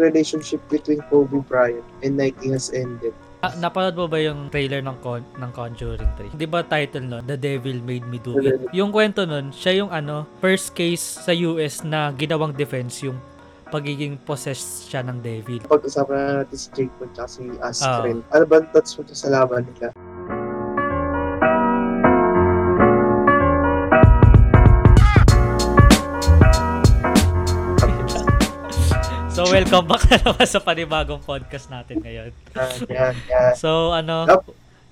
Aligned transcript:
relationship 0.00 0.64
between 0.72 1.04
Kobe 1.12 1.44
Bryant 1.44 1.84
and 2.00 2.16
Nike 2.16 2.48
has 2.50 2.72
ended. 2.72 3.12
Ah, 3.40 3.56
napanood 3.56 3.96
mo 3.96 4.04
ba 4.04 4.20
yung 4.20 4.52
trailer 4.52 4.84
ng 4.84 4.96
Con 5.00 5.24
ng 5.24 5.50
Conjuring 5.56 6.12
3? 6.16 6.36
'Di 6.36 6.44
ba 6.44 6.60
title 6.60 7.08
no, 7.08 7.18
The 7.24 7.40
Devil 7.40 7.80
Made 7.80 8.04
Me 8.04 8.20
Do 8.20 8.36
It. 8.36 8.68
Yung 8.76 8.92
kwento 8.92 9.24
nun, 9.24 9.48
siya 9.48 9.80
yung 9.80 9.88
ano, 9.88 10.28
first 10.44 10.76
case 10.76 11.00
sa 11.00 11.32
US 11.32 11.80
na 11.80 12.12
ginawang 12.12 12.52
defense 12.52 13.00
yung 13.00 13.16
pagiging 13.70 14.18
possessed 14.26 14.90
siya 14.90 15.00
ng 15.06 15.22
devil. 15.22 15.62
Pag-usapan 15.64 16.14
na 16.18 16.32
natin 16.42 16.58
si 16.58 16.68
Jake 16.74 16.92
at 17.00 17.30
si 17.30 17.46
Ah. 17.62 17.70
Askren. 17.70 18.20
Ano 18.34 18.44
ba 18.44 18.60
ang 18.60 18.68
thoughts 18.74 18.98
mo 18.98 19.06
sa 19.06 19.30
laban 19.30 19.64
nila? 19.72 19.94
So 29.40 29.48
welcome 29.48 29.88
back 29.88 30.04
na 30.12 30.20
naman 30.20 30.44
sa 30.44 30.60
panibagong 30.60 31.24
podcast 31.24 31.72
natin 31.72 32.04
ngayon. 32.04 32.28
Yan, 32.52 32.76
yan, 32.92 33.14
yan. 33.24 33.52
So 33.56 33.88
ano, 33.88 34.28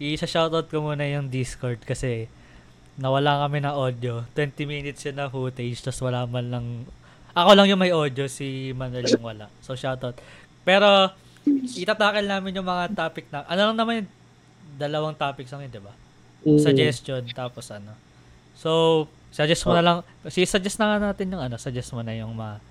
i-shoutout 0.01 0.73
ko 0.73 0.81
muna 0.81 1.05
yung 1.05 1.29
Discord 1.29 1.85
kasi 1.85 2.33
nawala 2.97 3.45
kami 3.45 3.61
ng 3.61 3.77
audio. 3.77 4.25
20 4.33 4.65
minutes 4.65 5.05
yun 5.05 5.21
na 5.21 5.29
footage 5.29 5.85
tapos 5.85 6.01
wala 6.01 6.25
man 6.25 6.49
lang 6.49 6.65
ako 7.37 7.51
lang 7.61 7.69
yung 7.69 7.77
may 7.77 7.93
audio, 7.93 8.25
si 8.25 8.73
Manuel 8.73 9.05
yung 9.13 9.21
wala. 9.21 9.53
So 9.61 9.77
shoutout. 9.77 10.17
Pero 10.65 11.13
itatakal 11.77 12.25
namin 12.25 12.57
yung 12.57 12.65
mga 12.65 12.97
topic 12.97 13.29
na 13.29 13.45
ano 13.45 13.69
lang 13.69 13.77
naman 13.77 13.95
yung 14.01 14.11
dalawang 14.81 15.13
topics 15.13 15.53
lang 15.53 15.69
yun, 15.69 15.77
'di 15.77 15.83
ba? 15.85 15.93
Mm. 16.49 16.57
Suggestion 16.57 17.21
tapos 17.37 17.69
ano. 17.69 17.93
So 18.57 19.05
suggest 19.29 19.69
mo 19.69 19.77
na 19.77 19.85
lang, 19.85 19.97
si 20.33 20.49
suggest 20.49 20.81
na 20.81 20.97
nga 20.97 21.13
natin 21.13 21.37
yung 21.37 21.45
ano, 21.45 21.61
suggest 21.61 21.93
mo 21.93 22.01
na 22.01 22.17
yung 22.17 22.33
mga 22.33 22.65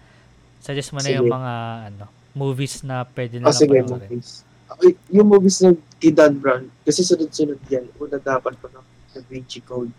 suggest 0.60 0.92
mo 0.92 1.00
na 1.00 1.10
yung 1.10 1.26
Sige. 1.26 1.34
mga 1.34 1.54
ano 1.88 2.06
movies 2.34 2.82
na 2.82 3.02
pwede 3.08 3.40
Oh, 3.40 3.44
na 3.44 3.52
sige, 3.52 3.74
panoorin. 3.76 4.10
movies. 4.10 4.46
Okay, 4.68 4.92
yung 5.10 5.26
movies 5.26 5.58
ng 5.60 5.74
kay 5.98 6.12
Dan 6.12 6.38
Brown, 6.38 6.70
kasi 6.82 7.02
sunod-sunod 7.02 7.58
yan. 7.66 7.88
Una 7.98 8.16
dapat 8.16 8.54
pa 8.54 8.68
ng 8.68 8.86
Da 9.10 9.20
Vinci 9.24 9.58
Code. 9.60 9.90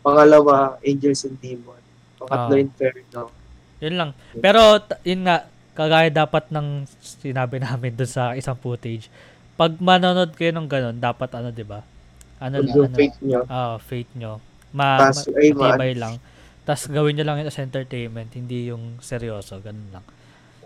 Pangalawa, 0.00 0.76
Angels 0.80 1.24
and 1.24 1.40
Demon. 1.40 1.80
Pangatlo, 2.16 2.54
Ah. 2.54 2.60
Inferno. 2.60 3.22
Yun 3.80 3.94
lang. 3.96 4.10
Pero, 4.36 4.78
yun 5.02 5.24
nga, 5.24 5.48
kagaya 5.72 6.06
dapat 6.08 6.46
ng 6.48 6.86
sinabi 7.00 7.58
namin 7.64 7.90
dun 7.90 8.06
sa 8.06 8.36
isang 8.36 8.54
footage. 8.54 9.08
Pag 9.54 9.80
manonood 9.80 10.30
kayo 10.32 10.52
ng 10.52 10.68
ganun, 10.68 10.94
dapat 10.94 11.30
ano, 11.32 11.48
di 11.48 11.64
ba? 11.64 11.82
Ano, 12.38 12.60
yung 12.60 12.86
ano, 12.86 12.94
fate 12.94 13.18
nyo. 13.20 13.40
ah, 13.46 13.76
faith 13.78 14.10
nyo. 14.14 14.38
Ma, 14.70 15.10
ay, 15.34 15.50
ma- 15.50 15.74
lang. 15.78 16.14
Tapos 16.64 16.88
gawin 16.88 17.14
nyo 17.14 17.24
lang 17.24 17.36
yun 17.40 17.48
as 17.48 17.60
entertainment, 17.60 18.32
hindi 18.32 18.72
yung 18.72 18.96
seryoso, 18.98 19.60
ganun 19.60 19.88
lang. 19.92 20.04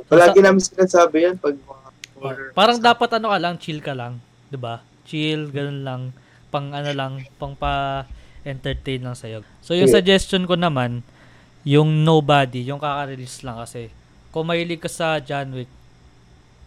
Palagi 0.07 0.39
namin 0.39 0.63
sinasabi 0.63 1.27
yan 1.27 1.37
pag 1.37 1.59
mga 1.59 1.89
horror. 2.17 2.49
Parang 2.55 2.79
dapat 2.79 3.19
ano 3.19 3.35
ka 3.35 3.39
lang, 3.39 3.55
chill 3.59 3.83
ka 3.83 3.93
lang, 3.93 4.23
'di 4.49 4.59
ba? 4.59 4.81
Chill, 5.05 5.51
ganun 5.51 5.83
lang, 5.83 6.03
pang 6.49 6.71
ano 6.71 6.91
lang, 6.95 7.27
pang 7.37 7.53
pa 7.53 8.07
entertain 8.47 9.03
lang 9.03 9.19
sa'yo. 9.19 9.43
So 9.61 9.75
yung 9.75 9.91
Yeah. 9.91 9.99
suggestion 10.01 10.47
ko 10.47 10.55
naman, 10.55 11.03
yung 11.67 12.07
Nobody, 12.07 12.63
yung 12.65 12.79
kaka-release 12.79 13.43
lang 13.43 13.59
kasi 13.59 13.91
kung 14.31 14.47
mahilig 14.47 14.79
ka 14.79 14.89
sa 14.89 15.19
John 15.19 15.51
Wick, 15.53 15.69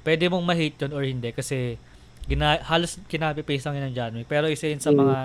pwede 0.04 0.28
mong 0.28 0.46
ma-hate 0.46 0.78
yun 0.86 0.92
or 0.92 1.02
hindi 1.02 1.32
kasi 1.32 1.80
gina, 2.28 2.60
halos 2.68 3.00
kinabi-paste 3.08 3.66
lang 3.66 3.80
yun 3.80 3.86
ng 3.90 3.96
John 3.96 4.14
Wick. 4.14 4.28
Pero 4.28 4.46
isa 4.46 4.68
yun 4.68 4.84
sa 4.84 4.92
Mm. 4.92 5.00
mga 5.00 5.18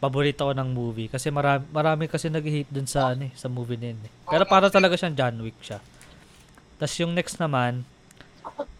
paborito 0.00 0.48
ko 0.48 0.52
ng 0.56 0.70
movie 0.72 1.12
kasi 1.12 1.28
marami, 1.28 1.62
marami 1.70 2.04
kasi 2.08 2.32
nag-hate 2.32 2.72
dun 2.72 2.88
sa 2.88 3.12
ano 3.12 3.28
eh, 3.28 3.32
sa 3.36 3.52
movie 3.52 3.76
na 3.76 3.92
yun 3.92 4.00
eh. 4.08 4.12
Pero 4.26 4.48
para 4.48 4.72
talaga 4.72 4.96
siyang 4.96 5.14
John 5.14 5.36
Wick 5.44 5.60
siya. 5.60 5.78
Tapos 6.80 6.96
yung 6.96 7.12
next 7.12 7.36
naman, 7.36 7.84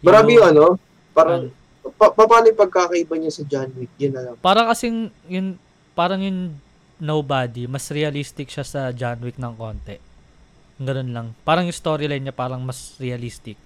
Marami 0.01 0.41
yung 0.41 0.47
ano, 0.49 0.65
parang, 1.13 1.47
Ano? 1.47 1.93
pa, 1.95 2.09
pa, 2.09 2.23
paano 2.25 2.49
yung 2.49 2.59
pagkakaiba 2.59 3.13
niya 3.17 3.31
sa 3.31 3.43
John 3.45 3.69
Wick? 3.77 3.93
Yun 4.01 4.13
na 4.17 4.21
lang. 4.25 4.35
Parang 4.41 4.65
kasing 4.73 5.13
yun 5.29 5.55
parang 5.93 6.21
yung 6.21 6.57
Nobody, 7.01 7.65
mas 7.65 7.89
realistic 7.89 8.53
siya 8.53 8.61
sa 8.61 8.93
John 8.93 9.17
Wick 9.25 9.41
ng 9.41 9.57
konti. 9.57 9.97
Ganun 10.77 11.09
lang. 11.17 11.27
Parang 11.41 11.65
yung 11.65 11.73
storyline 11.73 12.21
niya 12.21 12.29
parang 12.29 12.61
mas 12.61 12.93
realistic. 13.01 13.57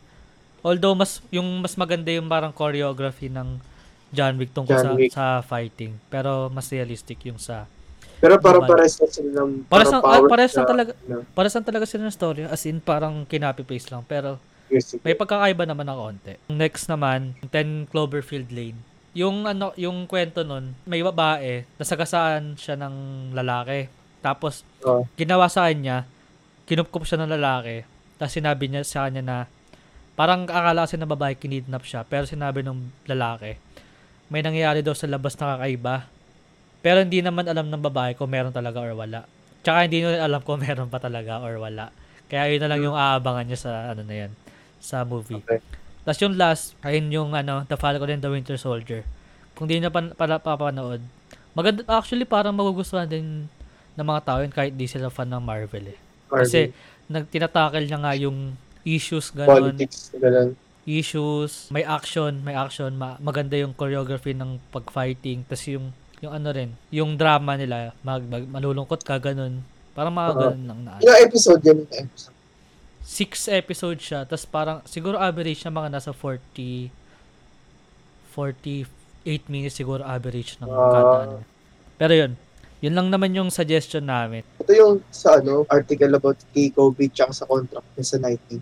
Although 0.64 0.96
mas 0.96 1.20
yung 1.36 1.60
mas 1.60 1.76
maganda 1.76 2.16
yung 2.16 2.32
parang 2.32 2.56
choreography 2.56 3.28
ng 3.28 3.60
John 4.16 4.34
Wick 4.36 4.50
tungkol 4.50 4.72
John 4.74 4.86
sa, 4.86 4.92
Wick. 4.94 5.12
sa 5.12 5.26
fighting. 5.42 6.00
Pero 6.08 6.48
mas 6.48 6.66
realistic 6.68 7.20
yung 7.24 7.38
sa 7.38 7.68
Pero 8.16 8.40
parang 8.40 8.64
Nobody. 8.64 8.80
pares 8.80 8.96
na 8.96 9.08
sila 9.08 9.30
ng 9.38 9.52
Pares 9.66 9.88
lang- 9.88 10.00
ah, 10.00 10.08
power 10.10 10.28
pares 10.28 10.54
na- 10.54 10.64
talaga. 10.66 10.92
na 11.04 11.16
para 11.30 11.48
saan 11.48 11.62
talaga 11.62 11.84
sila 11.84 12.02
ng 12.02 12.16
story 12.16 12.42
as 12.46 12.64
in 12.64 12.80
parang 12.80 13.22
kinapi-paste 13.24 13.92
lang 13.92 14.02
pero 14.04 14.40
music. 14.66 15.04
may 15.04 15.14
pagkakaiba 15.14 15.64
naman 15.64 15.84
ng 15.84 16.00
konti. 16.00 16.34
Next 16.48 16.88
naman, 16.88 17.36
10 17.46 17.86
Cloverfield 17.86 18.50
Lane. 18.50 18.80
Yung 19.14 19.44
ano, 19.44 19.76
yung 19.76 20.04
kwento 20.06 20.42
nun, 20.42 20.80
may 20.84 21.00
babae, 21.02 21.68
nasagasaan 21.76 22.56
siya 22.56 22.76
ng 22.78 22.96
lalaki. 23.32 23.92
Tapos 24.20 24.64
Oh. 24.82 25.04
ginawa 25.14 25.46
sa 25.46 25.68
kanya, 25.68 26.08
kinupkup 26.64 27.04
siya 27.04 27.20
ng 27.20 27.32
lalaki. 27.32 27.84
Tapos 28.16 28.34
sinabi 28.34 28.66
niya 28.66 28.82
sa 28.82 29.06
kanya 29.06 29.22
na 29.22 29.38
parang 30.14 30.44
akala 30.46 30.84
kasi 30.84 30.96
ng 30.96 31.06
babae 31.06 31.34
kinidnap 31.34 31.84
siya, 31.84 32.02
pero 32.02 32.24
sinabi 32.24 32.60
ng 32.60 32.80
lalaki, 33.06 33.60
may 34.30 34.42
nangyayari 34.42 34.82
daw 34.82 34.98
sa 34.98 35.06
labas 35.06 35.38
na 35.38 35.58
kakaiba. 35.58 36.10
Pero 36.86 37.02
hindi 37.02 37.22
naman 37.22 37.46
alam 37.50 37.70
ng 37.70 37.82
babae 37.82 38.14
kung 38.14 38.30
meron 38.30 38.54
talaga 38.54 38.82
or 38.82 38.94
wala. 38.94 39.26
Tsaka 39.66 39.90
hindi 39.90 40.06
nila 40.06 40.22
alam 40.22 40.42
kung 40.42 40.62
meron 40.66 40.90
pa 40.90 41.02
talaga 41.02 41.42
or 41.42 41.58
wala. 41.58 41.90
Kaya 42.26 42.50
yun 42.54 42.62
na 42.62 42.70
lang 42.74 42.82
yung 42.82 42.98
aabangan 42.98 43.46
niya 43.46 43.60
sa 43.60 43.72
ano 43.94 44.02
na 44.02 44.16
yan, 44.26 44.32
sa 44.82 45.06
movie. 45.06 45.42
Okay. 45.46 45.62
Tapos 46.06 46.20
yung 46.22 46.36
last, 46.38 46.78
ayun 46.86 47.10
yung 47.10 47.32
ano, 47.34 47.66
The 47.66 47.78
Falcon 47.78 48.14
and 48.14 48.22
the 48.22 48.30
Winter 48.30 48.58
Soldier. 48.58 49.02
Kung 49.58 49.66
di 49.66 49.82
na 49.82 49.90
pa, 49.90 50.06
pala 50.14 50.38
papanood, 50.38 51.02
maganda, 51.58 51.82
actually 51.90 52.30
parang 52.30 52.54
magugustuhan 52.54 53.10
din 53.10 53.50
ng 53.96 54.06
mga 54.06 54.22
tao 54.22 54.40
yun 54.44 54.54
kahit 54.54 54.78
di 54.78 54.86
sila 54.86 55.10
fan 55.10 55.30
ng 55.30 55.42
Marvel 55.42 55.96
eh. 55.96 56.00
Kasi 56.30 56.70
nag 57.10 57.30
tinatakal 57.30 57.82
niya 57.82 58.02
nga 58.02 58.14
yung 58.18 58.54
issues 58.86 59.34
ganon, 59.34 59.74
politics, 59.74 60.14
ganun. 60.14 60.54
Issues, 60.88 61.68
may 61.68 61.82
action, 61.82 62.42
may 62.42 62.54
action, 62.54 62.94
ma- 62.94 63.18
maganda 63.18 63.58
yung 63.58 63.74
choreography 63.74 64.32
ng 64.32 64.62
pag-fighting, 64.70 65.44
tas 65.44 65.66
yung 65.66 65.90
yung 66.20 66.32
ano 66.32 66.50
rin, 66.50 66.72
yung 66.90 67.18
drama 67.18 67.54
nila, 67.54 67.92
mag, 68.00 68.24
mag- 68.24 68.48
malulungkot 68.48 69.02
ka 69.02 69.20
ganun. 69.20 69.62
Parang 69.92 70.14
mga 70.14 70.32
Oo. 70.32 70.40
ganun 70.40 70.64
lang 70.66 70.80
na. 70.82 70.92
Ilang 71.00 71.20
episode? 71.22 71.60
Ilang 71.62 71.86
episode? 71.92 72.34
six 73.06 73.46
episodes 73.46 74.02
siya, 74.02 74.26
tas 74.26 74.42
parang 74.44 74.82
siguro 74.84 75.14
average 75.16 75.62
na 75.62 75.70
mga 75.70 75.90
nasa 75.94 76.10
40 76.10 76.90
48 78.34 78.90
minutes 79.48 79.78
siguro 79.78 80.02
average 80.02 80.58
ng 80.58 80.68
Ah. 80.68 80.90
kada 80.90 81.14
ano. 81.24 81.38
Pero 81.96 82.14
yun, 82.14 82.32
yun 82.82 82.94
lang 82.94 83.08
naman 83.08 83.32
yung 83.32 83.48
suggestion 83.50 84.04
namin. 84.04 84.44
Ito 84.60 84.72
yung 84.74 84.94
sa 85.08 85.40
ano, 85.40 85.64
article 85.70 86.12
about 86.12 86.36
kay 86.52 86.68
Kobe 86.70 87.08
tsaka 87.08 87.32
sa 87.32 87.46
contract 87.46 87.88
niya 87.94 88.06
sa 88.06 88.18
Nike. 88.20 88.58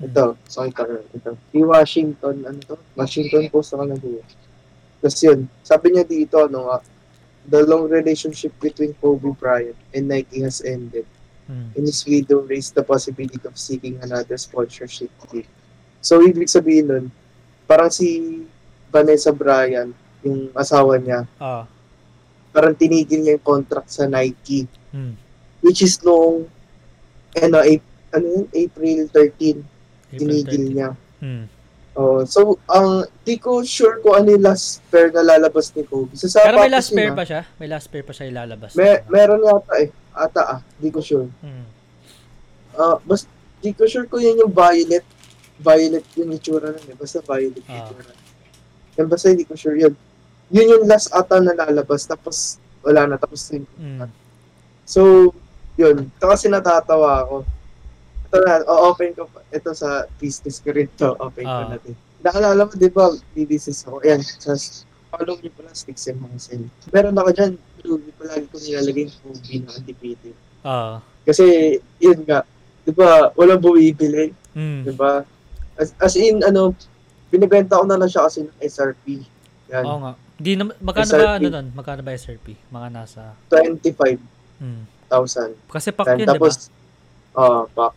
Ito, 0.00 0.32
so 0.48 0.64
ito, 0.64 0.80
ito. 1.12 1.30
Di 1.52 1.60
Washington, 1.60 2.36
ano 2.48 2.58
to? 2.64 2.76
Washington 2.96 3.52
Post 3.52 3.76
na 3.76 3.84
nag 3.84 4.00
Tapos 5.00 5.16
yun, 5.20 5.48
sabi 5.60 5.92
niya 5.92 6.04
dito, 6.04 6.40
ano 6.40 6.68
nga, 6.68 6.80
the 7.48 7.60
long 7.64 7.88
relationship 7.88 8.52
between 8.60 8.92
Kobe 9.00 9.32
Bryant 9.36 9.76
and 9.92 10.08
Nike 10.08 10.44
has 10.44 10.60
ended. 10.60 11.04
Hmm. 11.48 11.72
And 11.72 11.84
his 11.88 12.04
widow 12.04 12.44
raised 12.44 12.76
the 12.76 12.84
possibility 12.84 13.40
of 13.44 13.56
seeking 13.56 13.96
another 14.00 14.36
sponsorship 14.36 15.08
deal. 15.28 15.48
So, 16.00 16.20
ibig 16.20 16.48
sabihin 16.48 16.88
nun, 16.88 17.04
parang 17.64 17.92
si 17.92 18.40
Vanessa 18.92 19.32
Bryant, 19.32 19.92
yung 20.20 20.52
asawa 20.52 21.00
niya, 21.00 21.24
Ah. 21.40 21.64
parang 22.52 22.76
tinigil 22.76 23.24
niya 23.24 23.36
yung 23.40 23.46
contract 23.46 23.88
sa 23.88 24.04
Nike 24.04 24.68
Hmm. 24.90 25.14
which 25.62 25.80
is 25.80 25.96
noong 26.02 26.44
ano, 27.38 27.62
April, 27.62 27.94
ano 28.10 28.26
yun? 28.26 28.46
April 28.50 28.98
13 29.06 29.62
30. 30.18 30.74
niya. 30.74 30.90
Hmm. 31.20 31.46
Oh, 31.98 32.22
so 32.22 32.54
ang 32.70 33.02
di 33.26 33.34
ko 33.34 33.66
sure 33.66 33.98
kung 33.98 34.14
ano 34.14 34.30
yung 34.30 34.46
last 34.46 34.78
pair 34.88 35.10
na 35.10 35.26
lalabas 35.26 35.74
ni 35.74 35.82
Kobe. 35.82 36.14
Sa 36.14 36.40
Pero 36.40 36.62
may 36.62 36.70
last 36.70 36.94
pair 36.94 37.10
pa 37.12 37.26
siya? 37.26 37.42
May 37.58 37.66
last 37.66 37.90
pair 37.90 38.06
pa 38.06 38.14
siya 38.14 38.30
ilalabas. 38.30 38.78
May, 38.78 39.02
meron 39.10 39.42
yata 39.42 39.74
eh. 39.82 39.90
Ata 40.14 40.42
ah, 40.46 40.60
di 40.78 40.88
ko 40.88 41.02
sure. 41.02 41.26
Hmm. 41.42 41.66
Ah, 42.78 42.96
bas 43.02 43.26
di 43.60 43.74
ko 43.74 43.84
sure 43.90 44.06
kung 44.06 44.22
yun 44.22 44.38
yung 44.38 44.54
violet. 44.54 45.02
Violet 45.60 46.06
yung 46.16 46.30
itsura 46.32 46.70
nun 46.72 46.86
eh. 46.88 46.96
Basta 46.96 47.20
violet 47.20 47.58
yung 47.58 47.74
Ah. 47.74 47.82
itsura. 47.84 48.12
Yan 48.96 49.06
basta 49.10 49.26
hindi 49.28 49.44
ko 49.44 49.58
sure 49.58 49.76
yun. 49.76 49.92
Yun 50.50 50.66
yung 50.78 50.84
last 50.86 51.10
ata 51.10 51.42
na 51.42 51.52
lalabas. 51.52 52.06
Tapos 52.06 52.56
wala 52.86 53.04
na. 53.10 53.18
Tapos 53.18 53.44
yun. 53.50 53.66
Hmm. 53.76 54.08
So, 54.86 55.30
yun. 55.74 56.10
Kasi 56.18 56.46
natatawa 56.50 57.22
ako. 57.22 57.36
Ito 58.30 58.38
na, 58.40 58.62
o-open 58.64 59.10
ko 59.12 59.26
pa. 59.26 59.42
Ito 59.50 59.74
sa 59.74 59.88
business 60.16 60.62
ko 60.62 60.70
rin 60.70 60.86
to. 60.94 61.18
Open 61.18 61.42
ko 61.42 61.50
Ah. 61.60 61.66
natin. 61.68 61.98
Naalala 62.20 62.62
mo, 62.62 62.72
di 62.72 62.86
ba, 62.86 63.10
business 63.34 63.82
ako. 63.82 63.98
Ayan, 64.00 64.22
sa 64.22 64.54
follow 65.10 65.34
niyo 65.36 65.50
pala, 65.52 65.72
sticks 65.72 66.06
and 66.06 66.22
muscle. 66.22 66.62
Meron 66.88 67.16
ako 67.16 67.30
dyan, 67.32 67.52
movie 67.82 68.14
palagi 68.14 68.46
ko 68.46 68.56
nilalagay 68.56 69.04
yung 69.04 69.18
movie 69.26 69.58
na 69.58 69.70
undefeated. 69.74 70.36
Ah. 70.62 71.02
Kasi, 71.24 71.44
yun 71.98 72.22
nga, 72.22 72.46
di 72.80 72.92
ba, 72.92 73.34
walang 73.34 73.58
bumibili, 73.58 74.30
Hmm. 74.52 74.86
di 74.86 74.92
ba? 74.92 75.26
As, 75.74 75.90
as 75.98 76.14
in, 76.14 76.38
ano, 76.40 76.70
binibenta 77.26 77.76
ko 77.76 77.84
na 77.84 77.98
lang 77.98 78.06
siya 78.06 78.24
kasi 78.24 78.44
ng 78.44 78.54
SRP. 78.60 79.26
Yan, 79.68 79.82
Oo 79.82 79.98
nga. 80.00 80.12
Di 80.36 80.54
na, 80.54 80.70
magkano 80.76 81.08
SRP. 81.08 81.18
ba, 81.20 81.34
ano 81.34 81.48
nun? 81.50 81.66
Magkano 81.74 82.00
ba 82.00 82.10
SRP? 82.12 82.46
Mga 82.68 82.88
nasa, 82.90 83.34
25,000. 83.48 84.22
hmm. 84.60 84.82
Kasi 85.66 85.90
pak 85.90 86.06
Yan, 86.06 86.16
yun, 86.16 86.28
di 86.28 86.38
ba? 86.38 86.46
tapos, 86.46 86.54
ah, 87.34 87.64
pa. 87.66 87.90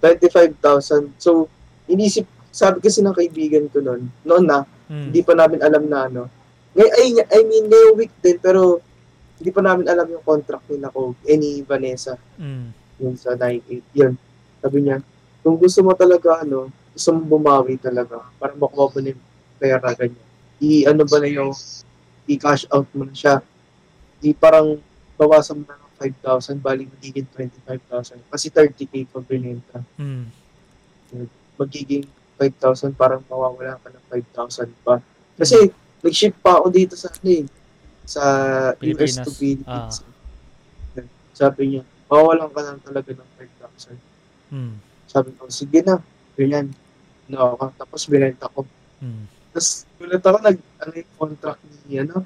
25,000. 0.00 1.10
So, 1.18 1.46
inisip, 1.86 2.24
sabi 2.48 2.80
kasi 2.80 3.02
ng 3.02 3.14
kaibigan 3.14 3.66
ko 3.68 3.82
noon, 3.82 4.08
noon 4.22 4.44
na, 4.46 4.62
Hmm. 4.88 5.12
hindi 5.12 5.20
pa 5.20 5.36
namin 5.36 5.60
alam 5.60 5.84
na 5.84 6.08
ano. 6.08 6.22
Ngay, 6.72 6.88
ay, 6.88 7.08
I 7.20 7.40
mean, 7.44 7.68
ngayong 7.68 7.96
week 8.00 8.12
din, 8.24 8.40
pero 8.40 8.80
hindi 9.36 9.50
pa 9.52 9.60
namin 9.60 9.84
alam 9.84 10.08
yung 10.08 10.24
contract 10.24 10.64
ni 10.72 10.80
Nako, 10.80 11.12
eh, 11.22 11.36
ni 11.36 11.60
Vanessa, 11.60 12.16
Hmm. 12.40 12.72
yun 12.96 13.14
sa 13.14 13.36
9-8. 13.36 13.84
Yun. 13.92 14.16
Sabi 14.58 14.78
niya, 14.80 14.98
kung 15.44 15.60
gusto 15.60 15.84
mo 15.84 15.92
talaga, 15.92 16.40
ano, 16.40 16.72
gusto 16.90 17.08
mo 17.12 17.36
bumawi 17.36 17.76
talaga, 17.76 18.24
para 18.40 18.56
makuha 18.56 18.90
mo 18.90 18.98
na 18.98 19.12
yung 19.12 19.22
pera, 19.60 19.88
ganyan. 19.92 20.24
I, 20.58 20.88
ano 20.88 21.04
ba 21.04 21.20
na 21.20 21.28
yung, 21.28 21.52
i-cash 22.28 22.68
out 22.68 22.84
mo 22.92 23.08
na 23.08 23.14
siya. 23.16 23.40
Di 24.20 24.32
parang, 24.32 24.76
bawasan 25.16 25.60
mo 25.60 25.64
na 25.64 25.76
ng 25.76 25.87
5,000, 25.98 26.62
bali 26.62 26.86
magiging 26.86 27.26
25,000. 27.34 28.22
Kasi 28.30 28.46
30k 28.54 28.94
pa 29.10 29.18
binenta. 29.20 29.82
Hmm. 29.98 30.30
Magiging 31.58 32.06
5,000, 32.38 32.94
parang 32.94 33.20
mawawala 33.26 33.82
ka 33.82 33.90
ng 33.90 34.04
5,000 34.06 34.70
pa. 34.86 35.02
Kasi, 35.34 35.74
nag-ship 36.00 36.34
pa 36.38 36.62
ako 36.62 36.70
dito 36.70 36.94
sa, 36.94 37.10
ano 37.10 37.28
eh, 37.28 37.44
sa 38.06 38.22
US 38.78 39.14
to 39.20 39.30
Pilipinas. 39.34 40.00
Philippines. 40.00 41.16
Sabi 41.34 41.62
niya, 41.66 41.82
mawawalan 42.06 42.50
ka 42.50 42.60
lang 42.62 42.78
talaga 42.82 43.10
ng 43.14 43.30
5,000. 43.36 43.98
Hmm. 44.54 44.74
Sabi 45.10 45.30
ko, 45.34 45.50
sige 45.50 45.82
na, 45.82 45.98
ganyan. 46.38 46.70
No, 47.28 47.58
ako. 47.58 47.74
Tapos 47.76 48.00
binenta 48.06 48.46
ko. 48.48 48.64
Hmm. 49.02 49.26
Tapos 49.50 49.84
gulat 49.98 50.22
ako, 50.22 50.38
nag, 50.40 50.58
ano 50.78 50.92
yung 50.94 51.12
contract 51.18 51.62
ni, 51.86 51.98
ano, 52.00 52.22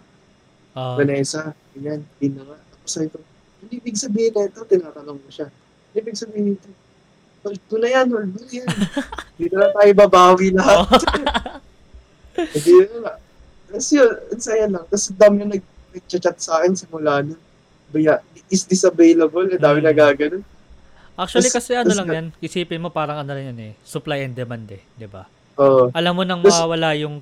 Ah, 0.73 0.97
Vanessa, 0.97 1.53
ganyan, 1.77 2.01
din 2.17 2.33
na 2.33 2.49
nga. 2.49 2.57
Tapos 2.57 2.91
sabi 2.97 3.09
ko, 3.13 3.21
hindi 3.62 3.75
ibig 3.79 3.94
sabihin 3.94 4.32
na 4.32 4.44
ito, 4.44 4.61
tinatanong 4.61 5.17
mo 5.17 5.29
siya. 5.29 5.49
Hindi 5.88 5.97
ibig 6.00 6.19
sabihin 6.19 6.44
nito, 6.50 6.69
hold 7.41 7.62
ko 7.64 7.76
na 7.76 7.88
yan, 7.88 8.06
hold 8.09 8.29
mo 8.29 8.38
na 8.38 8.53
yan. 8.53 8.69
Hindi 9.32 9.47
na 9.49 9.59
lang 9.61 9.73
tayo 9.73 9.93
babawi 9.97 10.47
lahat. 10.53 11.00
Hindi 12.55 12.73
na 12.79 12.97
nga. 13.00 13.12
Tapos 13.67 13.88
yun, 13.91 14.11
ang 14.29 14.43
saya 14.43 14.64
lang. 14.67 14.85
Tapos 14.85 15.06
dami 15.11 15.35
na 15.38 15.47
nag, 15.49 15.64
nag-chat 15.91 16.37
sa 16.37 16.61
akin 16.61 16.73
simula 16.75 17.20
nun. 17.20 17.41
Baya, 17.88 18.20
is 18.47 18.64
this 18.64 18.82
available? 18.82 19.43
Ang 19.43 19.59
dami 19.59 19.79
Hmm. 19.79 19.88
nagaganon. 19.88 20.44
Actually, 21.12 21.47
tas- 21.47 21.56
kasi 21.59 21.73
ano 21.75 21.88
tas- 21.88 21.99
lang 21.99 22.09
yan, 22.09 22.26
isipin 22.38 22.79
mo 22.79 22.88
parang 22.88 23.19
ano 23.19 23.31
lang 23.31 23.53
yan 23.53 23.59
eh, 23.61 23.73
supply 23.82 24.23
and 24.23 24.32
demand 24.32 24.64
eh, 24.69 24.81
di 24.93 25.05
ba? 25.05 25.29
Oo. 25.56 25.93
Alam 25.93 26.12
mo 26.14 26.23
nang 26.23 26.41
Tas- 26.41 26.56
mawawala 26.56 26.97
yung 26.97 27.20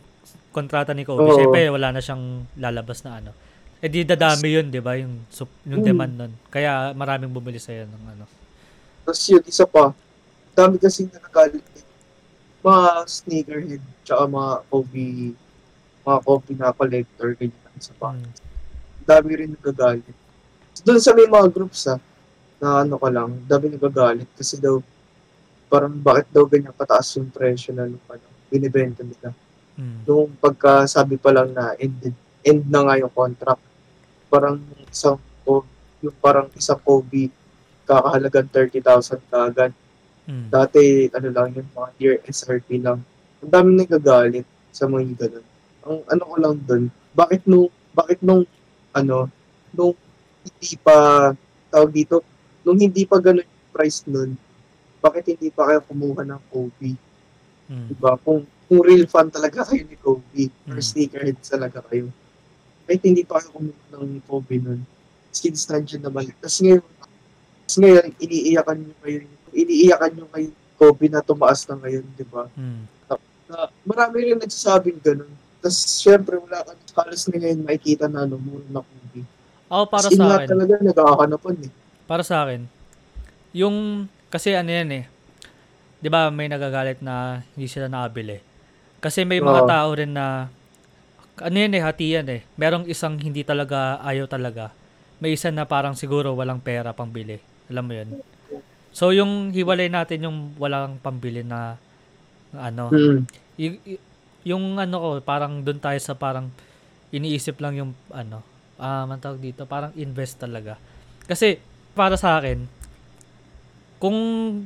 kontrata 0.50 0.94
ni 0.94 1.02
Kobe, 1.02 1.22
Oo. 1.25 1.34
syempre 1.34 1.66
wala 1.69 1.90
na 1.90 1.98
siyang 1.98 2.46
lalabas 2.54 3.02
na 3.02 3.19
ano. 3.19 3.31
Eh 3.80 3.88
di 3.88 4.04
dadami 4.04 4.48
yun, 4.52 4.68
di 4.68 4.76
ba? 4.76 4.92
Yung, 4.92 5.24
sup- 5.32 5.64
yung 5.64 5.80
Hmm. 5.80 5.88
demand 5.88 6.12
nun. 6.12 6.32
Kaya 6.52 6.92
maraming 6.92 7.32
bumili 7.32 7.56
sa'yo 7.56 7.88
ng 7.88 8.04
ano. 8.12 8.24
Tapos 9.08 9.24
yun, 9.24 9.40
isa 9.48 9.64
pa, 9.64 9.96
dami 10.52 10.76
kasi 10.76 11.08
nagagalit. 11.08 11.64
Mga 12.60 12.82
sneakerhead, 13.08 13.82
tsaka 14.04 14.28
mga 14.28 14.52
Kobe, 14.68 15.32
mga 16.04 16.18
Kobe 16.20 16.52
na 16.60 16.76
collector, 16.76 17.28
ganyan, 17.40 17.72
isa 17.72 17.96
pa. 17.96 18.12
Hmm. 18.12 18.28
Dami 19.08 19.30
rin 19.32 19.50
nagagalit. 19.56 20.16
Doon 20.84 21.00
sa 21.00 21.16
may 21.16 21.24
mga 21.24 21.48
groups 21.48 21.88
ah, 21.88 21.96
na 22.60 22.84
ano 22.84 23.00
ka 23.00 23.08
lang, 23.08 23.32
dami 23.48 23.72
nagagalit 23.72 24.28
kasi 24.36 24.60
daw, 24.60 24.76
parang 25.72 25.96
bakit 25.96 26.28
daw 26.28 26.44
ganyan 26.44 26.76
kataas 26.76 27.16
yung 27.16 27.32
presyo 27.32 27.72
na 27.72 27.88
nung 27.88 28.04
ano, 28.12 28.26
binibenta 28.52 29.00
nila. 29.00 29.32
Hmm. 29.72 30.04
Nung 30.04 30.36
pagka 30.36 30.84
sabi 30.84 31.16
pa 31.16 31.32
lang 31.32 31.56
na 31.56 31.72
end, 31.80 32.12
end 32.44 32.68
na 32.68 32.84
nga 32.84 33.00
yung 33.00 33.08
contract, 33.08 33.64
parang 34.30 34.62
isang, 34.86 35.18
o, 35.44 35.66
yung 36.00 36.16
parang 36.22 36.46
isang 36.54 36.78
Kobe, 36.78 37.28
kakahalagang 37.84 38.48
30,000 38.48 39.18
kaagad. 39.26 39.74
Hmm. 40.24 40.46
Dati, 40.46 41.10
ano 41.10 41.28
lang 41.34 41.50
yun, 41.50 41.66
mga 41.74 41.90
year 41.98 42.16
SRP 42.22 42.78
lang. 42.78 43.02
Ang 43.42 43.50
dami 43.50 43.68
nagagalit 43.74 44.46
sa 44.70 44.86
mga 44.86 45.18
ganun. 45.18 45.46
Ang 45.82 45.96
ano 46.06 46.22
ko 46.22 46.34
lang 46.38 46.54
dun, 46.62 46.84
bakit 47.10 47.42
nung, 47.44 47.66
bakit 47.90 48.22
nung, 48.22 48.46
ano, 48.94 49.26
nung 49.74 49.98
hindi 50.40 50.72
pa, 50.78 51.30
tawag 51.68 51.90
dito, 51.90 52.22
nung 52.62 52.78
hindi 52.78 53.02
pa 53.02 53.18
ganun 53.18 53.42
yung 53.42 53.72
price 53.74 54.06
nun, 54.06 54.38
bakit 55.00 55.34
hindi 55.34 55.50
pa 55.50 55.66
kayo 55.66 55.80
kumuha 55.82 56.22
ng 56.22 56.42
Kobe? 56.52 56.94
Hmm. 57.66 57.86
Diba? 57.90 58.14
Kung, 58.22 58.46
kung 58.70 58.80
real 58.86 59.10
fan 59.10 59.32
talaga 59.34 59.66
kayo 59.66 59.82
ni 59.82 59.98
Kobe, 59.98 60.46
or 60.70 60.78
Mm. 60.78 60.84
sneakerhead 60.84 61.38
talaga 61.42 61.82
kayo, 61.90 62.06
kahit 62.90 63.06
hindi 63.06 63.22
pa 63.22 63.38
kayo 63.38 63.54
kumuha 63.54 64.02
ng 64.02 64.19
Kobe 64.26 64.58
nun, 64.58 64.82
skins 65.31 65.62
nandiyan 65.70 66.02
na 66.02 66.10
balik. 66.10 66.34
Tapos 66.42 66.58
ngayon, 66.58 66.82
tapos 66.82 67.76
ngayon, 67.78 68.06
iniiyakan 68.19 68.76
nyo 68.82 68.94
kayo, 68.98 69.19
iniiyakan 69.54 70.10
nyo 70.19 70.26
kay 70.34 70.50
Kobe 70.75 71.06
na 71.06 71.22
tumaas 71.22 71.62
na 71.70 71.78
ngayon, 71.78 72.02
di 72.19 72.26
ba? 72.26 72.50
Hmm. 72.58 72.90
Na, 73.46 73.70
marami 73.87 74.26
rin 74.26 74.42
nagsasabing 74.42 74.98
ganun. 74.98 75.31
Tapos, 75.62 76.02
syempre, 76.02 76.34
wala 76.34 76.66
ka, 76.66 76.75
halos 76.98 77.31
na 77.31 77.38
ngayon 77.38 77.62
makikita 77.62 78.10
na 78.10 78.26
ano, 78.26 78.42
mura 78.42 78.66
na 78.75 78.82
Kobe. 78.82 79.22
Ako 79.70 79.84
para 79.87 80.08
As 80.10 80.19
sa 80.19 80.26
akin, 80.34 80.48
talaga 80.50 80.75
nagkakanapan 80.82 81.56
eh. 81.62 81.70
para 82.10 82.22
sa 82.26 82.42
akin, 82.42 82.66
yung, 83.54 84.10
kasi 84.34 84.50
ano 84.50 84.66
yan 84.66 84.90
eh, 84.90 85.04
di 86.02 86.10
ba 86.10 86.26
may 86.34 86.50
nagagalit 86.50 86.98
na 86.98 87.46
hindi 87.54 87.70
sila 87.70 87.87
nakabili. 87.87 88.42
Kasi 88.98 89.22
may 89.22 89.38
mga 89.38 89.62
Oo. 89.62 89.70
tao 89.70 89.88
rin 89.94 90.10
na, 90.10 90.50
ano 91.40 91.56
yan 91.56 91.72
eh, 91.75 91.82
hati 91.82 92.14
yan 92.14 92.28
eh. 92.28 92.40
Merong 92.54 92.87
isang 92.87 93.16
hindi 93.16 93.42
talaga 93.42 93.98
ayaw 94.00 94.28
talaga. 94.28 94.70
May 95.20 95.37
isa 95.37 95.52
na 95.52 95.64
parang 95.64 95.96
siguro 95.96 96.32
walang 96.32 96.60
pera 96.60 96.92
pang 96.92 97.08
bili. 97.08 97.40
Alam 97.69 97.84
mo 97.84 97.92
yun? 97.92 98.08
So 98.90 99.14
yung 99.14 99.52
hiwalay 99.52 99.88
natin 99.88 100.26
yung 100.26 100.38
walang 100.56 100.98
pambili 100.98 101.46
na, 101.46 101.76
na 102.50 102.69
ano, 102.69 102.90
Hmm. 102.90 103.22
y- 103.54 103.78
y- 103.87 104.02
yung 104.44 104.81
ano 104.81 104.96
ko, 104.98 105.08
parang 105.20 105.60
doon 105.60 105.78
tayo 105.78 106.00
sa 106.00 106.16
parang 106.16 106.48
iniisip 107.10 107.60
lang 107.60 107.76
yung 107.76 107.92
ano, 108.10 108.40
ah, 108.81 109.04
man 109.04 109.20
tawag 109.20 109.38
dito, 109.38 109.69
parang 109.69 109.92
invest 109.94 110.40
talaga. 110.40 110.81
Kasi 111.28 111.60
para 111.92 112.16
sa 112.16 112.40
akin, 112.40 112.64
kung 114.00 114.16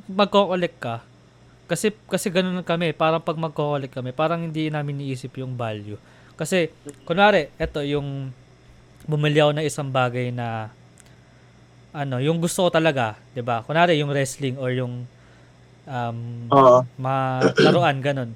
magko-collect 0.06 0.78
ka, 0.78 0.96
kasi 1.66 1.90
kasi 2.06 2.28
ganun 2.30 2.62
kami, 2.62 2.94
parang 2.94 3.18
pag 3.18 3.34
magko-collect 3.34 3.90
kami, 3.92 4.14
parang 4.14 4.44
hindi 4.44 4.70
namin 4.70 5.00
iniisip 5.02 5.34
yung 5.36 5.58
value. 5.58 5.98
Kasi 6.34 6.70
kunwari, 7.04 7.50
eto 7.56 7.80
yung 7.80 8.30
bumili 9.04 9.38
ako 9.38 9.52
ng 9.54 9.66
isang 9.66 9.88
bagay 9.88 10.32
na 10.32 10.72
ano, 11.94 12.18
yung 12.18 12.42
gusto 12.42 12.66
ko 12.66 12.70
talaga, 12.74 13.14
'di 13.32 13.42
ba? 13.42 13.62
Kunwari 13.62 13.94
yung 14.02 14.10
wrestling 14.10 14.58
or 14.58 14.74
yung 14.74 15.06
um, 15.86 16.18
Oo. 16.50 16.82
mga 16.98 17.22
laruan, 17.62 17.96
ganun. 18.02 18.30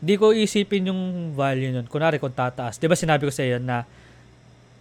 Hindi 0.00 0.14
ko 0.16 0.32
isipin 0.32 0.88
yung 0.88 1.00
value 1.32 1.72
nun. 1.72 1.88
Kunwari 1.88 2.16
kung 2.16 2.32
tataas. 2.32 2.76
Di 2.76 2.88
ba 2.88 2.96
sinabi 2.96 3.24
ko 3.24 3.32
sa 3.32 3.44
iyo 3.44 3.56
na 3.56 3.84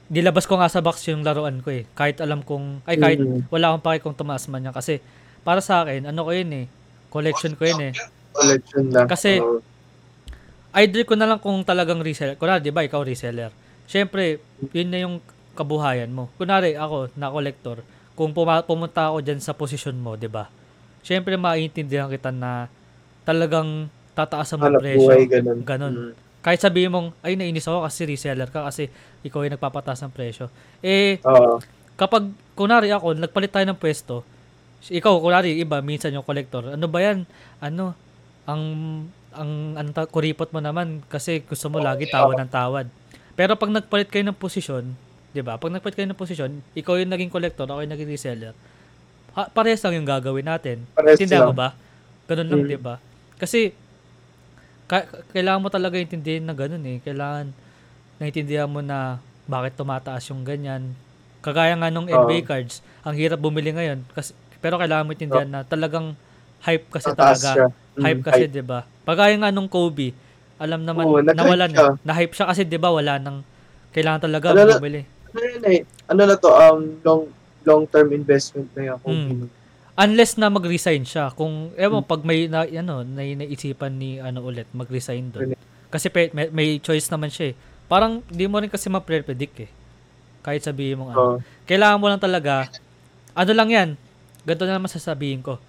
nilabas 0.10 0.48
ko 0.50 0.58
nga 0.58 0.68
sa 0.68 0.82
box 0.82 1.06
yung 1.08 1.22
laruan 1.22 1.62
ko 1.62 1.70
eh. 1.70 1.84
Kahit 1.94 2.20
alam 2.20 2.42
kong, 2.42 2.82
ay 2.84 2.98
kahit 2.98 3.20
Mhm. 3.20 3.48
wala 3.48 3.72
akong 3.72 3.86
pake 3.86 4.00
kung 4.02 4.16
tumaas 4.16 4.48
man 4.50 4.64
yan. 4.64 4.74
Kasi 4.74 5.00
para 5.44 5.62
sa 5.62 5.86
akin, 5.86 6.08
ano 6.08 6.24
ko 6.26 6.32
yun 6.34 6.52
eh. 6.56 6.66
Collection 7.08 7.54
ko 7.54 7.64
yun 7.64 7.82
eh. 7.88 7.94
Collection 8.34 8.84
lang. 8.90 9.08
Kasi- 9.08 9.40
Oo. 9.40 9.62
Idol 10.76 11.02
ko 11.06 11.14
na 11.18 11.26
lang 11.26 11.40
kung 11.42 11.66
talagang 11.66 12.02
reseller. 12.06 12.38
Kunwari, 12.38 12.62
di 12.62 12.70
ba, 12.70 12.86
ikaw 12.86 13.02
reseller. 13.02 13.50
Siyempre, 13.90 14.38
yun 14.70 14.90
na 14.94 15.02
yung 15.02 15.16
kabuhayan 15.58 16.14
mo. 16.14 16.30
Kunwari, 16.38 16.78
ako, 16.78 17.10
na 17.18 17.34
collector, 17.34 17.82
kung 18.14 18.36
pumunta 18.38 19.10
ako 19.10 19.18
dyan 19.26 19.42
sa 19.42 19.58
posisyon 19.58 19.98
mo, 19.98 20.14
di 20.14 20.30
ba? 20.30 20.46
Siyempre, 21.02 21.40
maintindihan 21.42 22.06
kita 22.06 22.30
na 22.30 22.70
talagang 23.26 23.90
tataasan 24.14 24.62
mo 24.62 24.70
ang 24.70 24.78
Hanap 24.78 24.84
presyo. 24.84 25.10
buhay, 25.10 25.22
ganun. 25.26 25.60
Ganun. 25.66 25.94
Mm. 25.94 26.14
Kahit 26.40 26.60
sabihin 26.62 26.94
mong, 26.94 27.08
ay, 27.26 27.34
nainis 27.34 27.66
ako 27.68 27.84
kasi 27.84 28.02
reseller 28.06 28.48
ka 28.48 28.64
kasi 28.64 28.88
ikaw 29.26 29.44
ay 29.44 29.52
nagpapataas 29.58 30.06
ng 30.06 30.14
presyo. 30.14 30.54
Eh, 30.86 31.18
Oo. 31.26 31.60
kapag, 31.98 32.30
kunwari 32.54 32.94
ako, 32.94 33.18
nagpalit 33.18 33.52
tayo 33.52 33.66
ng 33.68 33.80
pwesto, 33.80 34.22
ikaw, 34.88 35.18
kunwari, 35.20 35.58
iba, 35.60 35.82
minsan 35.82 36.14
yung 36.14 36.24
collector, 36.24 36.78
ano 36.78 36.86
ba 36.88 37.00
yan? 37.02 37.26
Ano, 37.60 37.98
ang, 38.48 38.64
ang, 39.32 39.78
ang 39.78 39.90
ta- 39.90 40.10
kuripot 40.10 40.50
mo 40.50 40.60
naman 40.60 41.06
kasi 41.06 41.42
gusto 41.42 41.70
mo 41.70 41.78
lagi 41.78 42.10
tawad 42.10 42.36
ng 42.40 42.52
tawad. 42.52 42.86
Pero 43.34 43.56
pag 43.56 43.70
nagpalit 43.70 44.10
kayo 44.10 44.26
ng 44.26 44.36
posisyon, 44.36 44.92
di 45.30 45.42
ba? 45.42 45.56
Pag 45.56 45.72
nagpalit 45.72 45.96
kayo 45.96 46.10
ng 46.10 46.18
posisyon, 46.18 46.52
ikaw 46.74 46.98
yung 46.98 47.14
naging 47.14 47.30
collector, 47.30 47.64
ako 47.64 47.82
yung 47.82 47.94
naging 47.94 48.10
reseller, 48.10 48.54
ha, 49.38 49.48
parehas 49.48 49.80
lang 49.82 50.02
yung 50.02 50.10
gagawin 50.10 50.44
natin. 50.44 50.84
Intindihan 51.16 51.48
mo 51.48 51.56
ba? 51.56 51.70
Ganun 52.26 52.48
lang, 52.50 52.62
Mm. 52.66 52.70
di 52.70 52.78
ba? 52.78 52.96
Kasi, 53.38 53.72
ka- 54.86 55.06
kailangan 55.32 55.62
mo 55.62 55.70
talaga 55.70 55.96
intindihin 55.96 56.44
na 56.44 56.58
ganun 56.58 56.82
eh. 56.84 56.98
Kailangan 57.00 57.54
naintindihan 58.18 58.68
mo 58.68 58.82
na 58.82 59.22
bakit 59.46 59.78
tumataas 59.78 60.26
yung 60.30 60.44
ganyan. 60.44 60.94
Kagaya 61.40 61.74
nga 61.74 61.88
nung 61.88 62.10
Oo. 62.10 62.28
NBA 62.28 62.44
cards, 62.44 62.82
ang 63.02 63.16
hirap 63.16 63.40
bumili 63.40 63.72
ngayon. 63.72 64.04
Kasi, 64.12 64.34
pero 64.60 64.76
kailangan 64.76 65.08
mo 65.08 65.16
intindihan 65.16 65.48
na 65.48 65.62
talagang 65.64 66.18
hype 66.60 66.92
kasi 66.92 67.16
talaga. 67.16 67.50
siya. 67.56 67.68
Hype 68.00 68.22
Mm, 68.22 68.26
kasi, 68.26 68.44
'di 68.46 68.62
ba? 68.62 68.80
Pagaya 69.04 69.36
nga 69.36 69.50
nung 69.50 69.68
Kobe, 69.68 70.12
alam 70.56 70.82
naman 70.82 71.06
Oo, 71.06 71.20
nawalan 71.22 71.70
siya. 71.70 71.90
eh. 71.90 72.04
Na-hype 72.04 72.34
siya 72.34 72.46
kasi 72.48 72.62
'di 72.64 72.76
ba 72.76 72.90
wala 72.90 73.16
nang 73.16 73.44
kailangan 73.90 74.22
talaga 74.22 74.52
na- 74.52 74.78
bumili. 74.78 75.04
Ano 75.30 75.40
yun 75.42 75.64
eh, 75.64 75.80
ano 76.06 76.22
na 76.26 76.36
to, 76.36 76.50
um, 76.50 76.80
long, 77.00 77.24
long-term 77.64 78.10
investment 78.12 78.68
na 78.74 78.82
yung 78.90 79.00
Mm. 79.00 79.28
Kobe. 79.30 79.48
Unless 79.96 80.36
na 80.36 80.48
mag-resign 80.48 81.04
siya. 81.04 81.28
Kung 81.30 81.76
ewan 81.76 82.00
Hmm. 82.00 82.08
pag 82.08 82.24
may 82.24 82.48
na 82.48 82.64
ano, 82.64 83.04
na, 83.04 83.20
naisipan 83.20 83.92
ni 83.94 84.16
ano 84.16 84.40
ulit 84.42 84.64
mag-resign 84.72 85.28
doon. 85.28 85.60
Kasi 85.88 86.08
pe, 86.08 86.32
may, 86.32 86.48
may 86.50 86.70
choice 86.80 87.12
naman 87.12 87.28
siya 87.28 87.52
eh. 87.52 87.56
Parang 87.86 88.24
di 88.24 88.48
mo 88.48 88.58
rin 88.58 88.72
kasi 88.72 88.88
ma-predict 88.88 89.60
eh. 89.60 89.70
Kahit 90.40 90.64
sabihin 90.64 90.98
mo 90.98 91.12
ano. 91.12 91.18
Oo. 91.18 91.36
Kailangan 91.66 92.00
mo 92.00 92.08
lang 92.08 92.16
talaga 92.18 92.72
ano 93.36 93.52
lang 93.52 93.70
'yan. 93.70 93.90
Ganito 94.42 94.64
na 94.64 94.80
naman 94.80 94.88
sasabihin 94.88 95.44
ko. 95.44 95.60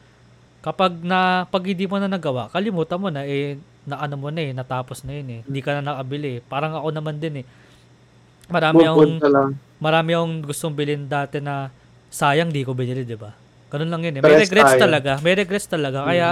Kapag 0.61 0.93
na 1.01 1.49
pag 1.49 1.65
hindi 1.65 1.89
mo 1.89 1.97
na 1.97 2.09
nagawa, 2.09 2.53
kalimutan 2.53 3.01
mo 3.01 3.09
na 3.09 3.25
eh 3.25 3.57
na 3.89 3.97
ano 3.97 4.21
mo 4.21 4.29
na 4.29 4.45
eh, 4.45 4.53
natapos 4.53 5.09
na 5.09 5.17
yun 5.17 5.29
eh. 5.29 5.41
Hindi 5.49 5.61
ka 5.65 5.81
na 5.81 5.97
nakabili. 5.97 6.39
eh. 6.39 6.41
Parang 6.45 6.77
ako 6.77 6.89
naman 6.93 7.17
din 7.17 7.43
eh. 7.43 7.47
Marami 8.53 8.85
akong 8.85 9.17
marami 9.81 10.11
akong 10.13 10.37
gustong 10.45 10.77
bilhin 10.77 11.09
dati 11.09 11.41
na 11.41 11.73
sayang 12.13 12.53
di 12.53 12.67
ko 12.67 12.77
binili, 12.77 13.07
'di 13.09 13.17
ba? 13.17 13.33
Ganun 13.73 13.89
lang 13.89 14.03
yun 14.05 14.19
eh. 14.19 14.23
May 14.23 14.37
regrets 14.37 14.77
talaga. 14.77 15.13
May 15.25 15.35
regrets 15.39 15.67
talaga. 15.71 16.05
Mm. 16.05 16.09
Kaya 16.13 16.29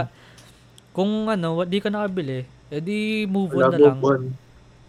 kung 0.92 1.12
ano, 1.30 1.62
di 1.64 1.78
ka 1.78 1.88
nakabili, 1.88 2.42
edi 2.68 3.24
move 3.24 3.54
on 3.56 3.62
Wala, 3.64 3.72
na 3.72 3.78
lang. 3.80 3.98
on. 4.02 4.22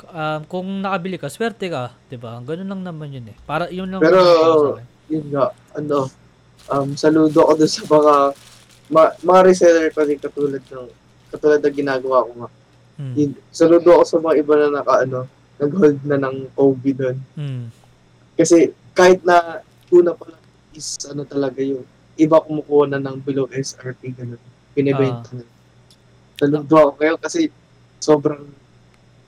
Um, 0.09 0.41
kung 0.49 0.67
nakabili 0.81 1.15
ka, 1.21 1.29
swerte 1.29 1.69
ka, 1.69 1.93
'di 2.09 2.17
ba? 2.19 2.41
Ganun 2.43 2.67
lang 2.67 2.81
naman 2.83 3.13
yun 3.13 3.29
eh. 3.29 3.37
Para 3.47 3.69
yun 3.71 3.87
lang 3.87 4.01
Pero. 4.03 4.81
Yun 5.09 5.25
nga, 5.33 5.49
ano, 5.73 6.05
um, 6.69 6.89
saludo 6.93 7.41
ako 7.45 7.53
dun 7.57 7.69
sa 7.69 7.81
mga, 7.85 8.13
ma, 8.89 9.13
mga 9.21 9.41
reseller 9.45 9.89
ko 9.93 10.03
din 10.03 10.19
katulad 10.19 10.61
ng, 10.61 10.89
katulad 11.29 11.61
ng 11.61 11.75
ginagawa 11.77 12.25
ko 12.25 12.31
nga. 12.43 12.49
Hmm. 12.99 13.13
Yun, 13.15 13.31
saludo 13.53 13.95
ako 13.95 14.03
sa 14.03 14.17
mga 14.19 14.35
iba 14.43 14.53
na 14.59 14.81
naka, 14.81 14.93
ano, 15.07 15.19
nag-hold 15.59 15.99
na 16.03 16.17
ng 16.19 16.37
Kobe 16.55 16.91
doon. 16.91 17.17
Hmm. 17.37 17.71
Kasi 18.35 18.71
kahit 18.95 19.23
na 19.23 19.63
una 19.91 20.15
pa 20.15 20.31
lang 20.31 20.43
is 20.75 20.95
ano 21.07 21.23
talaga 21.27 21.59
yung 21.59 21.83
iba 22.15 22.39
kumukuha 22.39 22.87
na 22.91 22.99
ng 22.99 23.19
below 23.23 23.47
SRP 23.51 24.15
ganun. 24.15 24.41
Pinibenta 24.75 25.31
na. 25.35 25.43
Saludo 26.39 26.75
ako 26.75 26.91
kayo 26.95 27.15
kasi 27.19 27.51
sobrang 27.99 28.47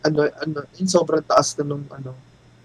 ano 0.02 0.18
ano 0.28 0.58
yung 0.80 0.92
sobrang 0.92 1.24
taas 1.24 1.56
na 1.60 1.68
nung 1.68 1.84
ano 1.92 2.16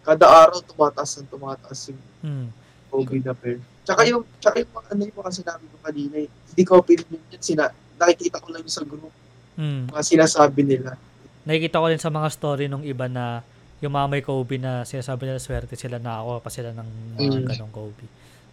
kada 0.07 0.27
araw 0.31 0.63
tumataas 0.63 1.19
ng 1.19 1.29
tumataas 1.31 1.91
yung 1.91 2.01
Hmm. 2.27 2.49
Kobe 2.91 3.23
na 3.23 3.35
pair. 3.35 3.59
Tsaka 3.87 4.03
yung 4.05 4.27
tsaka 4.37 4.61
yung 4.61 4.73
ano 4.75 5.01
yung 5.01 5.17
mga 5.17 5.33
sinabi 5.33 5.65
ko 5.65 5.77
kanina 5.81 6.15
eh, 6.19 6.27
hindi 6.27 6.63
ko 6.67 6.83
opinion 6.83 7.07
yun 7.31 7.39
sina 7.39 7.71
nakikita 7.97 8.43
ko 8.43 8.51
lang 8.51 8.67
sa 8.67 8.83
group 8.83 9.15
Hmm. 9.57 9.89
mga 9.89 10.05
sinasabi 10.05 10.61
nila. 10.61 11.01
Nakikita 11.49 11.81
ko 11.81 11.89
din 11.89 11.97
sa 11.97 12.13
mga 12.13 12.29
story 12.29 12.69
nung 12.69 12.85
iba 12.85 13.09
na 13.09 13.41
yung 13.81 13.89
mga 13.89 14.07
may 14.07 14.21
Kobe 14.21 14.61
na 14.61 14.85
sinasabi 14.85 15.25
nila 15.25 15.41
swerte 15.41 15.81
sila 15.81 15.97
na 15.97 16.21
ako 16.21 16.45
pa 16.45 16.51
sila 16.53 16.77
ng 16.77 16.89
Mm. 17.17 17.49
ganong 17.49 17.73
Kobe. 17.73 18.05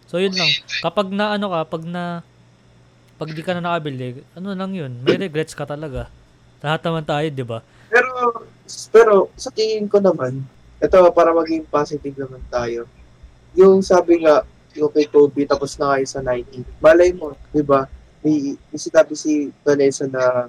So 0.08 0.16
yun 0.16 0.32
lang. 0.32 0.48
Kapag 0.80 1.12
na 1.12 1.36
ano 1.36 1.52
ka, 1.52 1.60
pag 1.68 1.84
na 1.84 2.24
pag 3.14 3.28
di 3.30 3.42
ka 3.42 3.52
na 3.52 3.62
nakabili, 3.62 4.24
ano 4.32 4.56
lang 4.56 4.72
yun, 4.72 4.92
may 5.04 5.20
regrets 5.20 5.52
ka 5.52 5.68
talaga. 5.68 6.08
Lahat 6.64 6.80
naman 6.80 7.04
tayo, 7.04 7.26
di 7.28 7.44
ba? 7.44 7.60
Pero, 7.92 8.10
pero 8.90 9.14
sa 9.36 9.52
tingin 9.52 9.86
ko 9.86 10.00
naman, 10.00 10.40
ito 10.80 10.96
para 11.12 11.30
maging 11.30 11.68
positive 11.68 12.16
naman 12.16 12.40
tayo. 12.48 12.88
Yung 13.54 13.84
sabi 13.84 14.24
nga, 14.24 14.42
yung 14.74 14.90
kay 14.90 15.06
Kobe 15.06 15.44
tapos 15.44 15.74
na 15.76 15.94
kayo 15.94 16.06
sa 16.06 16.20
90. 16.20 16.62
Malay 16.78 17.10
mo, 17.10 17.32
di 17.50 17.62
ba? 17.62 17.86
May, 18.20 18.54
may 18.58 18.78
sinabi 18.78 19.14
si 19.14 19.32
Vanessa 19.62 20.04
na 20.04 20.48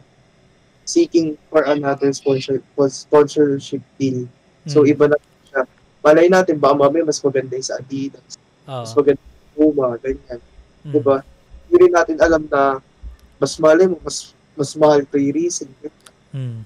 seeking 0.83 1.33
for 1.47 1.65
another 1.65 2.09
sponsor, 2.11 2.61
sponsorship 2.87 3.81
deal. 3.95 4.29
So, 4.65 4.81
Mm. 4.81 4.91
iba 4.91 5.05
na 5.07 5.17
siya. 5.43 5.61
Malay 6.01 6.27
natin, 6.27 6.57
baka 6.57 6.73
mamaya 6.75 7.03
mas 7.03 7.17
maganda 7.19 7.53
yung 7.53 7.65
sa 7.65 7.77
Adidas, 7.77 8.37
Oo. 8.65 8.81
mas 8.81 8.93
maganda 8.93 9.21
yung 9.21 9.33
Puma, 9.55 9.95
ganyan. 9.97 10.39
Mm. 10.83 10.91
Di 10.91 10.99
ba? 10.99 11.17
Hindi 11.65 11.75
rin 11.79 11.93
natin 11.93 12.17
alam 12.19 12.43
na 12.45 12.81
mas 13.37 13.53
malay 13.57 13.85
mo, 13.85 13.97
mas 14.01 14.33
mas 14.55 14.71
mahal 14.73 15.03
pa 15.03 15.17
yung 15.17 15.35
reason. 15.35 15.67
Mm. 16.31 16.63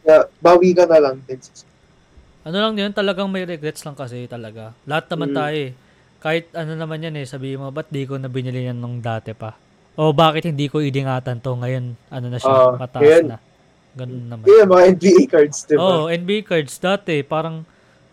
Kaya, 0.00 0.28
bawi 0.38 0.70
ka 0.70 0.84
na 0.84 0.98
lang 1.00 1.18
din. 1.24 1.40
Ano 2.44 2.56
lang 2.60 2.74
yun, 2.76 2.92
talagang 2.92 3.26
may 3.26 3.42
regrets 3.42 3.82
lang 3.82 3.96
kasi 3.96 4.28
talaga. 4.28 4.70
Lahat 4.84 5.08
naman 5.08 5.32
Mm. 5.32 5.36
tayo 5.36 5.56
eh. 5.56 5.72
Kahit 6.24 6.48
ano 6.56 6.72
naman 6.72 7.04
yan 7.04 7.20
eh, 7.20 7.28
sabihin 7.28 7.60
mo, 7.60 7.68
ba't 7.68 7.92
di 7.92 8.08
ko 8.08 8.16
na 8.16 8.32
binili 8.32 8.64
yan 8.64 8.80
nung 8.80 8.96
dati 8.98 9.36
pa? 9.36 9.52
O 9.94 10.08
bakit 10.10 10.48
hindi 10.48 10.72
ko 10.72 10.80
idingatan 10.80 11.36
to 11.38 11.52
ngayon? 11.54 11.92
Ano 12.08 12.26
na 12.32 12.40
siya, 12.40 12.48
Ah, 12.48 12.72
mataas 12.72 13.04
ngayon. 13.04 13.24
na. 13.28 13.38
Ganun 13.94 14.24
naman. 14.26 14.42
Kaya 14.42 14.64
mga 14.64 14.82
NBA 14.90 15.22
cards, 15.28 15.58
di 15.62 15.76
ba? 15.76 15.80
Oo, 15.84 15.92
oh, 16.00 16.04
NBA 16.08 16.40
cards 16.42 16.80
dati, 16.80 17.20
parang 17.20 17.62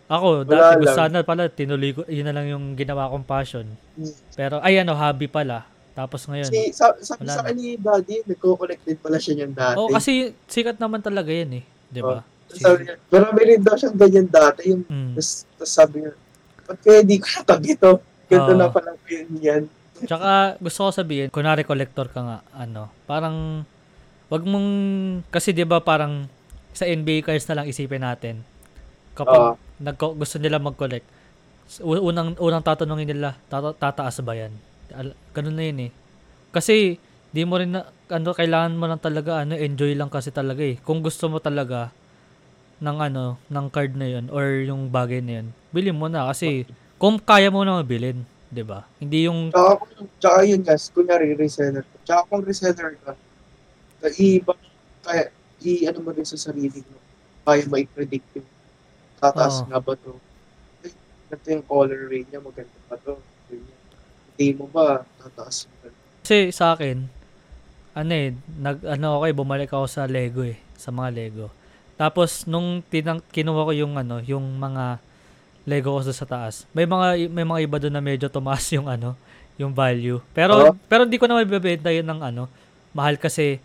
ako, 0.06 0.44
Wala 0.44 0.76
dati 0.76 0.84
gusto 0.84 0.94
sana 0.94 1.24
pala, 1.24 1.48
tinuloy 1.48 1.90
ko, 1.90 2.04
yun 2.04 2.28
na 2.28 2.36
lang 2.36 2.46
yung 2.46 2.76
ginawa 2.76 3.08
kong 3.08 3.24
passion. 3.24 3.64
Hmm. 3.96 4.12
Pero, 4.36 4.60
ay 4.60 4.76
ano, 4.76 4.92
hobby 4.92 5.26
pala. 5.26 5.64
Tapos 5.92 6.28
ngayon, 6.28 6.52
Si, 6.52 6.68
sa, 6.70 6.92
sabi 7.00 7.24
sa 7.26 7.40
akin 7.40 7.56
ni 7.56 7.80
Daddy, 7.80 8.28
nagko-connect 8.28 8.84
din 8.84 9.00
pala 9.00 9.16
siya 9.16 9.40
niyan 9.40 9.52
dati. 9.56 9.76
oh, 9.80 9.88
kasi 9.88 10.36
sikat 10.46 10.76
naman 10.76 11.00
talaga 11.00 11.32
yan 11.32 11.60
eh. 11.60 11.64
Di 11.88 12.04
ba? 12.04 12.20
Tapos 12.20 12.60
sabi 12.60 12.84
marami 13.08 13.40
rin 13.42 13.60
daw 13.64 13.74
siyang 13.74 13.96
ganyan 13.96 14.28
dati. 14.28 14.68
Yung, 14.68 14.84
Mm. 14.84 15.16
tapos 15.16 15.48
sabi 15.64 16.04
niya, 16.04 16.12
ba't 16.72 16.80
kaya 16.80 17.00
di 17.04 17.20
ko 17.20 17.26
natag 17.36 17.64
ito? 17.68 18.00
Ganito 18.32 18.52
Oo. 18.52 18.58
na 18.58 18.72
pala 18.72 18.96
yun 19.12 19.28
yan. 19.38 19.62
Tsaka 20.02 20.56
gusto 20.58 20.88
ko 20.88 20.90
sabihin, 20.90 21.28
kunwari 21.28 21.62
collector 21.62 22.08
ka 22.10 22.20
nga, 22.24 22.38
ano, 22.56 22.90
parang, 23.06 23.62
wag 24.32 24.42
mong, 24.42 24.68
kasi 25.28 25.52
di 25.52 25.62
ba 25.62 25.78
parang, 25.84 26.26
sa 26.72 26.88
NBA 26.88 27.22
cards 27.22 27.44
na 27.46 27.60
lang 27.60 27.68
isipin 27.68 28.02
natin. 28.02 28.40
Kapag 29.12 29.54
Oo. 29.54 29.54
nagko, 29.78 30.16
gusto 30.16 30.40
nila 30.40 30.58
mag-collect, 30.58 31.06
unang, 31.84 32.34
unang 32.40 32.64
tatanungin 32.64 33.14
nila, 33.14 33.36
tata, 33.46 33.76
tataas 33.76 34.24
ba 34.24 34.34
yan? 34.34 34.50
Ganun 35.36 35.54
na 35.54 35.64
yun 35.68 35.86
eh. 35.86 35.90
Kasi, 36.50 36.96
di 37.30 37.42
mo 37.46 37.60
rin 37.60 37.76
na, 37.76 37.86
ano, 38.10 38.34
kailangan 38.34 38.74
mo 38.74 38.90
lang 38.90 38.98
talaga, 38.98 39.44
ano, 39.44 39.54
enjoy 39.54 39.94
lang 39.94 40.10
kasi 40.10 40.34
talaga 40.34 40.64
eh. 40.66 40.80
Kung 40.82 41.04
gusto 41.04 41.28
mo 41.30 41.38
talaga, 41.38 41.94
ng 42.82 42.98
ano, 42.98 43.38
ng 43.46 43.66
card 43.70 43.94
na 43.94 44.10
yun, 44.10 44.26
or 44.34 44.66
yung 44.66 44.90
bagay 44.90 45.22
na 45.22 45.40
yun, 45.40 45.46
bilhin 45.70 45.94
mo 45.94 46.10
na 46.10 46.26
kasi, 46.26 46.66
kung 46.98 47.14
kaya 47.16 47.46
mo 47.46 47.62
na 47.62 47.78
mabilin, 47.78 48.26
di 48.50 48.66
ba? 48.66 48.82
Hindi 48.98 49.30
yung 49.30 49.54
Tsaka, 49.54 49.78
kung- 49.78 50.10
tsaka 50.18 50.38
yun 50.42 50.60
guys, 50.66 50.90
kunyari 50.90 51.38
reseller 51.38 51.86
ka. 51.86 51.96
Tsaka 52.02 52.20
kung 52.26 52.42
reseller 52.42 52.98
ka, 52.98 53.14
ka- 54.02 54.14
i, 54.18 54.42
kaya, 55.06 55.30
i, 55.62 55.86
ano 55.86 55.98
mo 56.02 56.10
rin 56.10 56.26
sa 56.26 56.34
sarili 56.34 56.82
mo, 56.82 56.98
kaya 57.46 57.62
mai-predict 57.70 58.42
yung 58.42 58.48
tataas 59.22 59.62
Oo. 59.62 59.66
nga 59.70 59.78
ba 59.78 59.94
to? 59.94 60.18
Ay, 60.82 60.90
ganito 61.30 61.48
yung 61.54 61.66
color 61.70 62.02
rate 62.10 62.28
niya, 62.34 62.42
maganda 62.42 62.78
pa 62.90 62.98
to. 62.98 63.14
Ganyan. 63.46 63.78
Hindi 64.34 64.46
mo 64.58 64.66
ba, 64.66 65.06
tataas 65.22 65.70
mo 65.70 65.74
ba? 65.86 65.88
Kasi 66.26 66.50
sa 66.50 66.74
akin, 66.74 67.06
ano 67.94 68.10
eh, 68.10 68.34
nag, 68.58 68.78
ano 68.84 69.22
ako 69.22 69.24
eh, 69.30 69.34
bumalik 69.34 69.70
ako 69.70 69.86
sa 69.86 70.06
Lego 70.10 70.42
eh, 70.42 70.58
sa 70.74 70.90
mga 70.90 71.10
Lego. 71.14 71.46
Tapos, 72.02 72.42
nung 72.50 72.82
tinang, 72.90 73.22
kinuha 73.30 73.62
ko 73.62 73.72
yung 73.78 73.94
ano, 73.94 74.18
yung 74.26 74.42
mga 74.58 74.98
Lego 75.62 75.94
ko 75.94 76.02
sa 76.02 76.26
taas, 76.26 76.66
may 76.74 76.82
mga, 76.82 77.30
may 77.30 77.46
mga 77.46 77.60
iba 77.62 77.78
doon 77.78 77.94
na 77.94 78.02
medyo 78.02 78.26
tumaas 78.26 78.66
yung 78.74 78.90
ano, 78.90 79.14
yung 79.54 79.70
value. 79.70 80.18
Pero, 80.34 80.54
Oo. 80.58 80.74
pero 80.90 81.06
hindi 81.06 81.14
ko 81.22 81.30
na 81.30 81.38
mabibenta 81.38 81.94
yun 81.94 82.02
ng 82.10 82.18
ano, 82.26 82.50
mahal 82.90 83.14
kasi, 83.22 83.62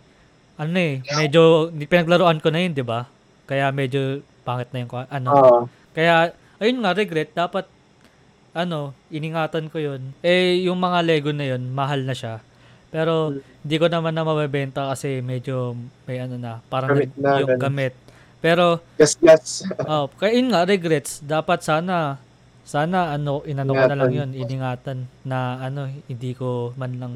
ano 0.53 0.77
eh, 0.77 1.01
medyo, 1.17 1.73
pinaglaruan 1.89 2.37
ko 2.37 2.53
na 2.53 2.61
yun, 2.61 2.77
di 2.77 2.85
ba? 2.85 3.09
Kaya 3.49 3.73
medyo 3.73 4.21
pangit 4.45 4.69
na 4.69 4.85
yung, 4.85 4.91
ano, 5.09 5.29
Oo. 5.33 5.59
kaya, 5.97 6.29
ayun 6.61 6.77
nga, 6.85 6.93
regret. 6.93 7.33
Dapat, 7.33 7.65
ano, 8.53 8.93
iningatan 9.09 9.73
ko 9.73 9.81
yun. 9.81 10.13
Eh, 10.21 10.61
yung 10.69 10.77
mga 10.77 11.01
Lego 11.01 11.33
na 11.33 11.57
yun, 11.57 11.73
mahal 11.73 12.05
na 12.05 12.13
siya. 12.13 12.45
Pero, 12.93 13.33
Hmm. 13.33 13.41
hindi 13.65 13.75
ko 13.81 13.89
naman 13.89 14.13
na 14.13 14.21
mabebenta 14.21 14.93
kasi 14.93 15.25
medyo 15.25 15.73
may 16.05 16.21
ano 16.21 16.37
na, 16.37 16.61
parang 16.69 16.93
Gamit 16.93 17.17
na, 17.17 17.41
yung 17.41 17.49
ganun. 17.57 17.65
gamit. 17.65 17.93
Pero, 18.37 18.79
Gas, 18.95 19.17
gas. 19.17 19.45
oh, 19.89 20.07
kaya 20.13 20.37
yun 20.37 20.53
nga, 20.53 20.63
regrets. 20.63 21.19
Dapat 21.19 21.61
sana, 21.61 22.21
sana, 22.61 23.11
ano, 23.11 23.41
inano 23.43 23.71
ko 23.71 23.83
na 23.83 23.97
lang 23.97 24.11
yun, 24.11 24.29
Ingatan. 24.29 24.43
iningatan 24.43 24.97
na, 25.23 25.37
ano, 25.59 25.79
hindi 25.87 26.31
ko 26.33 26.71
man 26.73 26.91
lang, 26.97 27.11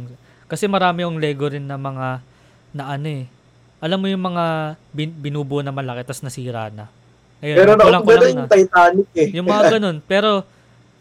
kasi 0.45 0.65
marami 0.65 1.03
yung 1.03 1.21
Lego 1.21 1.45
rin 1.45 1.63
na 1.63 1.77
mga, 1.77 2.07
na 2.71 2.83
ano 2.89 3.07
eh, 3.07 3.25
alam 3.77 3.97
mo 3.97 4.07
yung 4.07 4.21
mga 4.23 4.45
bin, 4.91 5.09
binubuo 5.11 5.61
na 5.61 5.69
malaki, 5.69 6.01
tas 6.03 6.21
nasira 6.21 6.69
na. 6.69 6.85
Ayun, 7.41 7.57
Pero 7.57 7.69
kulang-kulang 7.73 7.97
nakumpara 7.97 8.21
na. 8.21 8.31
yung 8.31 8.45
Titanic 8.47 9.09
eh. 9.17 9.29
Yung 9.33 9.47
mga 9.47 9.63
ganun. 9.73 9.97
Pero, 10.11 10.29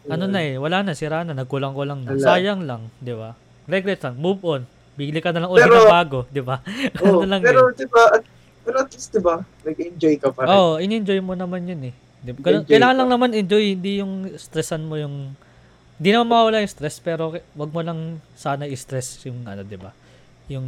ano 0.03 0.25
na 0.25 0.39
eh, 0.41 0.57
wala 0.57 0.81
na, 0.81 0.97
sira 0.97 1.21
na, 1.21 1.33
nagkulang-kulang 1.33 2.01
na. 2.01 2.17
Sayang 2.17 2.65
lang, 2.65 2.89
di 2.97 3.13
ba? 3.13 3.37
Regret 3.65 4.01
lang, 4.01 4.17
move 4.17 4.41
on. 4.41 4.61
Bigli 4.91 5.17
ka 5.17 5.29
na 5.29 5.45
lang 5.45 5.49
ulit 5.49 5.63
ng 5.63 5.87
bago, 5.87 6.25
di 6.27 6.41
ba? 6.41 6.57
Oo, 7.01 7.21
Ano 7.21 7.29
lang 7.29 7.41
pero 7.41 7.69
di 7.71 7.85
ba, 7.85 8.03
at- 8.11 8.25
pero 8.61 8.75
at 8.79 8.89
least 8.89 9.09
di 9.09 9.19
ba, 9.19 9.41
nag-enjoy 9.61 10.15
ka 10.17 10.29
pa 10.29 10.45
rin. 10.45 10.49
Oo, 10.49 10.69
oh, 10.71 10.75
in-enjoy 10.77 11.19
mo 11.19 11.33
naman 11.33 11.65
yun 11.65 11.89
eh. 11.89 11.95
Di 12.21 12.31
ba? 12.31 12.61
Kailangan 12.61 12.95
ka. 12.95 12.99
lang 13.01 13.09
naman 13.09 13.29
enjoy, 13.33 13.73
hindi 13.73 13.99
yung 13.99 14.29
stressan 14.35 14.85
mo 14.85 14.95
yung... 14.95 15.33
Hindi 15.97 16.09
naman 16.11 16.29
mawala 16.29 16.61
yung 16.61 16.69
stress, 16.69 16.97
pero 16.97 17.29
wag 17.33 17.69
mo 17.69 17.81
lang 17.81 18.17
sana 18.33 18.65
i-stress 18.65 19.21
yung 19.25 19.45
ano, 19.45 19.61
di 19.61 19.77
ba? 19.77 19.93
yung 20.51 20.67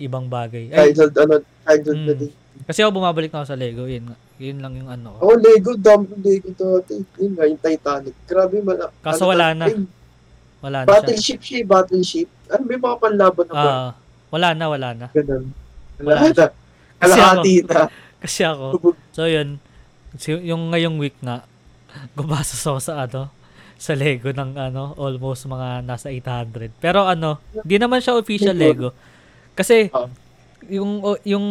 ibang 0.00 0.24
bagay. 0.24 0.72
Ay, 0.72 0.96
Childhood, 0.96 1.12
ano, 1.20 1.34
childhood 1.62 1.98
na 2.00 2.14
Mm. 2.16 2.20
din. 2.24 2.32
kasi 2.64 2.78
ako 2.80 2.90
bumabalik 2.96 3.30
na 3.30 3.44
ako 3.44 3.48
sa 3.52 3.60
Lego, 3.60 3.84
yun, 3.84 4.08
yun 4.40 4.58
lang 4.58 4.72
yung 4.74 4.88
ano. 4.88 5.20
Oh, 5.20 5.36
Lego, 5.36 5.76
dami 5.76 6.08
ng 6.08 6.22
Lego 6.24 6.48
dati. 6.50 6.96
Yun 7.20 7.36
nga, 7.36 7.44
yung 7.44 7.60
Titanic. 7.60 8.14
Grabe, 8.24 8.56
mala. 8.64 8.88
Kaso 8.98 9.28
ano 9.28 9.30
wala 9.30 9.46
na. 9.52 9.64
eh, 9.68 9.78
Wala 10.58 10.78
na 10.82 10.86
siya. 10.86 10.90
Battleship 10.90 11.40
siya, 11.44 11.58
eh, 11.62 11.66
battleship. 11.68 12.28
Ano 12.50 12.66
yung 12.66 12.82
mga 12.82 12.98
panlaban 12.98 13.44
na 13.46 13.54
ba? 13.54 13.62
Ah, 13.62 13.90
wala 14.32 14.48
na, 14.56 14.64
wala 14.66 14.88
na. 14.96 15.06
Ganun. 15.12 15.44
wala 16.00 16.08
Wala 16.08 16.18
na. 16.18 16.26
Kasi 16.26 16.42
Kalahati 16.98 17.54
na. 17.64 17.86
Kasi 18.18 18.42
ako, 18.42 18.66
so 19.10 19.24
yun, 19.24 19.62
yung 20.42 20.70
ngayong 20.70 20.98
week 20.98 21.14
nga, 21.20 21.46
gumastos 22.18 22.62
ako 22.62 22.78
sa 22.78 23.06
ano, 23.06 23.30
sa 23.78 23.94
Lego 23.94 24.28
ng 24.28 24.58
ano, 24.58 24.92
almost 24.94 25.46
mga 25.46 25.86
nasa 25.86 26.10
800. 26.10 26.74
Pero 26.76 27.06
ano, 27.06 27.38
di 27.62 27.78
naman 27.78 28.02
siya 28.02 28.18
official 28.18 28.52
Lego. 28.52 28.90
Kasi, 29.54 29.86
Ah. 29.90 30.10
yung, 30.66 30.98
yung 31.22 31.46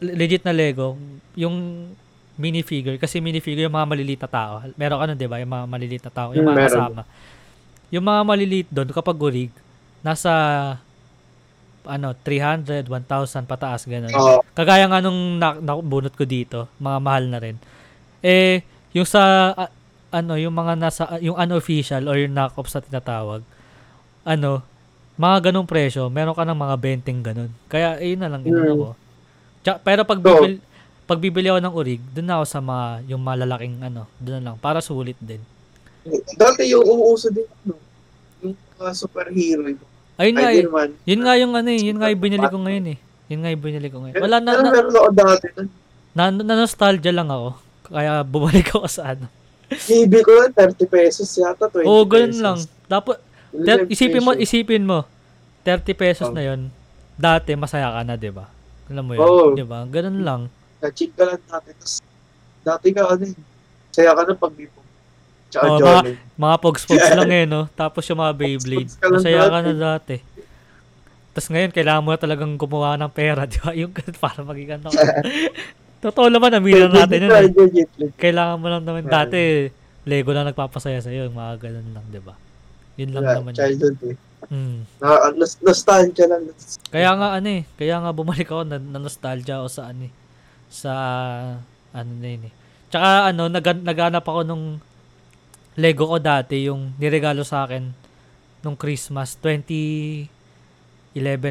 legit 0.00 0.42
na 0.42 0.50
Lego, 0.50 0.98
yung 1.34 1.86
minifigure, 2.34 2.96
kasi 2.96 3.20
minifigure 3.20 3.62
yung 3.62 3.76
mga 3.76 3.86
maliliit 3.86 4.20
na 4.20 4.30
tao. 4.30 4.52
Meron 4.74 4.98
ka 4.98 5.04
nun, 5.06 5.14
di 5.14 5.28
ba? 5.28 5.38
Yung 5.38 5.52
mga 5.52 5.66
maliliit 5.68 6.02
na 6.02 6.12
tao, 6.12 6.28
yung 6.32 6.42
Mm, 6.42 6.50
mga 6.50 6.66
kasama. 6.66 7.02
Yung 7.90 8.02
mga 8.02 8.20
maliliit 8.24 8.68
doon, 8.68 8.88
kapag 8.90 9.14
gurig, 9.14 9.52
nasa 10.00 10.32
ano, 11.84 12.12
300, 12.14 12.86
1,000 12.86 13.44
pataas, 13.44 13.84
ganun. 13.84 14.12
Oo. 14.12 14.40
Kagaya 14.52 14.84
nga 14.84 15.00
nung 15.00 15.36
na, 15.36 15.56
nakubunot 15.56 16.12
ko 16.12 16.24
dito, 16.24 16.68
mga 16.76 16.98
mahal 16.98 17.24
na 17.26 17.38
rin. 17.38 17.56
Eh, 18.20 18.60
yung 18.92 19.04
sa, 19.04 19.22
a- 19.52 19.72
ano, 20.10 20.34
yung 20.34 20.52
mga 20.52 20.74
nasa, 20.74 21.02
yung 21.18 21.34
unofficial 21.34 22.04
or 22.04 22.18
yung 22.18 22.34
knock-off 22.34 22.68
sa 22.68 22.82
tinatawag, 22.82 23.40
ano, 24.22 24.60
mga 25.14 25.50
ganong 25.50 25.68
presyo, 25.68 26.08
meron 26.08 26.32
ka 26.32 26.44
ng 26.44 26.56
mga 26.56 26.76
benting 26.76 27.20
ganun. 27.20 27.52
Kaya, 27.66 28.00
eh, 28.00 28.12
yun 28.12 28.20
na 28.20 28.30
lang, 28.32 28.42
inano 28.42 28.72
Mm. 28.72 28.80
ko. 28.80 28.90
Tsaka, 29.60 29.76
pero 29.80 30.00
pag 30.02 30.18
So, 30.18 30.24
bibili, 30.26 30.54
pag 31.04 31.20
bibili 31.20 31.46
ako 31.48 31.60
ng 31.60 31.74
urig, 31.74 32.00
dun 32.10 32.26
na 32.26 32.40
ako 32.40 32.44
sa 32.46 32.60
mga, 32.60 32.86
yung 33.06 33.20
malalaking, 33.20 33.76
ano, 33.80 34.08
dun 34.16 34.40
na 34.40 34.52
lang, 34.52 34.56
para 34.56 34.80
sulit 34.80 35.16
din. 35.20 35.40
Dati 36.34 36.64
yung 36.66 36.84
umuuso 36.84 37.28
din, 37.28 37.44
ano, 37.62 37.76
yung 38.40 38.56
mga 38.78 38.92
superhero. 38.94 39.62
Yung 39.68 39.80
Ayun 40.20 40.36
nga, 40.36 40.50
eh. 40.52 40.64
Yun 41.08 41.20
nga 41.24 41.34
yung 41.40 41.52
ano 41.56 41.68
eh, 41.72 41.80
yun 41.80 41.96
nga 41.96 42.12
yung 42.12 42.20
binili 42.20 42.44
ko 42.44 42.60
ngayon 42.60 42.86
eh. 42.92 42.98
Yun 43.32 43.40
nga 43.40 43.50
yung 43.56 43.62
binili 43.64 43.88
ko 43.88 44.04
ngayon. 44.04 44.20
Wala 44.20 44.36
na, 44.36 44.50
na, 44.52 44.70
na, 46.12 46.24
na 46.44 46.54
nostalgia 46.60 47.08
lang 47.08 47.32
ako. 47.32 47.56
Kaya 47.88 48.20
bumalik 48.20 48.68
ako 48.68 48.84
sa 48.84 49.16
ano. 49.16 49.26
Bibili 49.70 50.20
ko 50.20 50.34
lang 50.36 50.52
30 50.52 50.76
pesos 50.90 51.30
yata, 51.38 51.70
20 51.72 51.86
Oo, 51.86 52.02
ganun 52.04 52.34
pesos. 52.34 52.42
lang. 52.42 52.58
Dapat, 52.84 53.16
ter- 53.54 53.86
11 53.86 53.94
isipin 53.94 54.22
mo, 54.22 54.30
isipin 54.34 54.84
mo, 54.84 54.98
30 55.62 55.94
pesos 55.94 56.26
Oh. 56.28 56.34
na 56.34 56.42
yon 56.42 56.68
dati 57.14 57.54
masaya 57.54 57.94
ka 57.94 58.02
na, 58.02 58.18
di 58.18 58.28
ba? 58.28 58.50
Alam 58.90 59.04
mo 59.06 59.12
yun, 59.14 59.22
Oo. 59.22 59.54
di 59.54 59.62
ba? 59.62 59.86
Ganun 59.86 60.20
lang. 60.20 60.40
Na-cheat 60.82 61.14
ka 61.14 61.22
lang 61.22 61.40
dati. 61.46 61.70
Tapos, 61.70 62.02
dati 62.66 62.88
ka 62.90 63.06
ano 63.06 63.24
eh. 63.24 63.34
Saya 63.94 64.12
ka 64.12 64.22
na 64.26 64.34
pag 64.34 64.52
mo. 64.52 64.79
Tsaka 65.50 65.66
Oo, 65.66 65.78
Johnny. 65.78 66.14
Mga 66.36 66.56
pogs-pogs 66.56 67.10
lang 67.12 67.30
eh, 67.30 67.44
no? 67.44 67.66
Tapos 67.70 68.06
yung 68.06 68.18
mga 68.18 68.32
Beyblade. 68.32 68.90
Masaya 69.02 69.42
ka 69.44 69.58
na 69.60 69.74
dati. 69.74 70.16
Tapos 71.30 71.48
ngayon, 71.48 71.70
kailangan 71.70 72.02
mo 72.02 72.10
na 72.10 72.18
talagang 72.18 72.52
gumawa 72.54 72.94
ng 72.96 73.10
pera, 73.10 73.46
di 73.50 73.58
ba? 73.58 73.70
Yung 73.72 73.90
para 74.16 74.40
maging 74.40 74.78
ano. 74.78 74.88
Totoo 76.04 76.26
naman, 76.26 76.50
aminin 76.50 76.88
na 76.88 77.04
natin 77.04 77.28
yun. 77.28 77.52
eh. 78.00 78.10
Kailangan 78.16 78.56
mo 78.56 78.66
lang 78.66 78.82
naman, 78.82 79.04
Yeah. 79.04 79.12
dati, 79.20 79.40
Lego 80.02 80.32
lang 80.32 80.48
nagpapasaya 80.48 80.96
sa'yo, 80.98 81.28
yung 81.28 81.36
mga 81.36 81.60
ganun 81.60 81.92
lang, 81.92 82.04
di 82.08 82.18
ba? 82.18 82.32
Yun 82.96 83.10
lang 83.12 83.22
Wala, 83.22 83.34
naman. 83.36 83.52
yun. 83.52 83.58
Childhood 83.58 83.96
eh. 84.06 84.16
Mm. 84.48 84.78
Na, 84.96 85.08
nos- 85.30 85.60
nostalgia 85.60 86.24
lang. 86.24 86.48
Kaya 86.88 87.10
nga 87.12 87.36
ano 87.36 87.48
eh, 87.52 87.62
kaya 87.76 88.00
nga 88.00 88.08
bumalik 88.10 88.48
ako 88.48 88.64
na, 88.64 88.80
na 88.80 88.96
nostalgia 88.96 89.60
ako 89.60 89.68
sa 89.68 89.92
ano 89.92 90.08
eh, 90.08 90.12
sa 90.66 90.92
ano 91.92 92.10
na 92.16 92.26
yun 92.26 92.48
eh. 92.48 92.52
Tsaka 92.88 93.08
ano, 93.28 93.42
nag, 93.46 93.62
naghanap 93.84 94.24
ako 94.24 94.40
nung 94.42 94.64
Lego 95.80 96.04
ko 96.06 96.18
dati, 96.18 96.68
yung 96.68 96.92
niregalo 96.94 97.40
sa 97.42 97.64
akin 97.64 97.88
nung 98.60 98.76
Christmas 98.76 99.34
2011 99.34 100.28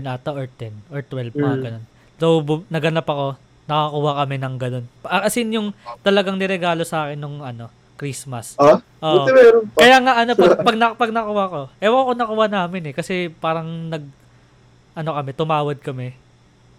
ata 0.05 0.29
or 0.31 0.45
10 0.47 0.71
or 0.87 1.01
12 1.01 1.33
mga 1.33 1.41
Mm. 1.51 1.63
ganun. 1.65 1.83
So 2.15 2.39
bu- 2.39 2.65
naganap 2.67 3.03
ako, 3.03 3.33
nakakuha 3.65 4.11
kami 4.19 4.35
ng 4.37 4.55
ganun. 4.55 4.85
As 5.03 5.33
in 5.33 5.49
yung 5.51 5.67
talagang 5.99 6.37
niregalo 6.37 6.83
sa 6.83 7.07
akin 7.07 7.17
nung 7.17 7.41
ano, 7.41 7.67
Christmas. 7.95 8.55
Ah? 8.55 8.79
Oo. 9.01 9.15
Buti 9.19 9.31
meron 9.33 9.65
pa. 9.67 9.79
Kaya 9.81 9.97
nga 9.99 10.13
ano 10.15 10.31
pag 10.33 10.51
pag, 10.67 10.75
na, 10.77 10.85
pag 10.93 11.11
nakuha 11.11 11.43
ko. 11.47 11.61
Ewan 11.79 12.05
ko 12.05 12.11
nakuha 12.13 12.45
namin 12.47 12.81
eh 12.85 12.93
kasi 12.93 13.27
parang 13.33 13.67
nag 13.89 14.03
ano 14.93 15.09
kami, 15.11 15.31
tumawad 15.33 15.79
kami 15.79 16.11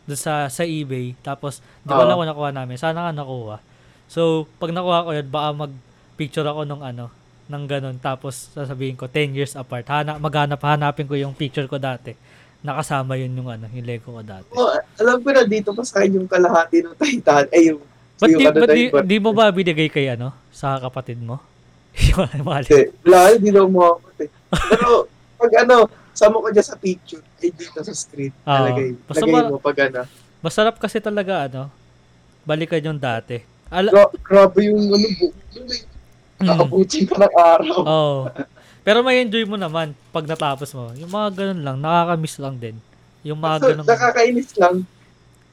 doon 0.04 0.16
sa 0.16 0.46
sa 0.46 0.62
eBay. 0.62 1.12
Tapos 1.20 1.58
di 1.80 1.88
ko 1.88 1.96
Oo. 1.96 2.04
alam 2.04 2.16
kung 2.16 2.28
nakuha 2.28 2.50
namin. 2.52 2.76
Sana 2.76 3.02
nga 3.02 3.12
nakuha. 3.14 3.58
So, 4.06 4.20
pag 4.58 4.70
nakuha 4.70 5.04
ko 5.04 5.10
yun, 5.12 5.28
baka 5.28 5.48
mag-picture 5.56 6.42
ako 6.44 6.64
nung 6.64 6.82
ano, 6.82 7.14
ng 7.50 7.64
ganun. 7.66 7.96
Tapos 7.98 8.54
sasabihin 8.54 8.94
ko 8.94 9.10
10 9.10 9.34
years 9.34 9.52
apart. 9.58 9.84
Hana, 9.90 10.16
maghanap 10.22 10.62
hanapin 10.62 11.10
ko 11.10 11.18
yung 11.18 11.34
picture 11.34 11.66
ko 11.66 11.76
dati. 11.76 12.14
Nakasama 12.62 13.18
yun 13.18 13.34
yung 13.34 13.50
ano, 13.50 13.66
yung 13.74 13.86
Lego 13.88 14.14
ko 14.14 14.22
dati. 14.22 14.54
Oh, 14.54 14.70
alam 15.02 15.18
ko 15.18 15.28
na 15.34 15.42
dito 15.42 15.74
pa 15.74 15.82
sa 15.82 16.00
akin 16.00 16.22
yung 16.22 16.28
kalahati 16.30 16.86
ng 16.86 16.94
Titan. 16.94 17.50
Ay, 17.50 17.74
yung 17.74 17.82
Ba't 18.20 18.28
yung 18.28 18.40
di, 18.40 18.46
ano 18.46 18.58
ba't 18.60 18.70
di, 18.76 18.82
di 19.08 19.16
mo 19.16 19.30
ba 19.32 19.48
binigay 19.48 19.88
kay 19.88 20.12
ano, 20.12 20.36
sa 20.52 20.76
kapatid 20.76 21.16
mo? 21.16 21.40
yung. 22.12 22.68
Hindi. 22.68 22.92
Wala, 23.08 23.18
hindi 23.32 23.50
na 23.50 23.64
umakot 23.64 24.16
eh. 24.20 24.28
Pero, 24.52 25.08
pag 25.40 25.52
ano, 25.64 25.88
sama 26.12 26.36
ko 26.36 26.52
dyan 26.52 26.66
sa 26.68 26.76
picture, 26.76 27.24
ay 27.40 27.48
dito 27.48 27.80
sa 27.80 27.94
screen. 27.96 28.32
Oo. 28.44 28.52
Nalagay. 28.52 28.88
Basta 29.08 29.24
Lagay 29.24 29.42
mo 29.48 29.56
pag 29.56 29.78
ano. 29.88 30.00
Masarap 30.44 30.76
kasi 30.76 31.00
talaga 31.00 31.48
ano, 31.48 31.72
balikan 32.44 32.84
yung 32.84 33.00
dati. 33.00 33.40
Ala, 33.72 33.88
Gra- 33.88 34.14
grabe 34.20 34.68
yung 34.68 34.84
ano, 34.84 35.06
bu- 35.16 35.34
mm, 36.40 36.48
nakabutin 36.48 37.04
ka 37.04 37.16
ng 37.16 37.34
araw. 37.34 37.76
Oo. 37.80 38.18
Pero 38.80 39.04
may 39.04 39.20
enjoy 39.20 39.44
mo 39.44 39.54
naman 39.54 39.92
pag 40.08 40.24
natapos 40.24 40.72
mo. 40.72 40.88
Yung 40.96 41.08
mga 41.08 41.28
ganun 41.36 41.60
lang, 41.60 41.76
nakaka-miss 41.78 42.40
lang 42.40 42.56
din. 42.56 42.76
Yung 43.20 43.36
mga 43.36 43.56
So, 43.56 43.66
ganun. 43.68 43.86
nakakainis 43.86 44.50
lang. 44.56 44.74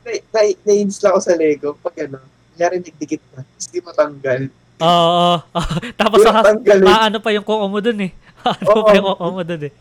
Na, 0.02 0.10
na, 0.32 0.40
nainis 0.64 0.98
lang 1.04 1.12
ako 1.12 1.22
sa 1.22 1.36
Lego 1.36 1.70
pag 1.78 1.96
ano, 2.00 2.24
kunyari 2.50 2.80
nagdikit 2.80 3.20
na, 3.30 3.44
tapos 3.44 3.68
di 3.68 3.80
matanggal. 3.84 4.42
Oo. 4.78 4.88
oo. 5.36 5.36
Tapos 6.00 6.18
Di 6.18 6.24
sa 6.24 6.32
matanggalin. 6.34 6.86
ah, 6.86 7.02
ano 7.06 7.18
pa 7.18 7.30
yung 7.34 7.44
kuko 7.44 7.66
mo 7.66 7.80
dun 7.82 8.00
eh. 8.00 8.12
ano 8.46 8.70
Oo. 8.72 8.86
pa 8.86 8.92
yung 8.94 9.08
kuko 9.12 9.26
mo 9.28 9.42
dun 9.44 9.64
eh. 9.68 9.74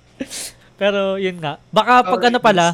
Pero 0.75 1.01
yun 1.17 1.37
nga. 1.39 1.61
Baka 1.71 2.03
pag 2.03 2.23
ano 2.27 2.39
pala, 2.41 2.67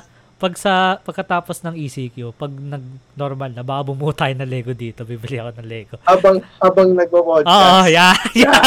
pag 0.42 0.59
sa 0.59 0.98
pagkatapos 0.98 1.62
ng 1.62 1.78
ECQ, 1.78 2.35
pag 2.35 2.50
nag-normal 2.50 3.55
na, 3.55 3.62
baka 3.62 3.87
bumuo 3.87 4.11
tayo 4.11 4.35
ng 4.35 4.50
Lego 4.50 4.74
dito. 4.74 5.07
Bibili 5.07 5.38
ako 5.38 5.55
ng 5.62 5.68
Lego. 5.70 5.94
Habang, 6.02 6.42
habang 6.59 6.90
nagpo-podcast. 6.98 7.46
Oo, 7.46 7.87
yeah. 7.94 8.11
yeah. 8.35 8.59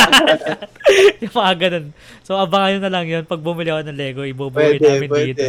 yung 1.20 1.36
mga 1.36 1.54
ganun. 1.60 1.86
So, 2.24 2.40
abangan 2.40 2.70
nyo 2.72 2.80
na 2.80 2.94
lang 2.96 3.06
yun. 3.12 3.24
Pag 3.28 3.44
bumili 3.44 3.76
ako 3.76 3.92
ng 3.92 4.00
Lego, 4.00 4.24
pwede, 4.24 4.80
namin 4.80 5.10
pwede. 5.12 5.28
dito. 5.36 5.44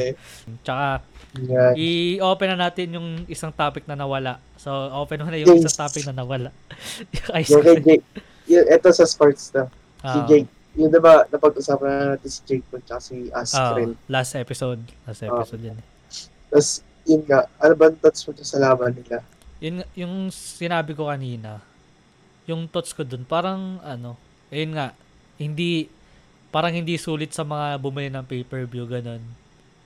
Tsaka, 0.67 1.07
Yan. 1.47 1.73
i-open 1.79 2.49
na 2.51 2.59
natin 2.67 2.87
yung 2.99 3.09
isang 3.31 3.55
topic 3.55 3.87
na 3.87 3.95
nawala. 3.95 4.43
So, 4.59 4.75
open 4.99 5.23
na 5.23 5.39
yung 5.39 5.63
isang 5.63 5.79
topic 5.79 6.11
na 6.11 6.15
nawala. 6.19 6.51
yung 7.15 7.29
ice 7.39 7.55
cream. 7.55 7.87
Jake. 7.87 8.07
Yung, 8.51 8.67
ito 8.67 8.89
sa 8.91 9.07
sports 9.07 9.55
na. 9.55 9.71
Si 10.03 10.19
Ah, 10.19 10.27
Jake. 10.27 10.51
Yung 10.75 10.91
diba, 10.91 11.23
napag-usapan 11.31 11.87
na 11.87 12.05
natin 12.19 12.29
si 12.29 12.41
Jake 12.45 12.67
po 12.67 12.83
tsaka 12.83 13.01
si 13.01 13.31
ah, 13.31 13.47
Askren. 13.47 13.95
last 14.11 14.35
episode. 14.35 14.83
Last 15.07 15.23
episode 15.23 15.63
yun. 15.63 15.79
eh. 15.79 15.96
Tapos, 16.57 16.81
yun 17.05 17.21
nga, 17.29 17.45
ano 17.61 17.77
ba 17.77 17.93
ang 17.93 18.01
thoughts 18.01 18.25
mo 18.25 18.33
sa 18.41 18.57
laban 18.57 18.97
nila? 18.97 19.21
Yun, 19.61 19.85
yung 19.93 20.33
sinabi 20.33 20.97
ko 20.97 21.13
kanina, 21.13 21.61
yung 22.49 22.65
thoughts 22.65 22.97
ko 22.97 23.05
dun, 23.05 23.29
parang 23.29 23.77
ano, 23.85 24.17
ayun 24.49 24.73
nga, 24.73 24.97
hindi, 25.37 25.85
parang 26.49 26.73
hindi 26.73 26.97
sulit 26.97 27.37
sa 27.37 27.45
mga 27.45 27.77
bumili 27.77 28.09
ng 28.09 28.25
pay-per-view, 28.25 28.89
ganun. 28.89 29.21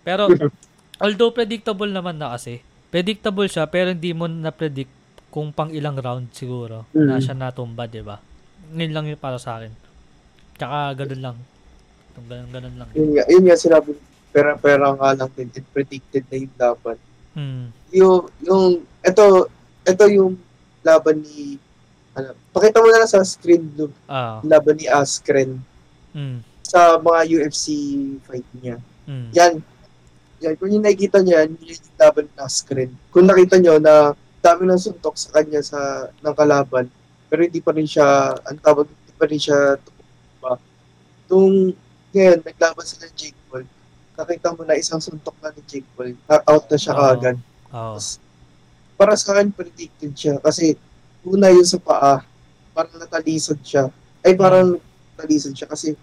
Pero, 0.07 0.31
although 1.03 1.35
predictable 1.35 1.91
naman 1.91 2.23
na 2.23 2.39
kasi, 2.39 2.63
predictable 2.87 3.51
siya, 3.51 3.67
pero 3.67 3.91
hindi 3.91 4.15
mo 4.15 4.31
na-predict 4.31 4.95
kung 5.27 5.51
pang 5.51 5.75
ilang 5.75 5.99
round 5.99 6.31
siguro 6.31 6.87
na 6.95 7.19
Mm. 7.19 7.23
siya 7.27 7.35
natumba, 7.35 7.91
di 7.91 7.99
ba? 7.99 8.23
Ngayon 8.71 8.95
lang 8.95 9.07
yun 9.11 9.19
para 9.19 9.43
sa 9.43 9.59
akin. 9.59 9.75
Tsaka 10.55 11.03
ganun 11.03 11.35
lang. 11.35 11.37
Ganun, 12.15 12.47
ganun 12.55 12.75
lang. 12.79 12.89
Yun 12.95 13.11
nga, 13.19 13.27
yun 13.27 13.43
nga 13.43 13.59
sinabi, 13.59 13.91
pera-pera 14.31 14.95
nga 14.95 15.11
lang 15.13 15.31
din, 15.35 15.51
and 15.51 15.67
predicted 15.71 16.25
na 16.31 16.37
yung 16.39 16.55
laban. 16.57 16.99
Mm. 17.35 17.65
Yung, 17.91 18.19
yung, 18.41 18.65
ito, 19.01 19.25
ito 19.83 20.05
yung 20.07 20.35
laban 20.81 21.21
ni, 21.21 21.59
ano, 22.13 22.35
pakita 22.51 22.79
mo 22.79 22.89
na 22.89 23.03
lang 23.03 23.11
sa 23.11 23.23
screen 23.23 23.71
yung 23.77 23.95
Ah. 24.07 24.39
laban 24.43 24.75
ni 24.75 24.87
Askren 24.87 25.59
Mm. 26.11 26.43
sa 26.63 26.99
mga 26.99 27.21
UFC 27.29 27.67
fight 28.25 28.47
niya. 28.57 28.79
Mm. 29.07 29.29
Yan. 29.35 29.55
Yan. 30.41 30.55
Kung 30.57 30.71
yung 30.71 30.83
nakikita 30.83 31.19
niya, 31.21 31.47
yun 31.47 31.59
yung 31.61 31.83
laban 31.97 32.27
ni 32.27 32.37
Askren. 32.39 32.91
Kung 33.11 33.27
nakita 33.27 33.59
niyo 33.59 33.79
na 33.79 34.15
dami 34.41 34.65
ng 34.65 34.81
suntok 34.81 35.15
sa 35.15 35.37
kanya 35.37 35.61
sa 35.61 35.79
ng 36.17 36.35
kalaban, 36.35 36.89
pero 37.29 37.45
hindi 37.45 37.61
pa 37.61 37.71
rin 37.71 37.87
siya, 37.87 38.07
ang 38.43 38.59
tawag, 38.59 38.89
hindi 38.89 39.13
pa 39.15 39.25
rin 39.29 39.39
siya 39.39 39.59
tumumba. 39.79 40.59
Nung 41.29 41.77
ngayon, 42.11 42.39
naglaban 42.43 42.83
sila 42.83 43.07
Jake 43.13 43.39
nakita 44.21 44.53
mo 44.53 44.63
na 44.63 44.77
isang 44.77 45.01
suntok 45.01 45.33
na 45.41 45.49
ni 45.51 45.65
Jake 45.65 45.89
Paul, 45.97 46.13
knockout 46.29 46.65
na 46.69 46.77
siya 46.77 46.93
Oo. 46.93 47.01
kaagad. 47.01 47.37
Oo. 47.73 47.97
Para 48.95 49.17
sa 49.17 49.33
akin, 49.33 49.49
predicted 49.49 50.13
siya. 50.13 50.37
Kasi, 50.39 50.77
una 51.25 51.49
yun 51.49 51.65
sa 51.65 51.81
paa, 51.81 52.21
parang 52.77 53.01
natalisod 53.01 53.57
siya. 53.65 53.89
Ay, 54.21 54.37
parang 54.37 54.77
natalisod 55.17 55.57
siya 55.57 55.65
kasi, 55.67 55.97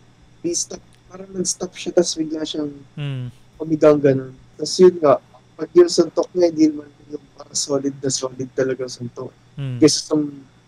stop, 0.50 0.82
parang 1.06 1.30
nag-stop 1.30 1.72
siya, 1.76 1.92
tapos 1.94 2.18
bigla 2.18 2.42
siyang 2.42 2.74
Mm. 2.98 3.28
umigang 3.62 4.00
ganun. 4.02 4.34
Tapos 4.58 4.74
yun 4.82 4.96
nga, 4.98 5.22
pag 5.54 5.70
yung 5.78 5.92
suntok 5.92 6.30
niya, 6.34 6.50
hindi 6.50 6.66
naman 6.74 6.90
yung 7.12 7.26
parang 7.38 7.58
solid 7.58 7.94
na 8.02 8.10
solid 8.10 8.50
talaga 8.54 8.90
suntok. 8.90 9.30
Mm. 9.60 9.78
Kesa 9.78 10.00
sa 10.02 10.16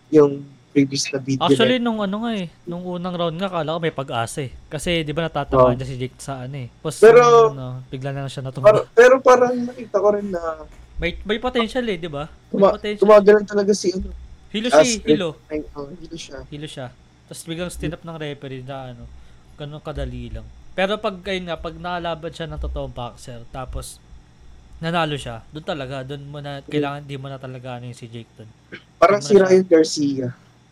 yung 0.10 0.42
previous 0.70 1.10
na 1.10 1.18
video 1.18 1.42
Actually, 1.42 1.78
niya. 1.78 1.86
nung 1.86 2.00
ano 2.00 2.16
nga 2.22 2.32
eh, 2.34 2.48
nung 2.64 2.86
unang 2.86 3.16
round 3.16 3.36
nga, 3.36 3.50
kala 3.50 3.76
ko 3.76 3.80
may 3.80 3.92
pag-asa 3.92 4.46
eh. 4.46 4.52
Kasi, 4.68 5.02
di 5.02 5.12
ba 5.12 5.26
natatamaan 5.26 5.76
niya 5.76 5.86
si 5.86 5.98
Jake 5.98 6.18
sa 6.18 6.46
ano 6.46 6.56
eh. 6.56 6.68
Tapos, 6.70 6.96
Pero- 6.98 7.52
ano, 7.52 7.82
bigla 7.88 8.10
na 8.10 8.24
lang 8.24 8.32
siya 8.32 8.42
Par- 8.42 8.54
natumba. 8.54 8.86
pero 8.92 9.16
parang 9.20 9.54
nakita 9.56 9.98
ko 9.98 10.08
rin 10.14 10.30
na 10.30 10.42
May, 11.00 11.16
may 11.24 11.40
potential 11.40 11.86
eh, 11.88 11.96
di 11.96 12.08
ba? 12.08 12.28
May 12.28 12.52
tuma- 12.52 12.76
potential. 12.76 13.02
tumagalan 13.08 13.44
talaga 13.44 13.72
si 13.72 13.88
ano. 13.90 14.12
Hilo 14.50 14.68
siya 14.68 14.84
eh, 14.84 14.98
hilo. 15.06 15.30
Ay, 15.48 15.62
oh, 15.72 15.88
hindi 15.88 16.18
siya. 16.18 16.44
Hilo 16.50 16.68
siya. 16.68 16.88
Tapos 17.26 17.42
biglang 17.46 17.70
stinap 17.70 18.02
ng 18.02 18.18
referee 18.18 18.66
na 18.66 18.92
ano, 18.92 19.04
ganun 19.56 19.80
kadali 19.80 20.34
lang. 20.34 20.44
Pero 20.74 20.98
pag 20.98 21.16
ayun 21.24 21.48
nga, 21.48 21.56
pag 21.56 21.76
nakalaban 21.76 22.32
siya 22.32 22.48
ng 22.48 22.58
totoong 22.58 22.92
boxer, 22.92 23.46
tapos 23.50 24.02
nanalo 24.80 25.16
siya, 25.16 25.44
doon 25.52 25.64
talaga, 25.64 26.04
doon 26.04 26.24
mo 26.26 26.40
na, 26.40 26.60
kailangan, 26.64 27.04
di 27.04 27.16
mo 27.16 27.28
na 27.28 27.38
talaga 27.38 27.78
ano 27.78 27.88
yung 27.88 27.96
si 27.96 28.08
Jake 28.08 28.32
doon. 28.36 28.50
Parang 28.96 29.20
si 29.20 29.36
Ryan 29.36 29.64
Garcia. 29.64 30.28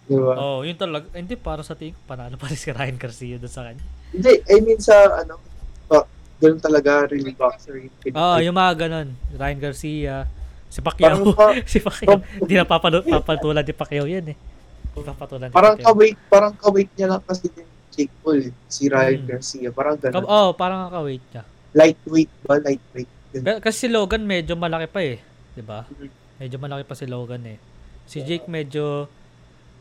Di 0.07 0.15
ba? 0.15 0.33
Oo, 0.33 0.55
oh, 0.57 0.59
yun 0.63 0.73
talaga. 0.73 1.11
Hindi, 1.11 1.35
para 1.35 1.61
sa 1.61 1.75
tingin, 1.75 1.93
ko, 1.93 2.01
panalo 2.07 2.35
pa 2.35 2.47
rin 2.47 2.55
si 2.55 2.71
Ryan 2.71 2.95
Garcia 2.95 3.35
doon 3.35 3.51
sa 3.51 3.61
kanya. 3.61 3.83
Hindi, 4.09 4.31
I 4.47 4.57
mean 4.63 4.79
sa 4.79 4.95
ano, 5.19 5.35
pa, 5.85 6.07
ganun 6.39 6.63
talaga, 6.63 7.11
really 7.11 7.35
boxer. 7.35 7.75
Oo, 7.75 7.83
oh, 7.83 7.91
pinag- 8.01 8.41
yung 8.41 8.55
mga 8.55 8.73
ganun. 8.79 9.07
Ryan 9.33 9.59
Garcia, 9.59 10.15
si 10.65 10.79
Pacquiao. 10.79 11.35
pa, 11.35 11.51
si 11.67 11.79
Pacquiao. 11.79 12.23
Hindi 12.39 12.55
na 12.55 12.63
papalo, 12.63 13.03
papatulan 13.03 13.61
ni 13.61 13.75
Pacquiao 13.75 14.07
yan 14.07 14.31
eh. 14.31 14.37
Papatulan 14.97 15.53
parang 15.53 15.77
kawait, 15.77 16.17
parang 16.25 16.53
kawait 16.57 16.89
niya 16.95 17.05
lang 17.11 17.21
kasi 17.21 17.51
yung 17.53 17.69
Jake 17.93 18.13
Paul, 18.23 18.39
eh, 18.39 18.53
si 18.65 18.87
Ryan 18.87 19.19
Hmm. 19.19 19.29
Garcia. 19.29 19.69
Parang 19.69 19.95
ganun. 19.99 20.23
oh, 20.23 20.49
parang 20.53 20.87
kakawait 20.87 21.21
niya. 21.27 21.43
Lightweight 21.73 22.31
ba? 22.41 22.53
Lightweight. 22.57 23.09
Ganun. 23.29 23.43
Pero, 23.43 23.57
kasi 23.59 23.77
si 23.77 23.87
Logan 23.87 24.23
medyo 24.23 24.55
malaki 24.55 24.87
pa 24.87 25.03
eh. 25.03 25.19
'Di 25.51 25.61
ba? 25.61 25.83
Mhm. 25.85 26.09
Medyo 26.39 26.57
malaki 26.57 26.83
pa 26.83 26.95
si 26.95 27.05
Logan 27.05 27.43
eh. 27.45 27.57
Si 28.05 28.23
Jake 28.23 28.47
medyo 28.47 29.05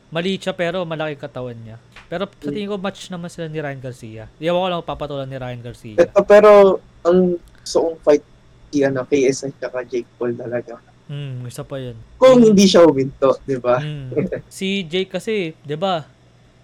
maliit 0.09 0.41
siya 0.41 0.53
pero 0.53 0.83
malaki 0.83 1.17
katawan 1.17 1.57
niya. 1.57 1.77
Pero 2.07 2.31
sa 2.31 2.49
tingin 2.49 2.71
ko 2.71 2.79
match 2.79 3.11
naman 3.11 3.27
sila 3.27 3.47
ni 3.47 3.59
Ryan 3.59 3.81
Garcia. 3.81 4.25
Di 4.33 4.47
ako 4.47 4.59
lang 4.65 4.83
papatulan 4.83 5.27
ni 5.27 5.35
Ryan 5.35 5.61
Garcia. 5.61 5.99
Ito, 5.99 6.23
pero 6.23 6.79
ang 7.03 7.35
gusto 7.35 7.77
kong 7.83 7.99
fight 8.01 8.23
si 8.69 8.83
ano, 8.83 9.03
KSI 9.03 9.51
at 9.59 9.87
Jake 9.87 10.07
Paul 10.15 10.35
talaga. 10.35 10.79
Hmm, 11.07 11.43
isa 11.43 11.63
pa 11.63 11.79
'yun. 11.79 11.95
Kung 12.19 12.43
hindi 12.43 12.67
siya 12.67 12.83
uminto, 12.83 13.39
di 13.43 13.55
ba? 13.57 13.79
Hmm. 13.79 14.11
Si 14.49 14.83
Jake 14.83 15.07
kasi, 15.09 15.55
'di 15.57 15.75
ba? 15.75 16.03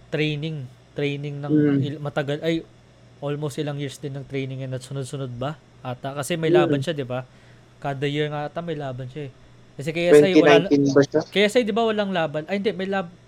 Training, 0.08 0.66
training 0.92 1.38
ng 1.38 1.50
Mm. 1.50 1.78
il- 1.80 2.02
matagal 2.02 2.42
ay 2.42 2.62
almost 3.18 3.56
ilang 3.56 3.78
years 3.78 3.96
din 3.96 4.12
ng 4.12 4.26
training 4.26 4.60
yan 4.60 4.74
at 4.74 4.82
sunod-sunod 4.82 5.30
ba? 5.32 5.54
Ata 5.80 6.12
kasi 6.12 6.34
may 6.34 6.50
Mm. 6.50 6.58
laban 6.58 6.80
siya, 6.80 6.90
'di 6.90 7.06
ba? 7.06 7.22
Kada 7.78 8.04
year 8.04 8.26
nga 8.28 8.46
ata 8.46 8.58
may 8.58 8.74
laban 8.74 9.06
siya 9.06 9.26
eh. 9.26 9.32
Kasi 9.72 9.88
KSI 9.90 10.10
wala 10.36 10.68
2019 10.68 10.90
ba 10.92 11.02
siya? 11.02 11.20
KSI 11.24 11.62
'di 11.62 11.72
ba 11.72 11.82
walang 11.82 12.10
laban? 12.10 12.42
Ay 12.46 12.58
hindi, 12.58 12.70
may 12.70 12.86
lab 12.86 13.06
ba, 13.06 13.21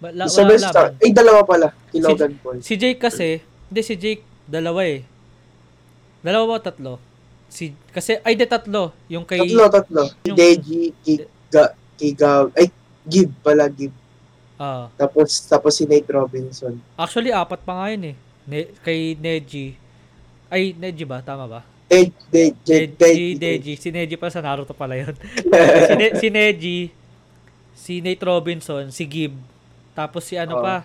la, 0.00 0.24
Isa 0.28 0.44
wala 0.44 0.56
laban. 0.60 0.90
Ay, 1.00 1.10
dalawa 1.12 1.40
pala. 1.42 1.68
Si 1.88 1.98
Logan 1.98 2.32
Paul. 2.38 2.58
Si 2.60 2.74
Jake 2.76 3.00
kasi, 3.00 3.40
hindi 3.40 3.80
si 3.80 3.94
Jake 3.96 4.22
dalawa 4.44 4.84
eh. 4.84 5.00
Dalawa 6.20 6.44
ba 6.44 6.54
o 6.58 6.62
tatlo? 6.62 6.92
Si 7.46 7.70
kasi 7.94 8.18
ay 8.20 8.34
di 8.34 8.44
tatlo, 8.44 8.90
yung 9.06 9.22
kay 9.22 9.38
Tatlo, 9.46 9.70
tatlo. 9.70 10.02
Si 10.10 10.28
yung- 10.28 10.36
Deji, 10.36 10.82
Kiga, 11.00 11.64
Kiga, 11.96 12.30
ay, 12.52 12.68
Gib 13.06 13.30
pala, 13.40 13.70
Gib. 13.70 13.94
ah, 14.58 14.90
Tapos, 14.98 15.46
tapos 15.46 15.72
si 15.72 15.86
Nate 15.86 16.10
Robinson. 16.10 16.74
actually 16.98 17.30
apat 17.30 17.62
pa 17.62 17.72
nga 17.72 17.86
yun 17.94 18.12
eh. 18.12 18.16
Ne, 18.46 18.70
kay 18.82 19.14
Neji. 19.14 19.74
Ay, 20.46 20.74
Neji 20.74 21.02
ba? 21.02 21.18
Tama 21.22 21.46
ba? 21.46 21.60
Dej, 21.86 22.10
Dej, 22.30 22.50
Dej, 22.62 22.86
Neji, 22.98 23.26
Dej. 23.38 23.56
Neji. 23.58 23.72
Si 23.78 23.88
Neji 23.90 24.14
pa 24.18 24.26
sa 24.26 24.42
Naruto 24.42 24.74
pala 24.74 24.98
yun. 24.98 25.14
si, 25.86 25.92
ne, 25.94 26.06
si 26.18 26.26
Neji, 26.30 26.78
si 27.74 27.92
Nate 28.02 28.22
Robinson, 28.26 28.90
si 28.90 29.06
Gib, 29.06 29.34
tapos 29.96 30.28
si 30.28 30.36
ano 30.36 30.60
Oo. 30.60 30.62
pa, 30.62 30.84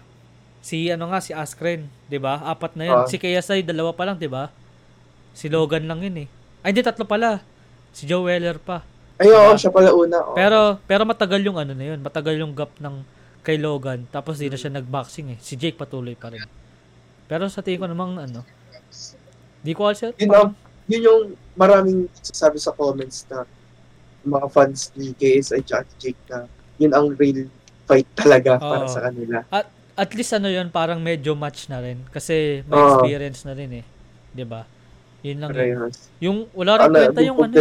si 0.63 0.87
ano 0.87 1.11
nga, 1.11 1.19
si 1.19 1.35
Askren, 1.35 1.83
'di 2.07 2.15
ba? 2.17 2.39
Apat 2.47 2.79
na 2.79 2.83
'yun. 2.87 2.99
Oo. 3.03 3.07
Si 3.11 3.19
KSI 3.19 3.67
dalawa 3.67 3.91
pa 3.91 4.07
lang, 4.07 4.15
'di 4.15 4.31
ba? 4.31 4.47
Si 5.35 5.51
Logan 5.51 5.83
lang 5.85 5.99
'yun 5.99 6.23
eh. 6.23 6.27
Ay, 6.63 6.71
hindi 6.71 6.81
tatlo 6.81 7.03
pala. 7.03 7.43
Si 7.91 8.07
Joe 8.07 8.23
Weller 8.23 8.55
pa. 8.55 8.87
Ay, 9.19 9.27
oo, 9.29 9.51
Diba? 9.53 9.59
siya 9.59 9.69
pala 9.75 9.91
una. 9.91 10.17
oo. 10.23 10.33
Pero 10.33 10.79
pero 10.87 11.03
matagal 11.03 11.43
yung 11.43 11.59
ano 11.59 11.75
na 11.75 11.83
'yun, 11.91 11.99
matagal 11.99 12.39
yung 12.39 12.55
gap 12.55 12.71
ng 12.79 13.03
kay 13.41 13.57
Logan 13.57 14.05
tapos 14.13 14.37
di 14.37 14.47
na 14.47 14.55
siya 14.55 14.71
nag-boxing 14.71 15.35
eh. 15.35 15.39
Si 15.43 15.59
Jake 15.59 15.75
patuloy 15.75 16.15
pa 16.15 16.31
rin. 16.31 16.45
Pero 17.27 17.49
sa 17.51 17.59
tingin 17.65 17.83
ko 17.83 17.87
namang 17.89 18.15
ano, 18.21 18.45
di 19.61 19.73
ko 19.75 19.89
alam 19.89 20.13
yun, 20.17 20.31
ang, 20.31 20.51
yun 20.89 21.01
yung 21.05 21.21
maraming 21.57 21.99
sasabi 22.21 22.57
sa 22.61 22.69
comments 22.73 23.25
na 23.29 23.43
mga 24.21 24.47
fans 24.53 24.93
ni 24.93 25.13
KSI 25.17 25.65
at 25.73 25.87
Jake 25.97 26.19
na 26.29 26.45
yun 26.77 26.93
ang 26.93 27.13
real 27.17 27.49
fight 27.91 28.07
talaga 28.15 28.55
para 28.55 28.87
Oo. 28.87 28.87
sa 28.87 29.01
kanila. 29.03 29.43
at 29.91 30.09
least 30.15 30.31
ano 30.31 30.47
yun, 30.47 30.71
parang 30.71 31.03
medyo 31.03 31.35
match 31.35 31.67
na 31.67 31.83
rin. 31.83 31.99
Kasi 32.07 32.63
may 32.63 32.79
Oo. 32.79 33.03
experience 33.03 33.43
na 33.43 33.51
rin 33.51 33.83
eh. 33.83 33.85
'Di 34.31 34.47
ba? 34.47 34.63
Yun 35.21 35.37
lang 35.37 35.49
yun. 35.51 35.59
Parehas. 35.59 35.95
Yung, 36.17 36.37
wala 36.49 36.71
rin 36.79 36.87
Ano, 36.87 36.97
kwenta 36.97 37.21
yung 37.21 37.37
ano. 37.37 37.53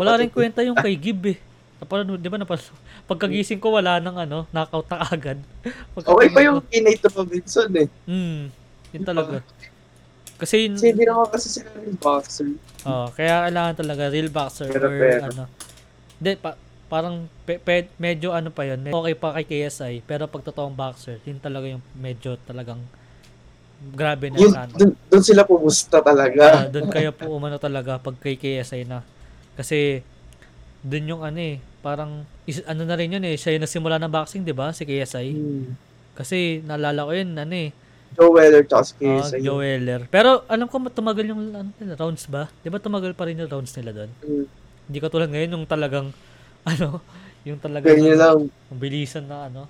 Wala 0.00 0.12
rin 0.16 0.30
kwenta 0.32 0.60
yung 0.64 0.78
kay 0.78 0.94
Gib 1.04 1.22
eh. 1.28 1.38
Napanood, 1.82 2.22
di 2.22 2.30
ba 2.30 2.38
napanood? 2.38 2.72
Pagkagising 3.04 3.58
ko 3.58 3.74
wala 3.74 3.98
nang 3.98 4.16
ano, 4.16 4.46
knockout 4.48 4.86
na 4.88 5.02
agad. 5.04 5.36
Okay 5.98 6.28
pa 6.30 6.40
yung 6.40 6.62
kay 6.64 6.80
Nate 6.80 7.10
Robinson 7.12 7.68
eh. 7.76 7.88
Hmm, 8.06 8.48
yun 8.94 9.02
talaga. 9.04 9.42
Kasi 10.40 10.70
yun, 10.70 10.78
Kasi 10.78 10.86
hindi 10.90 11.04
naman 11.04 11.26
kasi 11.28 11.46
sila 11.52 11.68
yung 11.76 11.98
boxer. 12.00 12.48
oh, 12.86 13.06
kaya 13.12 13.50
kailangan 13.50 13.74
talaga 13.76 14.02
real 14.08 14.30
boxer 14.32 14.66
Pero, 14.70 14.86
or 14.88 14.96
pero. 14.96 15.24
ano. 15.28 15.44
Hindi, 16.16 16.32
pa, 16.38 16.50
parang 16.92 17.24
pe, 17.48 17.56
pe- 17.56 17.88
medyo 17.96 18.36
ano 18.36 18.52
pa 18.52 18.68
med- 18.68 18.92
okay 18.92 19.16
pa 19.16 19.32
kay 19.40 19.64
KSI, 19.64 20.04
pero 20.04 20.28
pag 20.28 20.44
totoong 20.44 20.76
boxer, 20.76 21.16
yun 21.24 21.40
talaga 21.40 21.64
yung 21.64 21.80
medyo 21.96 22.36
talagang 22.44 22.84
grabe 23.96 24.28
na 24.28 24.36
Yun, 24.36 24.52
dun, 24.76 24.92
dun 25.08 25.24
sila 25.24 25.48
pumusta 25.48 26.04
talaga. 26.04 26.44
Ah, 26.52 26.64
doon 26.68 26.92
kaya 26.92 27.08
po 27.08 27.32
umano 27.32 27.56
talaga 27.56 27.96
pag 27.96 28.20
kay 28.20 28.36
KSI 28.36 28.84
na. 28.84 29.00
Kasi 29.56 30.04
doon 30.84 31.16
yung 31.16 31.22
ano 31.24 31.40
eh, 31.40 31.64
parang 31.80 32.28
is, 32.44 32.60
ano 32.68 32.84
na 32.84 32.92
rin 32.92 33.16
yun 33.16 33.24
eh, 33.24 33.40
siya 33.40 33.56
yung 33.56 33.64
nagsimula 33.64 33.96
ng 33.96 34.12
boxing, 34.12 34.44
'di 34.44 34.52
ba? 34.52 34.76
Si 34.76 34.84
KSI. 34.84 35.32
Hmm. 35.32 35.72
Kasi 36.12 36.60
naalala 36.60 37.08
ko 37.08 37.12
yun, 37.16 37.32
ano 37.40 37.56
eh, 37.56 37.72
Joe 38.12 38.28
Weller 38.28 38.68
tsaka 38.68 38.84
si 38.84 38.92
ah, 39.08 39.24
KSI. 39.24 39.40
Joe 39.40 39.64
Weller. 39.64 40.04
Pero 40.12 40.44
alam 40.44 40.68
ko 40.68 40.76
tumagal 40.92 41.24
yung 41.24 41.56
ano, 41.56 41.72
rounds 41.96 42.28
ba? 42.28 42.52
'Di 42.60 42.68
ba 42.68 42.76
tumagal 42.76 43.16
pa 43.16 43.24
rin 43.24 43.40
yung 43.40 43.48
rounds 43.48 43.72
nila 43.80 44.04
doon? 44.04 44.10
Hmm. 44.20 44.44
Hindi 44.92 44.98
ka 45.00 45.08
tulad 45.08 45.32
ngayon 45.32 45.56
yung 45.56 45.64
talagang 45.64 46.12
ano, 46.70 47.02
yung 47.42 47.58
talagang 47.58 47.98
Ganyan 47.98 48.18
lang. 48.18 48.38
ang 48.46 48.78
bilisan 48.78 49.26
na 49.26 49.50
ano. 49.50 49.66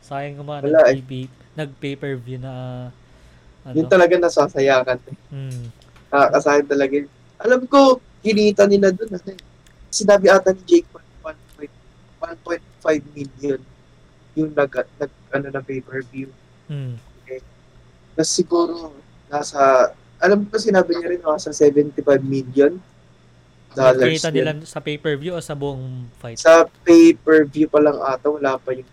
Sayang 0.00 0.38
nga 0.38 0.62
Wala 0.62 0.80
eh. 0.86 1.02
nag, 1.02 1.10
nag 1.58 1.70
pay-per-view 1.82 2.38
na 2.38 2.52
ano. 3.66 3.74
Yun 3.74 3.90
talaga 3.90 4.14
nasasayakan. 4.14 4.98
Eh. 5.10 5.16
mm, 5.34 5.64
Nakakasayan 6.06 6.66
talaga. 6.70 6.94
Alam 7.42 7.66
ko, 7.66 7.98
kinita 8.22 8.62
nila 8.70 8.94
dun. 8.94 9.10
Ano, 9.10 9.34
sinabi 9.90 10.30
ata 10.30 10.54
ni 10.54 10.62
Jake 10.62 10.88
Paul, 10.90 11.02
1.5 11.26 13.16
million 13.16 13.60
yung 14.36 14.52
nag, 14.52 14.70
nag 15.00 15.12
ano 15.32 15.46
na 15.48 15.62
pay-per-view. 15.64 16.28
mm, 16.68 16.94
Tapos 18.16 18.30
siguro, 18.30 18.92
nasa, 19.28 19.90
alam 20.20 20.44
ko 20.44 20.56
sinabi 20.56 20.96
niya 20.96 21.08
rin, 21.16 21.20
nasa 21.24 21.50
75 21.52 22.20
million 22.22 22.76
dollars. 23.76 24.12
Kita 24.16 24.30
nila 24.30 24.50
sa 24.62 24.80
pay-per-view 24.80 25.32
o 25.32 25.40
sa 25.40 25.52
buong 25.52 25.84
fight? 26.16 26.36
Sa 26.36 26.64
pay-per-view 26.82 27.66
pa 27.66 27.78
lang 27.78 27.96
ata, 27.96 28.26
wala 28.26 28.56
pa 28.56 28.72
yung, 28.72 28.88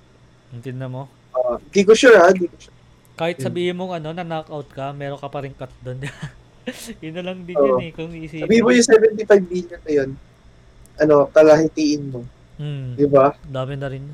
Tingnan 0.55 0.87
mo. 0.87 1.07
ah, 1.31 1.57
hindi 1.57 1.81
ko 1.81 1.93
sure 1.93 2.13
ha, 2.15 2.29
hindi 2.29 2.45
ko 2.45 2.55
sure. 2.59 2.75
Kahit 3.13 3.37
Yun. 3.37 3.45
sabihin 3.45 3.75
mong 3.75 3.93
ano, 3.95 4.09
na 4.11 4.21
knockout 4.21 4.69
ka, 4.69 4.91
meron 4.91 5.17
ka 5.17 5.27
pa 5.27 5.39
rin 5.39 5.53
cut 5.53 5.71
doon. 5.79 6.01
yun 7.03 7.13
na 7.13 7.23
lang 7.23 7.41
din 7.41 7.55
Oo. 7.55 7.65
yun 7.73 7.81
eh, 7.81 7.91
kung 7.91 8.11
isipin. 8.11 8.43
Sabi 8.43 8.59
mo 8.59 8.69
yung 8.69 8.85
75 8.85 9.49
million 9.49 9.79
na 9.79 9.91
yun, 9.91 10.09
ano, 10.95 11.15
kalahitiin 11.27 12.03
mo, 12.07 12.21
Hmm, 12.53 12.93
di 12.93 13.05
ba? 13.05 13.33
dami 13.41 13.73
na 13.73 13.89
rin. 13.89 14.05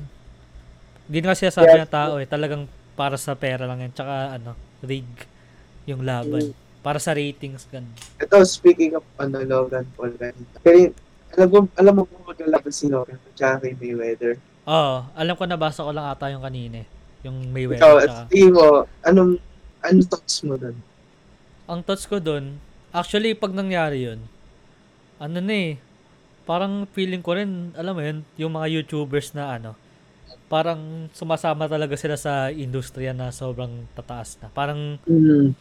Hindi 1.04 1.18
nga 1.20 1.34
siya 1.34 1.50
sabi 1.50 1.70
Yeah. 1.70 1.84
ng 1.84 1.92
tao 1.92 2.16
eh, 2.16 2.24
talagang 2.24 2.64
para 2.94 3.16
sa 3.16 3.34
pera 3.34 3.64
lang 3.64 3.80
yan. 3.80 3.92
Tsaka 3.92 4.14
ano, 4.34 4.52
rig 4.80 5.04
yung 5.84 6.00
laban. 6.02 6.52
Para 6.80 6.96
sa 6.96 7.12
ratings, 7.12 7.68
gan. 7.68 7.84
Ito, 8.16 8.40
speaking 8.44 8.96
of 8.96 9.04
ano, 9.20 9.44
Logan 9.44 9.84
Paul. 9.94 10.16
Pero, 10.64 10.96
alam 11.36 11.48
mo, 11.48 11.58
alam 11.76 11.92
mo 11.92 12.02
kung 12.08 12.24
maglalaban 12.24 12.72
si 12.72 12.88
Logan 12.88 13.20
at 13.20 13.34
saka 13.36 13.68
kay 13.68 13.76
Mayweather. 13.76 14.40
Oo, 14.64 15.04
alam 15.12 15.34
ko 15.36 15.44
nabasa 15.44 15.84
ko 15.84 15.92
lang 15.92 16.08
ata 16.08 16.32
yung 16.32 16.42
kanina 16.44 16.82
eh. 16.82 16.88
Yung 17.28 17.52
Mayweather 17.52 17.84
Ikaw, 17.84 17.96
at 18.00 18.32
tingin 18.32 18.56
mo, 18.56 18.88
anong, 19.04 19.36
anong 19.84 20.06
thoughts 20.08 20.40
mo 20.40 20.56
dun? 20.56 20.76
Ang 21.68 21.80
thoughts 21.84 22.08
ko 22.08 22.16
doon, 22.16 22.58
Actually, 22.90 23.38
pag 23.38 23.54
nangyari 23.54 24.02
yun, 24.02 24.18
ano 25.22 25.38
na 25.38 25.54
eh, 25.54 25.78
parang 26.42 26.90
feeling 26.90 27.22
ko 27.22 27.38
rin, 27.38 27.70
alam 27.78 27.94
mo 27.94 28.02
yun, 28.02 28.26
yung 28.34 28.58
mga 28.58 28.66
YouTubers 28.66 29.30
na 29.30 29.54
ano, 29.54 29.78
parang 30.50 31.06
sumasama 31.14 31.70
talaga 31.70 31.94
sila 31.94 32.18
sa 32.18 32.50
industriya 32.50 33.14
na 33.14 33.30
sobrang 33.30 33.86
tataas 33.94 34.42
na. 34.42 34.50
Parang 34.50 34.98
Mm. 35.06 35.54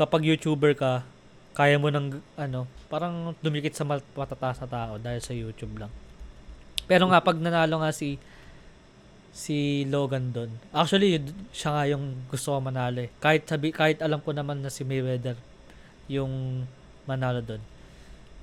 Kapag 0.00 0.24
YouTuber 0.24 0.72
ka, 0.72 1.04
kaya 1.52 1.76
mo 1.76 1.92
ng 1.92 2.24
ano, 2.40 2.64
parang 2.88 3.36
dumikit 3.44 3.76
sa 3.76 3.84
mat- 3.84 4.16
matataas 4.16 4.64
na 4.64 4.68
tao 4.72 4.92
dahil 4.96 5.20
sa 5.20 5.36
YouTube 5.36 5.76
lang. 5.76 5.92
Pero 6.88 7.04
nga 7.12 7.20
pag 7.20 7.36
nanalo 7.36 7.84
nga 7.84 7.92
si 7.92 8.16
si 9.30 9.84
Logan 9.86 10.32
doon. 10.32 10.50
Actually, 10.72 11.20
siya 11.54 11.70
nga 11.76 11.84
yung 11.86 12.26
gusto 12.32 12.56
ko 12.56 12.58
manalo 12.58 13.04
eh. 13.04 13.10
Kahit 13.22 13.46
sabi 13.46 13.70
kahit 13.70 14.00
alam 14.00 14.24
ko 14.24 14.32
naman 14.32 14.64
na 14.64 14.72
si 14.72 14.82
Mayweather 14.82 15.36
yung 16.08 16.64
manalo 17.04 17.44
doon. 17.44 17.62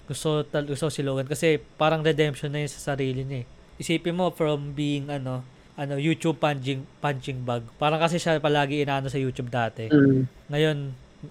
Gusto 0.07 0.47
tal 0.47 0.63
gusto 0.69 0.87
si 0.87 1.03
Logan 1.03 1.27
kasi 1.27 1.59
parang 1.75 2.05
redemption 2.05 2.53
na 2.53 2.63
yun 2.63 2.71
sa 2.71 2.93
sarili 2.93 3.27
niya 3.27 3.43
eh. 3.43 3.45
Isipin 3.81 4.15
mo 4.15 4.31
from 4.31 4.71
being 4.77 5.11
ano 5.11 5.43
ano 5.75 5.99
YouTube 5.99 6.39
punching 6.39 6.87
punching 7.03 7.43
bag. 7.43 7.67
Parang 7.75 7.99
kasi 7.99 8.15
siya 8.15 8.39
palagi 8.39 8.85
inaano 8.85 9.11
sa 9.11 9.19
YouTube 9.19 9.51
dati. 9.51 9.91
Mm. 9.91 10.23
Ngayon, 10.47 10.77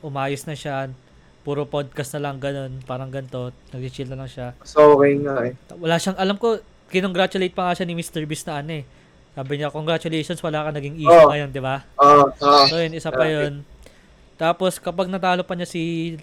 umayos 0.00 0.44
na 0.44 0.54
siya. 0.54 0.90
Puro 1.46 1.62
podcast 1.62 2.10
na 2.18 2.30
lang 2.30 2.42
ganun. 2.42 2.82
Parang 2.82 3.06
ganito. 3.06 3.54
Nag-chill 3.70 4.10
na 4.10 4.18
lang 4.18 4.30
siya. 4.30 4.52
So, 4.66 4.98
okay 4.98 5.14
nga 5.22 5.46
eh. 5.46 5.54
Wala 5.78 5.94
siyang, 5.96 6.18
alam 6.18 6.36
ko, 6.36 6.58
kinongratulate 6.90 7.54
pa 7.54 7.70
nga 7.70 7.76
siya 7.78 7.86
ni 7.86 7.94
Mr. 7.94 8.22
Beast 8.26 8.46
na 8.46 8.58
ano 8.58 8.82
eh. 8.82 8.84
Sabi 9.36 9.60
niya, 9.60 9.68
congratulations, 9.68 10.40
wala 10.40 10.64
ka 10.64 10.70
naging 10.72 10.96
issue 10.96 11.12
Oh. 11.12 11.28
ngayon, 11.28 11.50
di 11.52 11.60
ba? 11.60 11.84
Ah, 12.00 12.24
ah. 12.40 12.64
So 12.66 12.80
yun, 12.80 12.96
isa 12.96 13.12
pa 13.12 13.28
yun. 13.28 13.62
Tapos, 14.34 14.80
kapag 14.80 15.06
natalo 15.06 15.44
pa 15.44 15.52
niya 15.52 15.68
si, 15.68 16.16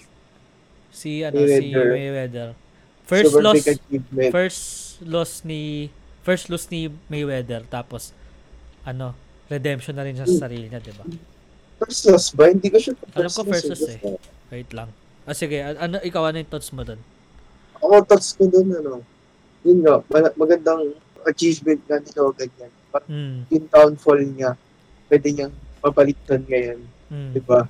si, 0.90 1.22
ano, 1.22 1.38
si 1.46 1.72
Mayweather. 1.72 1.94
Mayweather. 1.94 2.50
First 3.04 3.30
super 3.30 3.44
loss, 3.44 3.62
first 4.32 4.62
loss 5.04 5.32
ni, 5.44 5.92
first 6.24 6.48
loss 6.50 6.66
ni 6.68 6.90
Mayweather. 7.08 7.64
Tapos, 7.68 8.12
ano, 8.82 9.14
redemption 9.48 9.94
na 9.94 10.04
rin 10.04 10.18
siya 10.18 10.26
sa 10.26 10.48
sarili 10.48 10.68
niya, 10.68 10.82
di 10.82 10.92
ba? 10.96 11.04
First 11.84 12.08
loss 12.08 12.26
ba? 12.32 12.48
Hindi 12.48 12.72
ko 12.72 12.80
sure. 12.80 12.96
Alam 13.12 13.28
ko 13.28 13.44
first 13.44 13.68
loss 13.68 13.84
eh. 13.86 14.00
Wait 14.50 14.72
lang. 14.72 14.88
Ah, 15.24 15.36
sige. 15.36 15.60
An- 15.60 15.76
Ano, 15.78 16.00
ikaw, 16.00 16.24
ano 16.26 16.38
yung 16.38 16.48
thoughts 16.48 16.72
mo 16.72 16.82
doon? 16.82 17.00
Ako, 17.76 18.08
thoughts 18.08 18.32
ko 18.32 18.48
dun, 18.48 18.72
ano. 18.72 19.04
Yun 19.62 19.84
nga, 19.84 20.00
ma- 20.06 20.36
magandang 20.38 20.96
achievement 21.24 21.84
nga 21.84 22.00
ni 22.00 22.12
Logan 22.14 22.52
yan. 22.58 22.72
Parang 22.90 23.10
Hmm. 23.10 23.40
yung 23.50 23.68
downfall 23.68 24.22
niya, 24.22 24.56
pwede 25.08 25.28
niyang 25.30 25.56
mabaliktad 25.80 26.44
ngayon. 26.46 26.80
Hmm. 27.08 27.32
Di 27.32 27.42
ba? 27.42 27.68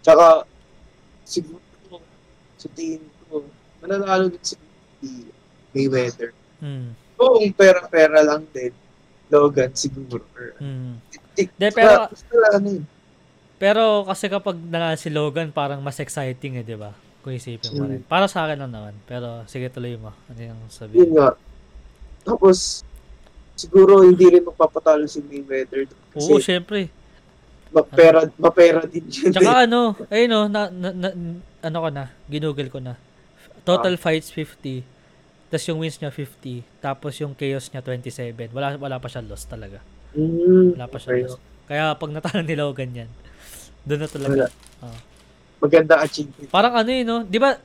Tsaka, 0.00 0.42
siguro, 1.22 1.62
sa 2.56 2.66
tingin 2.72 3.02
ko, 3.24 3.46
mananalo 3.78 4.26
din 4.28 4.42
si 4.42 4.56
Mayweather. 5.70 6.34
Hmm. 6.58 6.94
Oo, 7.18 7.38
kung 7.38 7.54
pera-pera 7.54 8.18
lang 8.20 8.46
din, 8.50 8.74
Logan 9.28 9.70
siguro. 9.72 10.24
Or, 10.34 10.54
Hmm. 10.56 10.98
De, 11.54 11.70
pero- 11.70 12.08
ano 12.52 12.66
yun. 12.68 12.84
Pero 13.58 13.82
kasi 14.04 14.26
kapag 14.26 14.54
na 14.56 14.94
si 14.94 15.08
Logan, 15.08 15.50
parang 15.50 15.78
mas 15.78 15.98
exciting 15.98 16.54
eh, 16.54 16.64
di 16.64 16.74
ba? 16.74 16.94
Kung 17.20 17.32
isipin 17.32 17.74
mo 17.74 17.84
Hmm. 17.84 17.90
rin. 17.90 18.02
Para 18.02 18.26
sa 18.26 18.44
akin 18.44 18.58
lang 18.60 18.70
naman. 18.70 18.94
Pero 19.04 19.42
sige 19.44 19.66
tuloy 19.66 19.94
mo. 19.94 20.14
Ano 20.26 20.38
yung 20.38 20.54
Yun 20.56 20.70
sabihin? 20.70 21.10
nga. 21.12 21.34
Tapos, 22.22 22.86
siguro 23.54 24.02
hindi 24.02 24.22
rin 24.28 24.42
magpapatalo 24.42 25.04
si 25.04 25.18
Mayweather. 25.20 25.90
Oo, 26.14 26.14
Kasi 26.14 26.32
syempre. 26.40 26.86
mapera, 27.68 28.30
mapera 28.36 28.80
din 28.82 29.04
yun. 29.04 29.28
Tsaka 29.28 29.66
ano, 29.66 29.92
ayun 30.08 30.28
no, 30.28 30.40
na, 30.46 30.70
na, 30.70 30.88
na, 30.90 31.08
ano 31.60 31.76
ko 31.76 31.88
na, 31.90 32.04
ginugol 32.26 32.68
ko 32.68 32.78
na. 32.78 32.94
Total 33.62 33.92
Ah. 33.92 34.00
fights 34.00 34.30
50. 34.30 34.86
Tapos 35.48 35.64
yung 35.66 35.80
wins 35.80 35.98
niya 35.98 36.08
50. 36.08 36.62
Tapos 36.78 37.12
yung 37.18 37.34
chaos 37.34 37.66
niya 37.66 37.82
27. 37.82 38.52
Wala 38.52 38.76
wala 38.76 38.96
pa 38.96 39.08
siya 39.08 39.20
loss 39.20 39.44
talaga. 39.44 39.82
Mm, 40.12 40.74
Wala 40.74 40.86
pa 40.86 40.96
siya 40.96 41.12
okay. 41.26 41.40
Kaya 41.68 41.84
pag 41.94 42.10
natalo 42.10 42.40
ni 42.40 42.56
Logan 42.56 42.90
yan, 42.94 43.10
doon 43.84 44.00
na 44.00 44.06
Wala. 44.06 44.14
talaga. 44.14 44.44
Oo. 44.82 44.98
Maganda 45.58 45.94
achievement. 46.00 46.48
Parang 46.48 46.72
ano 46.72 46.88
eh, 46.88 47.02
no? 47.02 47.16
Di 47.22 47.36
ba, 47.36 47.58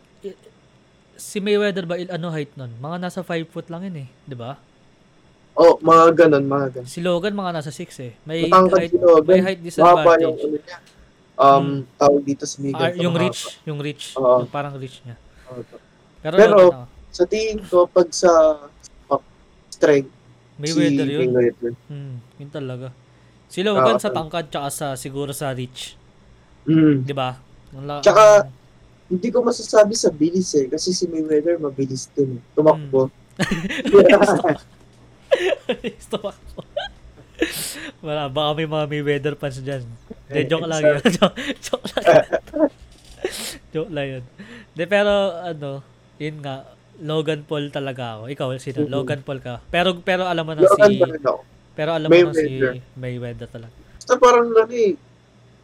si 1.14 1.38
Mayweather 1.40 1.86
ba, 1.86 1.96
il- 1.96 2.10
ano 2.10 2.28
height 2.28 2.52
nun? 2.56 2.74
Mga 2.78 2.98
nasa 3.00 3.22
5 3.22 3.48
foot 3.48 3.70
lang 3.70 3.86
yun 3.86 4.04
eh. 4.04 4.08
Di 4.26 4.36
ba? 4.36 4.58
Oh, 5.54 5.78
mga 5.80 6.26
ganon, 6.26 6.44
mga 6.44 6.68
ganon. 6.74 6.90
Si 6.90 7.00
Logan 7.00 7.32
mga 7.32 7.52
nasa 7.54 7.70
6 7.70 7.86
eh. 8.02 8.12
May 8.26 8.50
Matangkad 8.50 8.76
height, 8.76 8.92
si 8.92 8.98
Logan. 8.98 9.24
may 9.24 9.40
height 9.40 9.62
Mahaba 9.62 10.14
yung 10.20 10.36
disadvantage. 10.36 10.42
ano 10.42 10.58
niya. 10.58 10.78
Um, 11.34 11.68
tawag 11.96 12.22
dito 12.24 12.44
sa 12.44 12.58
Miguel. 12.60 12.82
Ah, 12.84 12.94
yung 12.94 13.16
reach, 13.16 13.42
yung 13.64 13.80
reach, 13.80 14.14
Oo. 14.14 14.44
yung 14.44 14.52
parang 14.52 14.74
reach 14.76 15.00
niya. 15.02 15.16
Pero, 16.20 16.36
Pero, 16.36 16.54
Logan, 16.60 16.78
ako, 16.82 16.92
Sa 17.14 17.24
tingin 17.30 17.60
ko, 17.64 17.86
pag 17.86 18.10
sa 18.10 18.32
uh, 19.08 19.22
strength, 19.70 20.10
Mayweather 20.56 21.04
si 21.04 21.14
yun. 21.14 21.30
Mayweather. 21.30 21.72
Hmm, 21.88 22.14
yun 22.38 22.50
talaga. 22.50 22.88
Si 23.48 23.62
Logan 23.62 23.96
Ah, 23.96 24.02
sa 24.02 24.10
tangkad 24.10 24.48
tsaka 24.48 24.70
sa 24.70 24.88
siguro 24.94 25.30
sa 25.30 25.50
reach, 25.50 25.94
Mm. 26.64 27.04
'di 27.04 27.14
ba? 27.14 27.38
La- 27.76 28.00
Tsaka, 28.00 28.50
Hindi 29.06 29.30
ko 29.30 29.42
masasabi 29.42 29.94
sa 29.94 30.10
bilis 30.10 30.56
eh. 30.56 30.66
Kasi 30.66 30.90
si 30.90 31.06
Mayweather 31.06 31.60
mabilis 31.60 32.10
din. 32.10 32.38
eh. 32.38 32.42
Tumakbo. 32.52 33.12
Gusto 35.84 36.16
ko. 36.18 36.30
Wala, 38.00 38.26
baka 38.28 38.50
may 38.56 38.66
mga 38.66 38.86
Mayweather 38.88 39.36
fans 39.36 39.60
dyan. 39.60 39.84
De, 40.26 40.34
Eh, 40.34 40.46
joke 40.46 40.66
lang 40.66 40.82
yun. 40.82 40.98
joke, 41.16 41.36
joke 41.60 41.86
lang 41.92 42.06
yun. 42.06 42.26
joke 43.74 43.92
lang 43.92 44.08
yun. 44.10 44.24
De, 44.72 44.84
pero 44.86 45.12
ano, 45.36 45.84
yun 46.18 46.36
nga, 46.40 46.64
Logan 47.02 47.42
Paul 47.48 47.74
talaga 47.74 48.22
ako. 48.22 48.24
Ikaw, 48.30 48.48
sino? 48.62 48.86
Mhm. 48.86 48.92
Logan 48.92 49.22
Paul 49.26 49.40
ka. 49.42 49.64
Pero 49.74 49.98
pero 50.06 50.30
alam 50.30 50.46
mo 50.46 50.54
na 50.54 50.62
Logan 50.68 50.92
si 50.94 51.02
pero 51.74 51.90
alam 51.98 52.10
mo 52.12 52.14
na 52.14 52.38
si 52.38 52.62
Mayweather. 52.94 53.50
Talaga. 53.50 53.74
Basta 53.98 54.14
parang 54.22 54.52
ano 54.54 54.70
eh. 54.70 54.94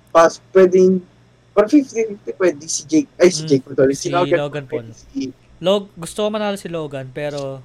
Pas, 0.09 0.41
pwedeng, 0.57 1.05
parang 1.53 1.69
50-50 1.69 2.33
pwede 2.33 2.65
si 2.65 2.81
Jake. 2.89 3.09
Ay, 3.21 3.29
si 3.29 3.45
Mm, 3.45 3.49
Jake. 3.53 3.65
Sorry, 3.77 3.93
si 3.93 4.01
si 4.01 4.09
Logan, 4.09 4.39
Logan 4.41 4.65
Paul. 4.65 4.85
Si, 4.89 5.29
Log, 5.61 5.91
gusto 5.93 6.25
ko 6.25 6.27
manalo 6.33 6.55
si 6.57 6.71
Logan 6.71 7.11
pero 7.13 7.59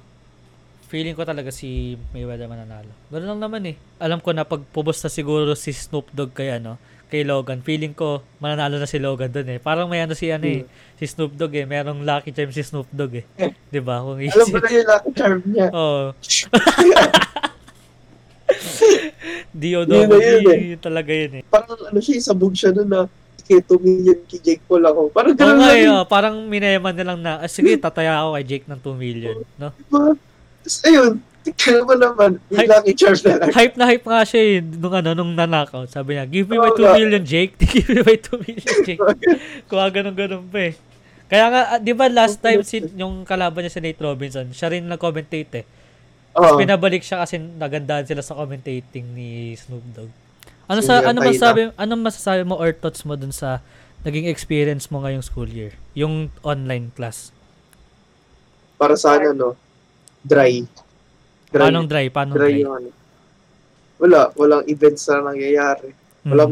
feeling 0.85 1.17
ko 1.17 1.25
talaga 1.25 1.49
si 1.49 1.97
Mayweather 2.13 2.45
mananalo. 2.45 2.91
Ganoon 3.09 3.33
lang 3.33 3.41
naman 3.41 3.65
eh. 3.65 3.75
Alam 3.97 4.21
ko 4.21 4.29
na 4.29 4.45
pag 4.45 4.61
pubusta 4.69 5.09
siguro 5.09 5.57
si 5.57 5.73
Snoop 5.73 6.11
Dogg 6.13 6.37
kay 6.37 6.61
ano, 6.61 6.77
kay 7.07 7.21
Logan, 7.21 7.61
feeling 7.61 7.93
ko 7.93 8.25
mananalo 8.41 8.81
na 8.81 8.89
si 8.89 8.97
Logan 8.97 9.29
doon 9.29 9.55
eh. 9.55 9.59
Parang 9.61 9.85
may 9.85 10.01
ano 10.01 10.17
si 10.17 10.29
ano 10.33 10.45
eh, 10.49 10.65
si 10.97 11.05
Snoop 11.05 11.37
Dogg 11.37 11.53
eh, 11.53 11.65
merong 11.69 12.01
lucky 12.01 12.33
charm 12.33 12.49
si 12.49 12.65
Snoop 12.65 12.89
Dogg 12.89 13.21
eh. 13.21 13.25
'Di 13.71 13.81
ba? 13.81 14.01
Kung 14.01 14.17
alam 14.17 14.25
easy. 14.25 14.51
mo 14.51 14.57
na 14.57 14.69
yung 14.69 14.87
lucky 14.89 15.11
charm 15.13 15.39
niya. 15.45 15.67
Oh, 15.77 16.13
Dog, 19.55 20.21
yun 20.21 20.45
eh. 20.51 20.59
yun 20.75 20.81
talaga 20.81 21.11
yun 21.13 21.41
eh. 21.41 21.43
Parang 21.47 21.77
ano 21.77 21.99
siya, 22.01 22.21
sabog 22.21 22.53
siya 22.53 22.73
nun 22.73 22.89
na 22.89 23.09
kay 23.45 23.61
2 23.61 23.77
million 23.77 24.17
kay 24.25 24.39
Jake 24.41 24.63
Paul 24.65 24.81
ako. 24.81 25.13
Parang 25.13 25.33
Oo 25.33 25.39
ganun 25.39 25.57
nga 25.61 25.69
lang 25.69 25.77
eh, 25.77 25.89
oh, 25.89 26.05
parang 26.09 26.35
mineman 26.49 26.93
na 26.97 27.05
lang 27.05 27.19
na, 27.21 27.31
ah, 27.45 27.49
sige, 27.49 27.77
tataya 27.77 28.25
ako 28.25 28.37
kay 28.41 28.45
Jake 28.45 28.67
ng 28.67 28.81
2 28.81 28.97
million, 28.97 29.37
no? 29.61 29.69
Diba? 29.77 30.17
Tapos 30.65 30.77
ayun, 30.81 31.11
tignan 31.53 31.85
mo 31.85 31.93
naman, 31.93 32.41
lucky 32.49 32.93
charm 32.97 33.13
na 33.21 33.45
lang. 33.45 33.49
hype 33.53 33.75
na 33.77 33.85
hype 33.85 34.05
nga 34.05 34.25
siya 34.25 34.41
eh, 34.41 34.57
nung 34.65 34.95
ano, 34.97 35.09
nung 35.13 35.31
nanakaw. 35.37 35.85
Sabi 35.85 36.17
niya, 36.17 36.25
give 36.25 36.49
me 36.49 36.57
my 36.57 36.73
Oo 36.73 36.77
2 36.77 36.81
nga. 36.81 36.93
million, 36.97 37.23
Jake. 37.23 37.53
give 37.73 37.85
me 37.93 38.01
my 38.01 38.17
2 38.17 38.41
million, 38.41 38.75
Jake. 38.81 39.01
Kuha 39.69 39.85
ganun-ganun 39.93 40.49
pa 40.49 40.71
eh. 40.71 40.73
Kaya 41.25 41.45
nga, 41.49 41.61
ah, 41.77 41.79
di 41.81 41.93
ba 41.93 42.09
last 42.09 42.41
time 42.41 42.65
si, 42.65 42.81
yung 42.97 43.25
kalaban 43.25 43.65
niya 43.65 43.73
si 43.73 43.81
Nate 43.81 44.01
Robinson, 44.01 44.49
siya 44.49 44.73
rin 44.73 44.89
nag-commentate 44.89 45.53
eh. 45.61 45.65
Oo. 46.35 46.59
Pinabalik 46.59 47.01
siya 47.01 47.23
kasi 47.23 47.39
nagandaan 47.39 48.03
sila 48.03 48.19
sa 48.19 48.35
commentating 48.35 49.05
ni 49.15 49.55
Snoop 49.55 49.85
Dogg. 49.95 50.11
Ano 50.65 50.81
sa 50.81 50.97
ano 51.05 51.21
masasabi 51.21 51.71
anong 51.77 52.01
masasabi 52.01 52.41
mo 52.41 52.57
or 52.57 52.73
thoughts 52.73 53.05
mo 53.05 53.13
dun 53.13 53.29
sa 53.29 53.61
naging 54.01 54.25
experience 54.25 54.89
mo 54.89 55.05
ngayong 55.05 55.21
school 55.21 55.47
year? 55.47 55.77
Yung 55.93 56.33
online 56.41 56.89
class. 56.91 57.29
Para 58.75 58.97
sa 58.99 59.15
ano, 59.15 59.31
no? 59.31 59.49
Dry. 60.25 60.65
Dry. 61.55 61.63
Paano 61.63 61.79
dry? 61.87 62.05
Paano 62.11 62.31
dry 62.35 62.51
dry? 62.51 62.61
yung 62.61 62.73
ano. 62.75 62.89
Wala, 63.95 64.19
walang 64.35 64.63
events 64.67 65.07
na 65.07 65.23
nangyayari. 65.23 65.95
Hmm. 66.27 66.31
Walang, 66.35 66.51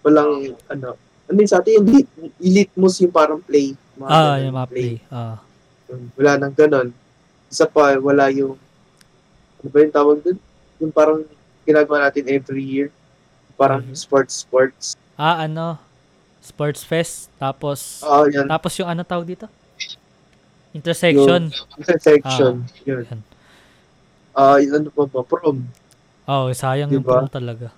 walang, 0.00 0.30
ano, 0.70 0.88
ano 1.26 1.34
yun 1.34 1.50
sa 1.50 1.58
atin, 1.58 1.82
yung 1.82 1.86
elite, 1.90 2.10
elite 2.38 2.72
moves 2.78 3.02
yung 3.02 3.10
parang 3.10 3.42
play. 3.42 3.74
Mga 3.98 4.06
Ah, 4.06 4.14
ganun, 4.14 4.44
yung 4.46 4.56
mga 4.56 4.68
play. 4.70 4.92
Ah. 5.10 5.36
Yun, 5.90 6.00
Wala 6.14 6.30
nang 6.38 6.54
ganon. 6.54 6.88
Isa 7.50 7.66
pa, 7.66 7.98
wala 7.98 8.30
yung, 8.30 8.54
ano 9.56 9.66
ba 9.66 9.78
yung 9.82 9.90
tawag 9.90 10.18
dun? 10.22 10.38
Yung 10.78 10.94
parang 10.94 11.26
ginagawa 11.66 12.06
natin 12.06 12.30
every 12.30 12.62
year. 12.62 12.88
Parang 13.58 13.82
Mhm. 13.82 13.98
sports, 13.98 14.46
sports. 14.46 14.94
Ah, 15.18 15.42
ano? 15.42 15.82
Sports 16.38 16.86
Fest. 16.86 17.26
Tapos, 17.34 17.98
Ah, 18.00 18.22
yan. 18.30 18.46
tapos 18.46 18.70
yung 18.78 18.86
ano 18.86 19.02
tawag 19.02 19.26
dito? 19.26 19.50
Intersection. 20.70 21.50
Intersection. 21.74 22.62
yun. 22.86 23.02
Yan. 23.02 23.20
Ah, 24.36 24.60
yung 24.60 24.74
ano 24.76 24.88
pa 24.92 25.08
ba? 25.08 25.24
Prom. 25.24 25.64
Oh, 26.28 26.52
sayang 26.52 26.92
yung 26.92 27.00
Diba? 27.00 27.16
prom 27.16 27.28
talaga. 27.32 27.72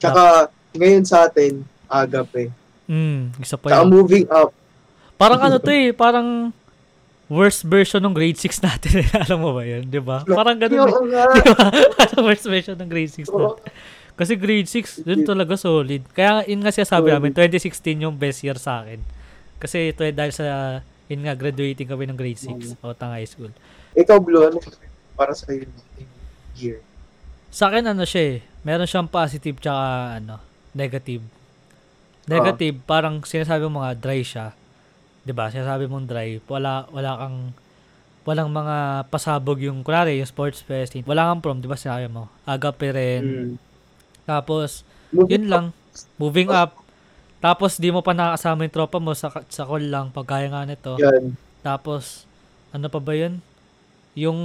Tsaka, 0.00 0.48
ngayon 0.72 1.04
sa 1.04 1.28
atin, 1.28 1.60
agape. 1.84 2.48
Hmm, 2.86 3.28
isa 3.36 3.60
pa 3.60 3.68
Tsaka 3.68 3.84
yun. 3.84 3.92
moving 3.92 4.26
up. 4.32 4.56
Parang 5.16 5.40
ano 5.42 5.56
to 5.58 5.68
eh, 5.68 5.92
parang 5.92 6.48
worst 7.26 7.66
version 7.66 7.98
ng 7.98 8.14
grade 8.14 8.38
6 8.38 8.56
natin. 8.62 9.02
eh. 9.02 9.08
Alam 9.26 9.38
mo 9.42 9.50
ba 9.52 9.66
yun? 9.66 9.84
Di 9.84 9.98
ba? 9.98 10.22
Parang 10.22 10.56
ganun 10.56 10.80
eh. 10.80 10.88
Oo 10.88 11.04
nga. 11.06 11.24
Di 11.36 11.42
ba? 11.44 11.66
Parang 11.92 12.22
worst 12.24 12.46
version 12.46 12.76
ng 12.76 12.86
grade 12.86 13.12
6 13.12 13.28
Oo. 13.28 13.36
natin. 13.52 13.64
Kasi 14.16 14.32
grade 14.32 14.64
6, 14.64 15.04
dun 15.04 15.28
talaga 15.28 15.60
solid. 15.60 16.00
Kaya 16.08 16.40
yun 16.46 16.64
nga 16.64 16.72
siya 16.72 16.88
sabi 16.88 17.12
namin, 17.12 17.36
2016 17.36 18.00
yung 18.00 18.16
best 18.16 18.40
year 18.40 18.56
sa 18.56 18.80
akin. 18.80 19.04
Kasi 19.58 19.92
ito 19.92 20.00
eh, 20.00 20.14
dahil 20.14 20.32
sa, 20.32 20.80
yun 21.04 21.20
nga, 21.20 21.36
graduating 21.36 21.84
kami 21.84 22.08
ng 22.08 22.16
grade 22.16 22.40
6 22.40 22.80
o 22.80 22.96
tang 22.96 23.12
high 23.12 23.28
school. 23.28 23.52
Ikaw, 23.92 24.16
Blue, 24.16 24.40
ano 24.40 24.56
para 25.16 25.32
sa 25.32 25.48
yung 25.50 25.72
year? 26.54 26.84
Sa 27.48 27.72
akin 27.72 27.96
ano 27.96 28.04
siya 28.04 28.36
eh, 28.36 28.38
meron 28.62 28.84
siyang 28.84 29.08
positive 29.08 29.56
tsaka 29.56 30.20
ano, 30.20 30.36
negative. 30.76 31.24
Negative, 32.26 32.76
parang 32.84 33.22
sinasabi 33.22 33.70
mo 33.70 33.80
nga 33.80 33.96
dry 33.96 34.20
siya. 34.20 34.52
'Di 35.24 35.32
ba? 35.32 35.50
Sinasabi 35.50 35.88
mong 35.88 36.06
dry, 36.06 36.38
wala 36.46 36.86
wala 36.90 37.10
kang 37.18 37.38
walang 38.26 38.50
mga 38.50 39.06
pasabog 39.06 39.62
yung 39.62 39.86
kunwari 39.86 40.18
yung 40.18 40.26
sports 40.26 40.60
fest. 40.60 40.98
Wala 41.06 41.30
kang 41.30 41.42
prom, 41.42 41.58
'di 41.62 41.70
ba? 41.70 41.78
Sinabi 41.78 42.10
mo. 42.10 42.26
Agape 42.44 42.90
rin. 42.90 43.24
Mm. 43.24 43.54
Tapos 44.26 44.82
Movie 45.14 45.38
yun 45.38 45.46
lang, 45.46 45.66
moving 46.18 46.50
up. 46.50 46.82
Tapos 47.38 47.78
di 47.78 47.94
mo 47.94 48.02
pa 48.02 48.10
nakakasama 48.10 48.66
yung 48.66 48.74
tropa 48.74 48.98
mo 48.98 49.14
sa 49.14 49.30
sa 49.46 49.62
call 49.62 49.86
lang 49.86 50.10
pagkaya 50.10 50.50
nga 50.50 50.66
nito. 50.66 50.98
Yan. 50.98 51.38
Tapos 51.62 52.26
ano 52.74 52.90
pa 52.90 52.98
ba 52.98 53.14
yun? 53.14 53.38
Yung 54.16 54.40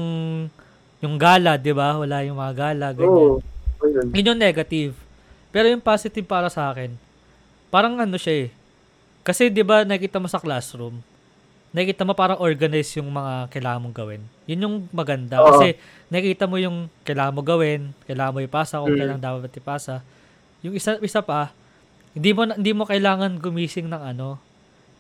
yung 1.02 1.16
gala, 1.18 1.58
'di 1.58 1.74
ba? 1.74 1.98
Wala 1.98 2.22
yung 2.22 2.38
mga 2.38 2.54
gala, 2.54 2.88
ganyan. 2.94 3.10
Oo. 3.10 3.42
Oh, 3.82 3.88
yun. 3.88 4.14
Yun 4.14 4.30
yung 4.36 4.42
negative. 4.42 4.94
Pero 5.50 5.66
yung 5.66 5.82
positive 5.82 6.28
para 6.28 6.48
sa 6.48 6.70
akin, 6.70 6.94
parang 7.74 7.98
ano 7.98 8.16
siya 8.16 8.46
eh. 8.46 8.50
Kasi 9.26 9.50
'di 9.50 9.66
ba 9.66 9.82
nakita 9.82 10.22
mo 10.22 10.30
sa 10.30 10.38
classroom, 10.38 11.02
nakita 11.74 12.06
mo 12.06 12.14
parang 12.14 12.38
organized 12.38 13.00
yung 13.00 13.10
mga 13.10 13.50
kailangan 13.50 13.82
mong 13.82 13.98
gawin. 13.98 14.22
Yun 14.46 14.64
yung 14.68 14.76
maganda. 14.92 15.40
Oo. 15.42 15.48
Kasi 15.58 15.80
nakita 16.12 16.46
mo 16.46 16.60
yung 16.60 16.92
kailangan 17.02 17.34
mo 17.34 17.42
gawin, 17.42 17.96
kailangan 18.06 18.34
mo 18.36 18.40
ipasa 18.44 18.84
kung 18.84 18.94
Mm. 18.94 19.00
kailangan 19.00 19.24
dapat 19.24 19.52
ipasa. 19.58 19.96
Yung 20.62 20.76
isa 20.78 21.00
isa 21.02 21.24
pa, 21.26 21.50
hindi 22.14 22.36
mo 22.36 22.44
hindi 22.46 22.72
mo 22.76 22.84
kailangan 22.86 23.40
gumising 23.40 23.88
ng 23.90 24.04
ano 24.14 24.36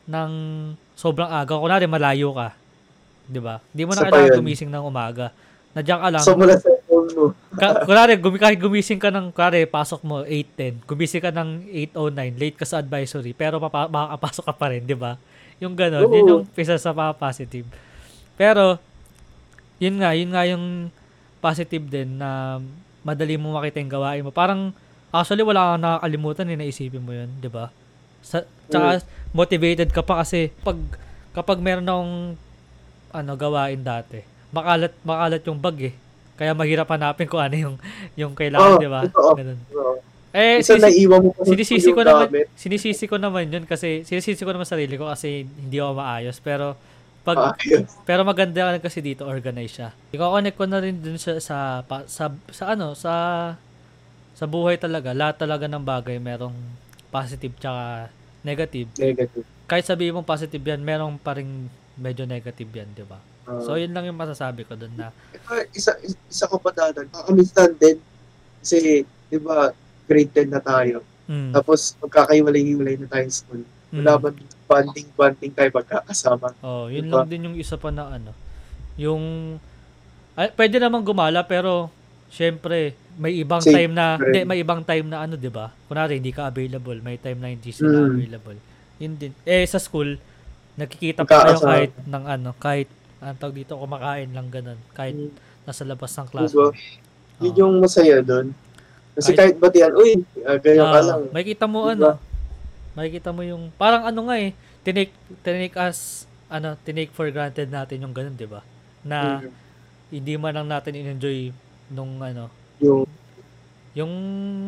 ng 0.09 0.31
sobrang 0.97 1.29
aga. 1.29 1.59
Kunwari 1.59 1.85
malayo 1.85 2.33
ka. 2.33 2.57
'Di 3.31 3.39
ba? 3.39 3.63
Hindi 3.71 3.83
mo 3.87 3.91
na 3.95 4.03
pa 4.03 4.11
kailangan 4.11 4.37
gumising 4.43 4.71
ng 4.71 4.83
umaga. 4.83 5.31
Nandiyan 5.71 5.99
ka 6.03 6.09
lang. 6.11 6.23
So, 6.27 6.35
mula 6.35 6.55
sa 6.59 6.67
phone 6.83 7.07
mo. 7.15 7.25
Ka- 7.55 7.87
kunwari, 7.87 8.19
gumi, 8.19 8.35
kahit 8.35 8.59
gumising 8.59 8.99
ka 8.99 9.07
ng, 9.07 9.31
kunwari, 9.31 9.63
pasok 9.63 10.03
mo 10.03 10.27
8.10, 10.27 10.83
gumising 10.83 11.23
ka 11.23 11.31
ng 11.31 11.71
8.09, 11.95 12.35
late 12.35 12.57
ka 12.59 12.67
sa 12.67 12.83
advisory, 12.83 13.31
pero 13.31 13.55
papa, 13.63 13.87
makakapasok 13.87 14.43
ka 14.51 14.53
pa 14.59 14.67
rin, 14.67 14.83
di 14.83 14.99
ba? 14.99 15.15
Yung 15.63 15.71
gano'n, 15.71 16.11
yun 16.11 16.27
yung 16.27 16.43
isa 16.59 16.75
sa 16.75 16.91
mga 16.91 17.15
positive. 17.15 17.63
Pero, 18.35 18.83
yun 19.79 19.95
nga, 20.03 20.11
yun 20.11 20.35
nga 20.35 20.43
yung 20.43 20.91
positive 21.39 21.87
din 21.87 22.19
na 22.19 22.59
madali 23.01 23.39
mo 23.39 23.55
makita 23.55 23.79
yung 23.79 23.93
gawain 23.95 24.23
mo. 24.27 24.35
Parang, 24.35 24.75
actually, 25.15 25.47
wala 25.47 25.79
kang 25.79 25.87
nakakalimutan, 25.87 26.51
eh, 26.51 26.59
naisipin 26.59 26.99
mo 26.99 27.15
yun, 27.15 27.31
di 27.39 27.47
ba? 27.47 27.71
Sa, 28.19 28.43
tsaka, 28.67 29.07
motivated 29.31 29.87
ka 29.95 30.03
pa 30.03 30.19
kasi 30.19 30.51
pag, 30.67 30.75
kapag 31.31 31.63
meron 31.63 31.87
akong 31.87 32.13
ano, 33.11 33.35
gawain 33.35 33.79
dati, 33.79 34.19
makalat, 34.49 34.93
makalat 35.01 35.41
yung 35.43 35.57
bag 35.57 35.77
eh. 35.81 35.93
Kaya 36.33 36.51
mahirap 36.51 36.89
hanapin 36.89 37.27
kung 37.27 37.37
ano 37.37 37.53
yung, 37.53 37.75
yung 38.17 38.33
kailangan, 38.33 38.75
Oo, 38.75 38.81
di 38.81 38.89
ba? 38.89 39.01
Ganun. 39.07 39.59
Oo. 39.71 39.95
Eh, 40.31 40.63
Isa 40.63 40.79
sisi- 40.79 41.05
mo 41.05 41.35
sinisisi 41.37 41.91
ko 41.91 42.01
naman, 42.01 42.31
gamit. 42.31 42.47
sinisisi 42.55 43.03
ko 43.05 43.19
naman 43.19 43.51
yun 43.51 43.67
kasi, 43.67 44.01
sinisisi 44.01 44.39
ko 44.39 44.49
naman 44.49 44.63
sarili 44.63 44.95
ko 44.95 45.05
kasi 45.05 45.43
hindi 45.43 45.75
ako 45.75 45.91
maayos. 45.93 46.39
Pero, 46.39 46.79
pag, 47.21 47.37
Ah, 47.37 47.53
yun. 47.61 47.83
pero 48.01 48.23
maganda 48.23 48.79
kasi 48.79 49.03
dito, 49.03 49.27
organize 49.27 49.75
siya. 49.75 49.89
Iko-connect 50.09 50.55
ko 50.55 50.65
na 50.65 50.79
rin 50.79 50.97
dun 50.97 51.19
sa, 51.19 51.35
sa, 51.37 51.57
pa- 51.83 52.07
sa, 52.07 52.31
sa 52.47 52.73
ano, 52.73 52.95
sa, 52.95 53.13
sa 54.33 54.45
buhay 54.47 54.79
talaga. 54.79 55.11
Lahat 55.11 55.35
talaga 55.35 55.67
ng 55.67 55.83
bagay 55.83 56.17
merong 56.17 56.55
positive 57.11 57.51
tsaka 57.59 58.07
negative. 58.41 58.87
Negative. 58.97 59.45
Kahit 59.67 59.85
sabihin 59.85 60.15
mong 60.15 60.25
positive 60.25 60.63
yan, 60.63 60.81
merong 60.81 61.19
pa 61.19 61.35
rin 61.35 61.67
medyo 62.01 62.25
negative 62.25 62.67
yan, 62.73 62.89
di 62.91 63.05
ba? 63.05 63.21
Ah. 63.45 63.61
So, 63.61 63.77
yun 63.77 63.93
lang 63.93 64.03
yung 64.03 64.17
masasabi 64.17 64.65
ko 64.65 64.73
dun 64.73 64.91
na, 64.93 65.13
Ito, 65.31 65.53
isa, 65.71 65.93
isa 66.01 66.45
ko 66.45 66.57
pa 66.57 66.73
dadag. 66.73 67.05
Nakakamistand 67.07 67.77
din. 67.77 67.97
Kasi, 68.57 69.01
di 69.05 69.37
ba, 69.37 69.69
grade 70.03 70.33
10 70.35 70.49
na 70.49 70.59
tayo. 70.59 71.05
mm, 71.25 71.53
Tapos, 71.53 71.93
magkakaiwalay-hiwalay 72.01 72.97
na 72.97 73.07
tayo 73.07 73.25
sa 73.25 73.37
school. 73.39 73.61
mm. 73.61 73.97
Wala 73.97 74.11
man 74.17 74.33
bonding-bonding 74.65 75.51
tayo 75.51 75.69
magkakasama. 75.69 76.47
Oh, 76.59 76.87
yun 76.87 77.05
Diba? 77.05 77.21
lang 77.21 77.27
din 77.27 77.45
yung 77.45 77.57
isa 77.57 77.75
pa 77.75 77.91
na 77.91 78.07
ano. 78.09 78.31
Yung 78.95 79.55
ay, 80.31 80.47
pwede 80.55 80.79
namang 80.79 81.03
gumala 81.03 81.43
pero 81.43 81.91
syempre 82.31 82.95
may 83.19 83.35
ibang 83.35 83.59
Safe 83.59 83.75
time 83.75 83.91
na 83.91 84.15
hindi, 84.15 84.47
may 84.47 84.63
ibang 84.63 84.79
time 84.79 85.11
na 85.11 85.27
ano, 85.27 85.35
'di 85.35 85.51
ba? 85.51 85.75
Kunwari 85.85 86.23
hindi 86.23 86.31
ka 86.31 86.47
available, 86.47 87.03
may 87.03 87.19
time 87.19 87.35
na 87.35 87.51
hindi 87.51 87.75
sila 87.75 87.91
Mm. 87.99 88.15
available. 88.15 88.57
Yun 88.97 89.13
din. 89.19 89.31
Eh 89.43 89.67
sa 89.67 89.75
school 89.75 90.15
nakikita 90.81 91.21
pa 91.21 91.45
kayo 91.45 91.57
kahit 91.59 91.91
ng 92.01 92.23
ano, 92.25 92.49
kahit 92.57 92.89
ang 93.19 93.37
tawag 93.37 93.53
dito 93.55 93.77
kumakain 93.77 94.29
lang 94.29 94.49
ganun, 94.49 94.79
kahit 94.91 95.13
Mm. 95.13 95.29
nasa 95.63 95.85
labas 95.85 96.09
ng 96.11 96.25
Diba? 96.25 96.33
classroom. 96.41 96.73
Yun 97.39 97.53
yung 97.55 97.73
masaya 97.77 98.17
doon. 98.19 98.49
Kasi 99.11 99.31
Kahit- 99.31 99.53
kahit 99.53 99.55
batian, 99.59 99.93
uy, 99.93 100.11
uh, 100.39 100.57
ganyan 100.57 100.87
ka 100.87 100.97
Ah, 100.97 101.05
lang. 101.05 101.21
makikita 101.29 101.65
mo 101.65 101.79
Diba? 101.83 101.93
ano, 101.93 102.07
makikita 102.91 103.29
mo 103.29 103.41
yung 103.41 103.69
parang 103.71 104.03
ano 104.03 104.19
nga 104.25 104.35
eh, 104.35 104.51
tinake 104.81 105.13
tinake 105.39 105.77
as 105.77 106.25
ano, 106.47 106.73
tinake 106.81 107.09
for 107.09 107.29
granted 107.29 107.69
natin 107.69 108.01
yung 108.01 108.11
ganun, 108.11 108.33
'di 108.33 108.45
ba? 108.45 108.65
Na 109.01 109.39
Mm. 109.39 109.51
hindi 110.11 110.33
man 110.35 110.53
lang 110.53 110.67
natin 110.67 110.93
in-enjoy 110.93 111.53
nung 111.89 112.17
ano, 112.17 112.49
Yung, 112.79 113.05
yung 113.93 114.13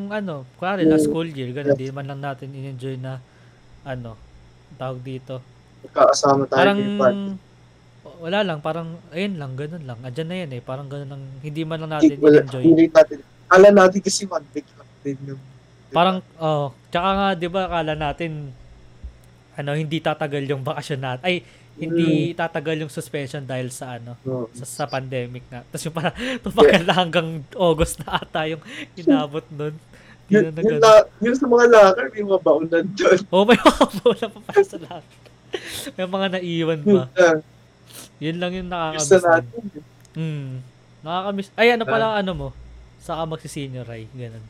ano, 0.08 0.46
kunwari 0.56 0.84
na 0.84 0.96
Yung- 0.96 1.02
school 1.02 1.26
year, 1.26 1.50
ganun, 1.50 1.74
hindi 1.74 1.90
man 1.90 2.06
lang 2.06 2.22
natin 2.22 2.52
in-enjoy 2.52 2.96
na 2.96 3.18
ano, 3.82 4.14
tawag 4.76 5.02
dito. 5.02 5.42
Magkakasama 5.84 6.42
tayo 6.48 6.60
Parang 6.60 6.80
Pat. 6.98 7.16
wala 8.20 8.40
lang, 8.42 8.60
parang 8.60 8.88
ayun 9.12 9.36
lang, 9.36 9.52
ganun 9.54 9.84
lang. 9.84 10.00
Andyan 10.00 10.28
na 10.28 10.38
yan 10.44 10.52
eh, 10.56 10.62
parang 10.64 10.88
ganun 10.88 11.10
lang, 11.12 11.24
hindi 11.40 11.62
man 11.64 11.78
lang 11.84 11.92
natin 12.00 12.16
Wala, 12.20 12.40
in-enjoy. 12.40 12.64
hindi 12.64 12.86
natin. 12.88 13.18
Kala 13.48 13.70
natin 13.70 14.00
kasi 14.00 14.24
one 14.26 14.46
week 14.56 14.68
lang 14.74 14.90
din 15.04 15.18
yung 15.28 15.42
diba? 15.44 15.94
Parang, 15.94 16.18
oh, 16.40 16.72
tsaka 16.90 17.10
nga, 17.14 17.28
di 17.36 17.48
ba, 17.52 17.62
akala 17.68 17.94
natin, 17.94 18.50
ano, 19.54 19.72
hindi 19.78 20.02
tatagal 20.02 20.44
yung 20.50 20.64
bakasyon 20.66 21.02
natin. 21.04 21.24
Ay, 21.24 21.46
hindi 21.74 22.34
tatagal 22.34 22.86
yung 22.86 22.92
suspension 22.94 23.42
dahil 23.44 23.70
sa 23.70 23.98
ano, 23.98 24.14
No. 24.26 24.46
sa, 24.54 24.66
sa 24.66 24.86
pandemic 24.86 25.46
na. 25.50 25.62
Tapos 25.70 25.84
yung 25.86 25.96
parang, 25.96 26.16
tumagal 26.46 26.82
na 26.86 26.94
hanggang 26.96 27.30
August 27.54 28.02
na 28.02 28.18
ata 28.18 28.46
yung 28.46 28.62
inabot 28.96 29.46
nun. 29.54 29.76
Yun, 30.32 30.50
na 30.50 30.62
yun, 30.64 30.80
na, 30.80 31.36
sa 31.36 31.46
mga 31.46 31.66
locker, 31.70 32.06
may 32.10 32.24
mga 32.24 32.42
baunan 32.42 32.86
doon. 32.96 33.20
Oh, 33.30 33.44
may 33.46 33.60
mga 33.60 33.86
bola 34.02 34.26
pa 34.32 34.40
para 34.50 34.62
sa 34.64 34.78
lahat. 34.80 35.04
may 35.98 36.08
mga 36.08 36.28
naiwan 36.34 36.80
pa. 36.82 37.02
Ah, 37.14 37.38
Yun 38.18 38.38
lang 38.40 38.52
yung 38.54 38.70
nakakamiss. 38.70 39.12
Natin. 39.22 39.64
Hmm. 40.14 40.52
Nakakamiss. 41.02 41.50
Ay, 41.54 41.76
ano 41.76 41.84
pala, 41.84 42.18
ano 42.18 42.32
mo? 42.34 42.48
Saka 43.00 43.28
magsi-senior 43.28 43.84
high. 43.86 44.08
Ganun. 44.12 44.44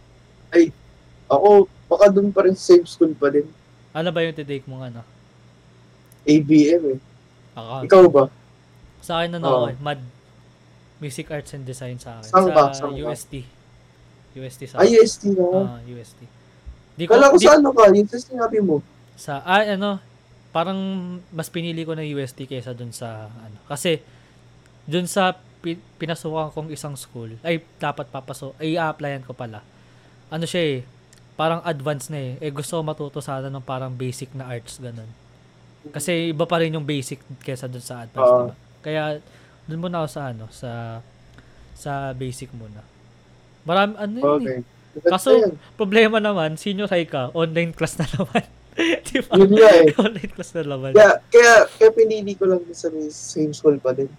Ako, 1.26 1.66
baka 1.90 2.06
doon 2.14 2.30
pa 2.30 2.46
rin 2.46 2.54
sa 2.54 2.76
same 2.76 2.86
school 2.86 3.14
pa 3.18 3.34
din. 3.34 3.48
Ano 3.90 4.10
ba 4.14 4.22
yung 4.22 4.38
titake 4.38 4.66
mong 4.66 4.94
ano? 4.94 5.02
ABM 6.24 6.82
eh. 6.94 7.00
Account. 7.54 7.84
Ikaw 7.86 8.04
ba? 8.10 8.24
Sa 9.04 9.20
akin 9.20 9.38
ano 9.38 9.46
Oo. 9.46 9.56
ako 9.60 9.66
eh, 9.70 9.78
MAD. 9.82 10.02
Music 11.04 11.28
Arts 11.30 11.52
and 11.52 11.66
Design 11.68 11.98
sa 12.00 12.22
akin. 12.22 12.30
Saan 12.32 12.46
sa 12.48 12.54
ba? 12.54 12.64
Saan 12.72 12.92
ba? 12.94 13.12
UST. 13.12 13.34
UST 14.34 14.62
sa 14.72 14.76
Ay, 14.80 14.94
akin. 14.94 15.04
UST 15.04 15.24
na. 15.36 15.46
Ah, 15.52 15.80
UST. 15.84 16.20
Di 16.94 17.04
ko, 17.10 17.18
Kala 17.18 17.34
ko 17.34 17.38
di- 17.38 17.46
sa 17.46 17.58
ano 17.58 17.70
ka, 17.74 17.90
yung 17.90 18.08
sa 18.08 18.18
sinabi 18.18 18.58
mo. 18.62 18.76
sa, 19.14 19.42
ah, 19.42 19.66
ano, 19.68 19.98
parang 20.54 20.78
mas 21.34 21.50
pinili 21.50 21.82
ko 21.82 21.98
na 21.98 22.06
UST 22.06 22.46
kaysa 22.46 22.78
dun 22.78 22.94
sa, 22.94 23.26
ano, 23.28 23.58
kasi, 23.66 23.98
dun 24.86 25.10
sa 25.10 25.34
pi- 25.66 25.82
pinasukan 25.98 26.54
kong 26.54 26.70
isang 26.70 26.94
school, 26.94 27.34
ay, 27.42 27.66
dapat 27.82 28.06
papasok, 28.14 28.54
ay, 28.62 28.78
a-applyan 28.78 29.26
ko 29.26 29.34
pala. 29.34 29.66
Ano 30.30 30.46
siya 30.46 30.62
eh, 30.62 30.78
parang 31.34 31.66
advanced 31.66 32.14
na 32.14 32.22
eh. 32.22 32.32
Eh, 32.38 32.54
gusto 32.54 32.78
ko 32.78 32.86
matuto 32.86 33.18
sana 33.18 33.50
ng 33.50 33.66
parang 33.66 33.90
basic 33.90 34.30
na 34.38 34.46
arts, 34.46 34.78
ganun. 34.78 35.10
Kasi 35.90 36.32
iba 36.32 36.46
pa 36.46 36.62
rin 36.62 36.78
yung 36.78 36.86
basic 36.86 37.20
kaysa 37.42 37.66
dun 37.66 37.82
sa 37.82 38.06
advanced, 38.06 38.22
Oo. 38.30 38.54
diba? 38.54 38.56
Kaya, 38.86 39.04
dun 39.66 39.82
muna 39.82 40.06
ako 40.06 40.10
sa, 40.14 40.22
ano, 40.30 40.46
sa, 40.54 41.02
sa 41.74 42.14
basic 42.14 42.54
muna. 42.54 42.86
Marami, 43.66 43.98
ano 43.98 44.16
yun 44.22 44.46
eh. 44.46 44.62
Okay. 44.62 45.10
Kaso-. 45.10 45.58
Problema 45.74 46.22
naman, 46.22 46.54
senior 46.62 46.86
high 46.94 47.10
ka, 47.10 47.34
online 47.34 47.74
class 47.74 47.98
na 47.98 48.06
naman. 48.22 48.46
Di 49.06 49.20
ba? 49.22 49.34
Yun 49.38 49.52
nga 49.54 49.70
eh. 49.72 49.88
online 50.06 50.32
class 50.32 50.52
na 50.54 50.64
naman. 50.66 50.92
Kaya, 50.92 51.12
kaya, 51.28 51.54
kaya 51.70 51.90
pinili 51.94 52.34
ko 52.34 52.50
lang 52.50 52.62
sa 52.72 52.90
same 53.10 53.54
school 53.54 53.78
pa 53.78 53.94
din. 53.94 54.10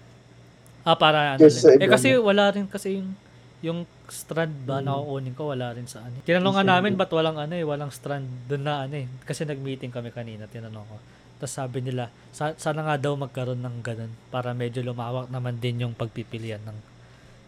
Ah, 0.84 0.94
para 0.94 1.34
ano 1.34 1.42
sa 1.48 1.72
rin. 1.72 1.80
Eh 1.80 1.88
kasi 1.88 2.12
wala 2.14 2.52
rin 2.52 2.68
kasi 2.68 3.00
yung 3.00 3.16
yung 3.64 3.80
strand 4.06 4.52
ba 4.68 4.78
Mm. 4.78 4.84
na 4.84 5.00
kukunin 5.00 5.32
ko 5.32 5.42
wala 5.48 5.72
rin 5.72 5.88
sa 5.88 6.04
ano. 6.04 6.20
Tinanong 6.20 6.54
nga 6.54 6.66
namin 6.68 6.92
sir. 6.92 7.00
ba't 7.00 7.10
walang 7.10 7.38
ano 7.40 7.54
eh, 7.56 7.64
walang 7.64 7.88
strand 7.88 8.28
doon 8.44 8.60
na 8.62 8.84
ano 8.84 9.00
eh. 9.00 9.08
Kasi 9.24 9.48
nag-meeting 9.48 9.88
kami 9.88 10.12
kanina, 10.12 10.44
tinanong 10.44 10.84
ko. 10.84 10.96
Tapos 11.40 11.50
sabi 11.50 11.80
nila, 11.80 12.12
sa, 12.28 12.52
sana 12.54 12.84
nga 12.84 13.00
daw 13.00 13.16
magkaroon 13.16 13.58
ng 13.58 13.80
ganun 13.80 14.12
para 14.28 14.52
medyo 14.52 14.84
lumawak 14.84 15.32
naman 15.32 15.56
din 15.56 15.80
yung 15.80 15.96
pagpipilian 15.96 16.60
ng 16.60 16.76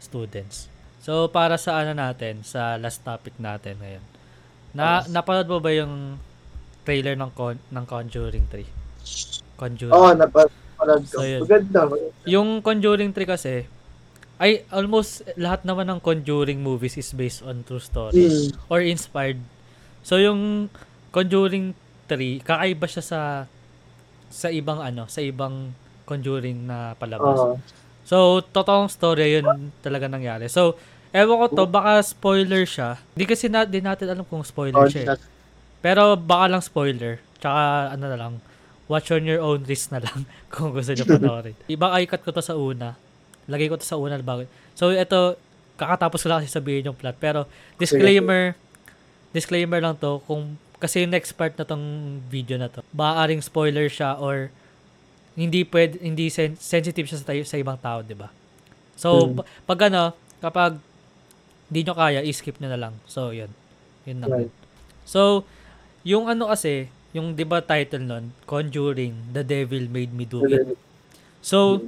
students. 0.01 0.73
So, 1.05 1.29
para 1.29 1.55
sa 1.55 1.79
ano 1.79 1.93
natin, 1.93 2.41
sa 2.43 2.75
last 2.77 3.05
topic 3.05 3.37
natin 3.37 3.77
ngayon. 3.79 4.05
Na, 4.73 5.05
Yes. 5.05 5.13
napanood 5.13 5.47
mo 5.47 5.61
ba 5.61 5.71
yung 5.71 6.17
trailer 6.87 7.19
ng, 7.19 7.31
Con, 7.35 7.59
ng 7.59 7.85
Conjuring 7.85 8.47
3? 8.47 8.63
Conjuring. 9.59 9.91
Oo, 9.93 10.07
oh, 10.07 10.15
napapanood 10.15 11.03
ko. 11.05 11.19
So, 11.19 11.27
yun. 11.27 11.43
Maganda. 11.43 11.81
maganda. 11.85 12.25
Yung 12.25 12.49
Conjuring 12.63 13.11
3 13.11 13.27
kasi, 13.27 13.55
ay 14.37 14.69
almost 14.69 15.25
lahat 15.35 15.65
naman 15.65 15.89
ng 15.89 15.99
Conjuring 15.99 16.61
movies 16.61 16.95
is 16.95 17.09
based 17.11 17.41
on 17.41 17.65
true 17.65 17.81
stories 17.81 18.53
Hmm. 18.53 18.69
or 18.69 18.85
inspired. 18.85 19.41
So 20.05 20.21
yung 20.21 20.69
Conjuring 21.09 21.73
3, 22.05 22.45
kakaiba 22.45 22.85
siya 22.85 23.01
sa 23.01 23.21
sa 24.29 24.53
ibang 24.53 24.79
ano, 24.79 25.09
sa 25.09 25.25
ibang 25.25 25.73
Conjuring 26.05 26.69
na 26.69 26.93
palabas. 26.95 27.39
Oo. 27.41 27.57
So 28.05 28.17
totoong 28.45 28.87
story 28.87 29.41
yun 29.41 29.49
talaga 29.81 30.07
nangyari. 30.07 30.47
So 30.47 30.77
ewan 31.17 31.41
ko 31.41 31.47
to, 31.49 31.65
baka 31.65 32.05
spoiler 32.05 32.69
siya. 32.69 33.01
Hindi 33.17 33.25
kasi 33.25 33.49
na, 33.49 33.65
di 33.65 33.81
natin 33.81 34.13
alam 34.13 34.29
kung 34.29 34.45
spoiler 34.45 34.85
Oo, 34.85 34.93
siya. 34.93 35.17
eh. 35.17 35.36
Pero 35.87 36.19
baka 36.19 36.51
lang 36.51 36.63
spoiler. 36.67 37.23
Tsaka 37.39 37.95
ano 37.95 38.05
na 38.11 38.19
lang, 38.19 38.33
watch 38.91 39.15
on 39.15 39.23
your 39.23 39.39
own 39.39 39.63
risk 39.63 39.95
na 39.95 40.03
lang 40.03 40.27
kung 40.53 40.75
gusto 40.75 40.91
nyo 40.91 41.07
panoorin. 41.07 41.55
Ibang 41.79 41.95
ikat 42.03 42.27
ko 42.27 42.35
to 42.35 42.43
sa 42.43 42.59
una. 42.59 42.99
Lagay 43.47 43.71
ko 43.71 43.79
to 43.79 43.87
sa 43.87 43.95
una 43.95 44.19
bago. 44.19 44.51
So 44.75 44.91
ito, 44.91 45.39
kakatapos 45.79 46.27
ko 46.27 46.27
lang 46.27 46.43
kasi 46.43 46.51
sabihin 46.51 46.91
yung 46.91 46.99
plot. 46.99 47.15
Pero 47.23 47.47
disclaimer, 47.79 48.59
disclaimer 49.31 49.79
lang 49.79 49.95
to 49.95 50.19
kung 50.27 50.59
kasi 50.83 51.07
yung 51.07 51.15
next 51.15 51.39
part 51.39 51.55
na 51.55 51.63
tong 51.65 52.19
video 52.27 52.59
na 52.59 52.67
to, 52.69 52.83
maaaring 52.93 53.41
spoiler 53.41 53.87
siya 53.89 54.19
or 54.19 54.51
hindi 55.37 55.65
pwede, 55.65 56.01
hindi 56.01 56.29
sen- 56.29 56.57
sensitive 56.59 57.09
siya 57.09 57.21
sa, 57.21 57.33
tayo, 57.33 57.41
sa 57.45 57.61
ibang 57.61 57.77
tao, 57.81 58.01
di 58.05 58.13
ba? 58.13 58.29
So, 58.97 59.37
pa- 59.37 59.45
pag 59.69 59.89
ano, 59.89 60.17
kapag 60.41 60.81
hindi 61.69 61.81
nyo 61.85 61.95
kaya, 61.97 62.21
i-skip 62.25 62.57
nyo 62.61 62.69
na 62.73 62.81
lang. 62.81 62.95
So, 63.05 63.33
yun. 63.33 63.53
Yun 64.09 64.25
lang. 64.25 64.31
Right. 64.33 64.53
So, 65.05 65.45
yung 66.07 66.31
ano 66.31 66.47
kasi, 66.47 66.87
yung 67.11 67.35
'di 67.35 67.43
ba 67.43 67.59
title 67.59 68.07
nun, 68.07 68.31
Conjuring, 68.47 69.35
The 69.35 69.43
Devil 69.43 69.91
Made 69.91 70.15
Me 70.15 70.23
Do 70.23 70.47
It. 70.47 70.79
So, 71.43 71.83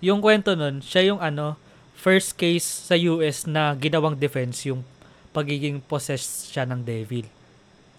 yung 0.00 0.24
kwento 0.24 0.56
nun, 0.56 0.80
siya 0.80 1.12
yung 1.12 1.20
ano, 1.20 1.60
first 1.92 2.34
case 2.34 2.64
sa 2.64 2.96
US 2.96 3.44
na 3.44 3.76
ginawang 3.76 4.16
defense 4.16 4.64
yung 4.66 4.80
pagiging 5.30 5.84
possessed 5.84 6.48
siya 6.48 6.64
ng 6.64 6.80
devil. 6.80 7.28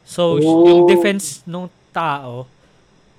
So, 0.04 0.38
Oh. 0.38 0.66
yung 0.66 0.84
defense 0.86 1.46
nung 1.46 1.70
tao 1.94 2.50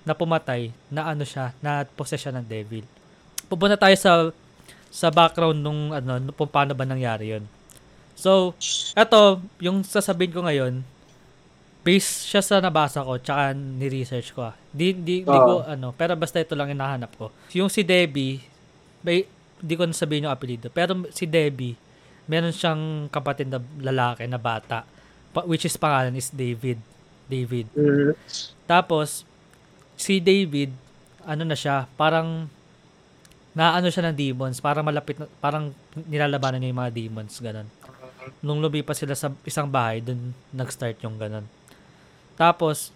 na 0.04 0.12
pumatay, 0.12 0.68
na 0.92 1.14
ano 1.14 1.24
siya, 1.24 1.54
na 1.62 1.86
possess 1.86 2.20
siya 2.20 2.34
ng 2.34 2.44
devil. 2.44 2.84
Pupunta 3.48 3.78
tayo 3.78 3.94
sa 3.96 4.12
sa 4.90 5.08
background 5.10 5.58
nung 5.58 5.90
ano, 5.90 6.18
nung 6.22 6.34
kung 6.34 6.46
paano 6.46 6.74
ba 6.76 6.86
nangyari 6.86 7.34
yun. 7.34 7.44
So, 8.14 8.54
eto, 8.94 9.42
yung 9.58 9.82
sasabihin 9.82 10.30
ko 10.30 10.46
ngayon, 10.46 10.86
based 11.84 12.26
siya 12.26 12.40
sa 12.40 12.58
nabasa 12.58 13.04
ko, 13.04 13.20
tsaka 13.20 13.52
ni-research 13.52 14.32
ko 14.32 14.48
ah. 14.48 14.54
Di, 14.72 14.96
di, 14.96 15.20
di 15.20 15.28
Ah. 15.28 15.44
ko, 15.44 15.52
ano, 15.62 15.92
pero 15.92 16.16
basta 16.16 16.40
ito 16.40 16.56
lang 16.56 16.72
hinahanap 16.72 17.12
ko. 17.14 17.28
Yung 17.52 17.68
si 17.68 17.84
Debbie, 17.84 18.40
may, 19.04 19.28
di 19.60 19.74
ko 19.76 19.84
nasabihin 19.84 20.26
yung 20.26 20.32
apelido, 20.32 20.72
pero 20.72 20.96
si 21.12 21.28
Debbie, 21.28 21.76
meron 22.24 22.56
siyang 22.56 23.12
kapatid 23.12 23.52
na 23.52 23.60
lalaki 23.78 24.24
na 24.24 24.40
bata, 24.40 24.88
pa- 25.30 25.44
which 25.44 25.68
is 25.68 25.76
pangalan 25.76 26.16
is 26.16 26.32
David. 26.32 26.80
David. 27.24 27.68
Mm. 27.72 28.16
Tapos, 28.64 29.28
si 29.94 30.20
David, 30.20 30.72
ano 31.22 31.44
na 31.44 31.56
siya, 31.56 31.84
parang 31.96 32.48
naano 33.52 33.86
siya 33.86 34.08
ng 34.08 34.16
demons, 34.16 34.58
parang 34.58 34.82
malapit, 34.82 35.20
na, 35.20 35.28
parang 35.38 35.70
nilalabanan 35.94 36.58
niya 36.58 36.72
yung 36.72 36.80
mga 36.80 36.94
demons, 36.96 37.34
ganun. 37.38 37.68
Nung 38.40 38.58
lumipas 38.58 38.96
sila 38.96 39.12
sa 39.12 39.30
isang 39.44 39.68
bahay, 39.68 40.00
dun 40.00 40.32
nag-start 40.50 40.96
yung 41.04 41.20
ganun. 41.20 41.44
Tapos, 42.34 42.90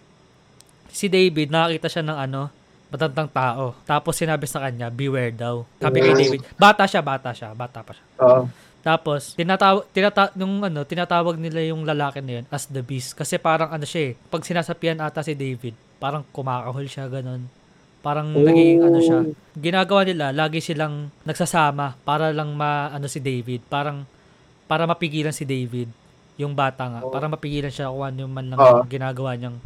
si 0.89 1.07
David, 1.07 1.49
nakakita 1.49 1.87
siya 1.87 2.03
ng 2.03 2.17
ano, 2.19 2.41
matandang 2.89 3.29
tao. 3.29 3.77
Tapos 3.85 4.17
sinabi 4.17 4.49
sa 4.49 4.59
kanya, 4.59 4.89
beware 4.89 5.31
daw. 5.31 5.61
Sabi 5.77 6.01
kay. 6.01 6.13
David, 6.15 6.41
bata 6.57 6.83
siya, 6.83 7.01
bata 7.01 7.29
siya, 7.31 7.53
bata 7.53 7.79
pa 7.81 7.93
siya. 7.93 8.05
Oo. 8.19 8.43
Tapos, 8.79 9.35
tinatawag, 9.35 9.83
tinata, 9.91 10.31
nung 10.33 10.63
ano, 10.63 10.87
tinatawag 10.87 11.35
nila 11.35 11.59
yung 11.67 11.83
lalaki 11.83 12.23
na 12.23 12.41
yun 12.41 12.45
as 12.49 12.65
the 12.65 12.79
beast. 12.79 13.11
Kasi 13.11 13.35
parang 13.35 13.69
ano 13.69 13.83
siya 13.83 14.11
eh, 14.11 14.21
pag 14.31 14.41
sinasapian 14.41 14.97
ata 14.97 15.19
si 15.19 15.35
David, 15.35 15.75
parang 15.99 16.23
kumakahol 16.31 16.87
siya, 16.87 17.11
ganun. 17.11 17.43
Parang 17.99 18.31
Oh. 18.31 18.39
nagiging 18.41 18.79
ano 18.79 18.99
siya. 19.03 19.19
Ginagawa 19.53 20.07
nila, 20.07 20.31
lagi 20.31 20.63
silang 20.63 21.11
nagsasama 21.27 21.99
para 22.01 22.31
lang 22.31 22.55
ma, 22.55 22.87
ano 22.87 23.11
si 23.11 23.19
David. 23.19 23.67
Parang, 23.67 24.07
para 24.65 24.87
mapigilan 24.87 25.35
si 25.35 25.43
David, 25.43 25.91
yung 26.39 26.55
bata 26.55 26.87
nga. 26.87 26.99
Oh. 27.03 27.11
Para 27.11 27.27
mapigilan 27.27 27.69
siya 27.69 27.91
kung 27.91 28.01
ano 28.01 28.17
yung 28.23 28.31
man 28.31 28.47
lang 28.47 28.57
yung 28.57 28.87
ginagawa 28.87 29.35
niyang, 29.35 29.59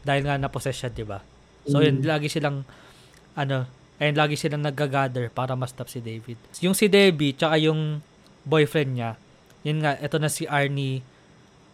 dahil 0.00 0.22
nga 0.22 0.38
na-possess 0.38 0.78
siya, 0.78 0.90
di 0.90 1.02
ba? 1.02 1.18
So, 1.64 1.78
yun, 1.78 1.98
Mm. 1.98 2.06
lagi 2.06 2.26
silang, 2.26 2.62
ano, 3.34 3.66
ayun, 3.98 4.14
lagi 4.14 4.34
silang 4.34 4.62
nag-gather 4.62 5.26
para 5.28 5.52
ma-stop 5.52 5.86
si 5.86 5.98
David. 5.98 6.38
Yung 6.58 6.72
si 6.72 6.86
Debbie, 6.86 7.34
tsaka 7.34 7.58
yung 7.58 7.98
boyfriend 8.42 8.94
niya, 8.94 9.10
yun 9.62 9.78
nga, 9.78 9.94
ito 9.94 10.18
na 10.18 10.26
si 10.26 10.46
Arnie, 10.46 11.02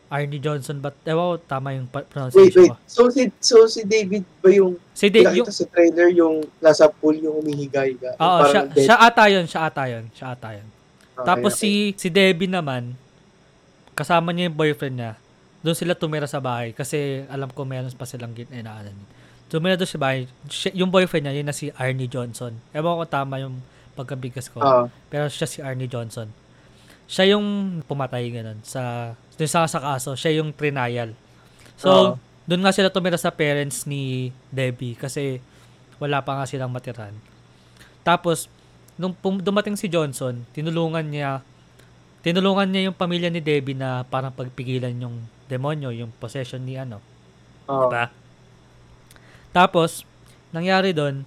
Arnie 0.08 0.40
Johnson, 0.40 0.80
but, 0.80 0.96
ewan 1.04 1.36
ko, 1.36 1.44
tama 1.46 1.72
yung 1.72 1.84
pa- 1.84 2.00
Wait, 2.00 2.08
pronunciation 2.10 2.64
wait. 2.64 2.72
ko. 2.72 2.76
So 2.86 3.00
si 3.08 3.28
so 3.40 3.56
si 3.64 3.84
David 3.84 4.24
ba 4.40 4.48
yung 4.48 4.76
Si 4.92 5.08
David, 5.08 5.36
nakita 5.36 5.40
yung, 5.44 5.48
sa 5.52 5.64
trailer 5.68 6.08
yung 6.10 6.36
nasa 6.60 6.88
pool 6.88 7.12
yung 7.14 7.44
umihiga-higa? 7.44 8.16
Yung 8.16 8.20
oo, 8.22 8.40
siya, 8.46 8.60
dead. 8.66 8.84
siya 8.84 8.96
ata 8.98 9.24
yun, 9.28 9.44
siya 9.44 9.60
ata 9.62 9.84
yun, 9.84 10.04
siya 10.10 10.26
ata 10.32 10.48
yun. 10.52 10.68
Okay, 11.12 11.26
Tapos 11.26 11.52
okay. 11.54 11.60
si, 11.60 11.70
si 11.98 12.08
Debbie 12.08 12.48
naman, 12.48 12.96
kasama 13.98 14.30
niya 14.30 14.46
yung 14.46 14.54
boyfriend 14.54 14.94
niya, 14.94 15.12
doon 15.58 15.74
sila 15.74 15.98
tumira 15.98 16.30
sa 16.30 16.38
bahay 16.38 16.70
kasi 16.70 17.26
alam 17.26 17.50
ko 17.50 17.66
meron 17.66 17.90
pa 17.98 18.06
silang 18.06 18.30
ginaanan. 18.30 18.94
Tumira 19.50 19.74
doon 19.74 19.90
sa 19.90 19.98
bahay. 19.98 20.30
Siya- 20.46 20.76
yung 20.78 20.94
boyfriend 20.94 21.26
niya, 21.26 21.34
yun 21.42 21.46
na 21.50 21.56
si 21.56 21.74
Arnie 21.74 22.06
Johnson. 22.06 22.54
Ewan 22.70 23.02
ko 23.02 23.04
tama 23.10 23.42
yung 23.42 23.58
pagkabigas 23.98 24.46
ko. 24.54 24.62
Oo. 24.62 24.86
Pero 25.10 25.26
siya 25.26 25.50
si 25.50 25.58
Arnie 25.58 25.90
Johnson. 25.90 26.30
Siya 27.10 27.34
yung 27.34 27.80
pumatay 27.82 28.30
ganun 28.30 28.62
sa 28.62 29.12
dun 29.34 29.48
sa, 29.50 29.66
sa 29.66 29.82
kaso, 29.82 30.14
siya 30.14 30.38
yung 30.38 30.54
trinayal. 30.54 31.16
So, 31.74 31.90
Oo. 31.90 32.10
doon 32.46 32.62
nga 32.62 32.70
sila 32.70 32.92
tumira 32.92 33.18
sa 33.18 33.34
parents 33.34 33.82
ni 33.88 34.30
Debbie 34.52 34.94
kasi 34.94 35.42
wala 35.98 36.22
pa 36.22 36.38
nga 36.38 36.46
silang 36.46 36.70
matiran. 36.70 37.14
Tapos, 38.06 38.46
nung 38.94 39.14
dumating 39.38 39.74
si 39.74 39.86
Johnson, 39.86 40.42
tinulungan 40.54 41.06
niya 41.06 41.42
tinulungan 42.20 42.68
niya 42.68 42.90
yung 42.90 42.96
pamilya 42.98 43.30
ni 43.30 43.40
Debbie 43.40 43.78
na 43.78 44.02
parang 44.04 44.34
pagpigilan 44.34 44.94
yung 44.98 45.16
demonyo, 45.46 45.90
yung 45.94 46.10
possession 46.16 46.62
ni 46.62 46.76
ano, 46.76 47.00
Oo. 47.68 47.88
Diba? 47.88 48.08
Tapos, 49.52 50.04
nangyari 50.50 50.92
doon, 50.92 51.24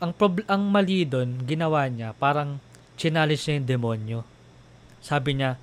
ang 0.00 0.12
prob- 0.16 0.46
ang 0.48 0.62
mali 0.64 1.04
doon, 1.04 1.44
ginawa 1.44 1.84
niya, 1.86 2.16
parang 2.16 2.56
challenge 2.96 3.42
niya 3.44 3.56
yung 3.60 3.68
demonyo. 3.68 4.20
Sabi 5.00 5.36
niya, 5.36 5.56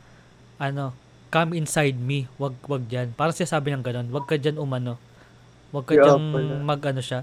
ano, 0.57 0.93
come 1.30 1.57
inside 1.57 1.97
me, 1.97 2.25
wag 2.38 2.55
wag 2.65 2.86
diyan. 2.88 3.13
Parang 3.13 3.34
siya 3.36 3.49
sabi 3.49 3.73
ng 3.73 3.84
ganun, 3.84 4.07
wag 4.09 4.25
ka 4.25 4.38
diyan 4.38 4.57
umano. 4.57 4.97
Wag 5.73 5.86
ka 5.86 5.93
Yeah, 5.93 6.05
diyan 6.07 6.21
pala. 6.32 6.53
mag 6.63 6.82
ano 6.82 7.01
siya. 7.01 7.21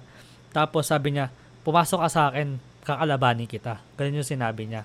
Tapos 0.53 0.87
sabi 0.87 1.15
niya, 1.17 1.31
pumasok 1.65 2.05
ka 2.05 2.09
sa 2.11 2.23
akin, 2.31 2.59
kakalabanin 2.85 3.49
kita. 3.49 3.81
Ganun 3.97 4.21
yung 4.23 4.27
sinabi 4.29 4.69
niya. 4.69 4.85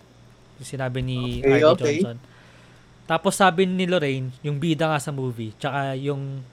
Yung 0.59 0.67
sinabi 0.67 0.99
ni 0.99 1.39
Okay, 1.39 1.49
Arnie 1.49 1.65
okay. 1.65 1.95
Johnson. 1.97 2.17
Tapos 3.05 3.33
sabi 3.33 3.65
ni 3.65 3.83
Lorraine, 3.83 4.29
yung 4.39 4.61
bida 4.61 4.85
nga 4.85 5.01
sa 5.01 5.09
movie, 5.09 5.55
tsaka 5.55 5.97
yung 5.97 6.45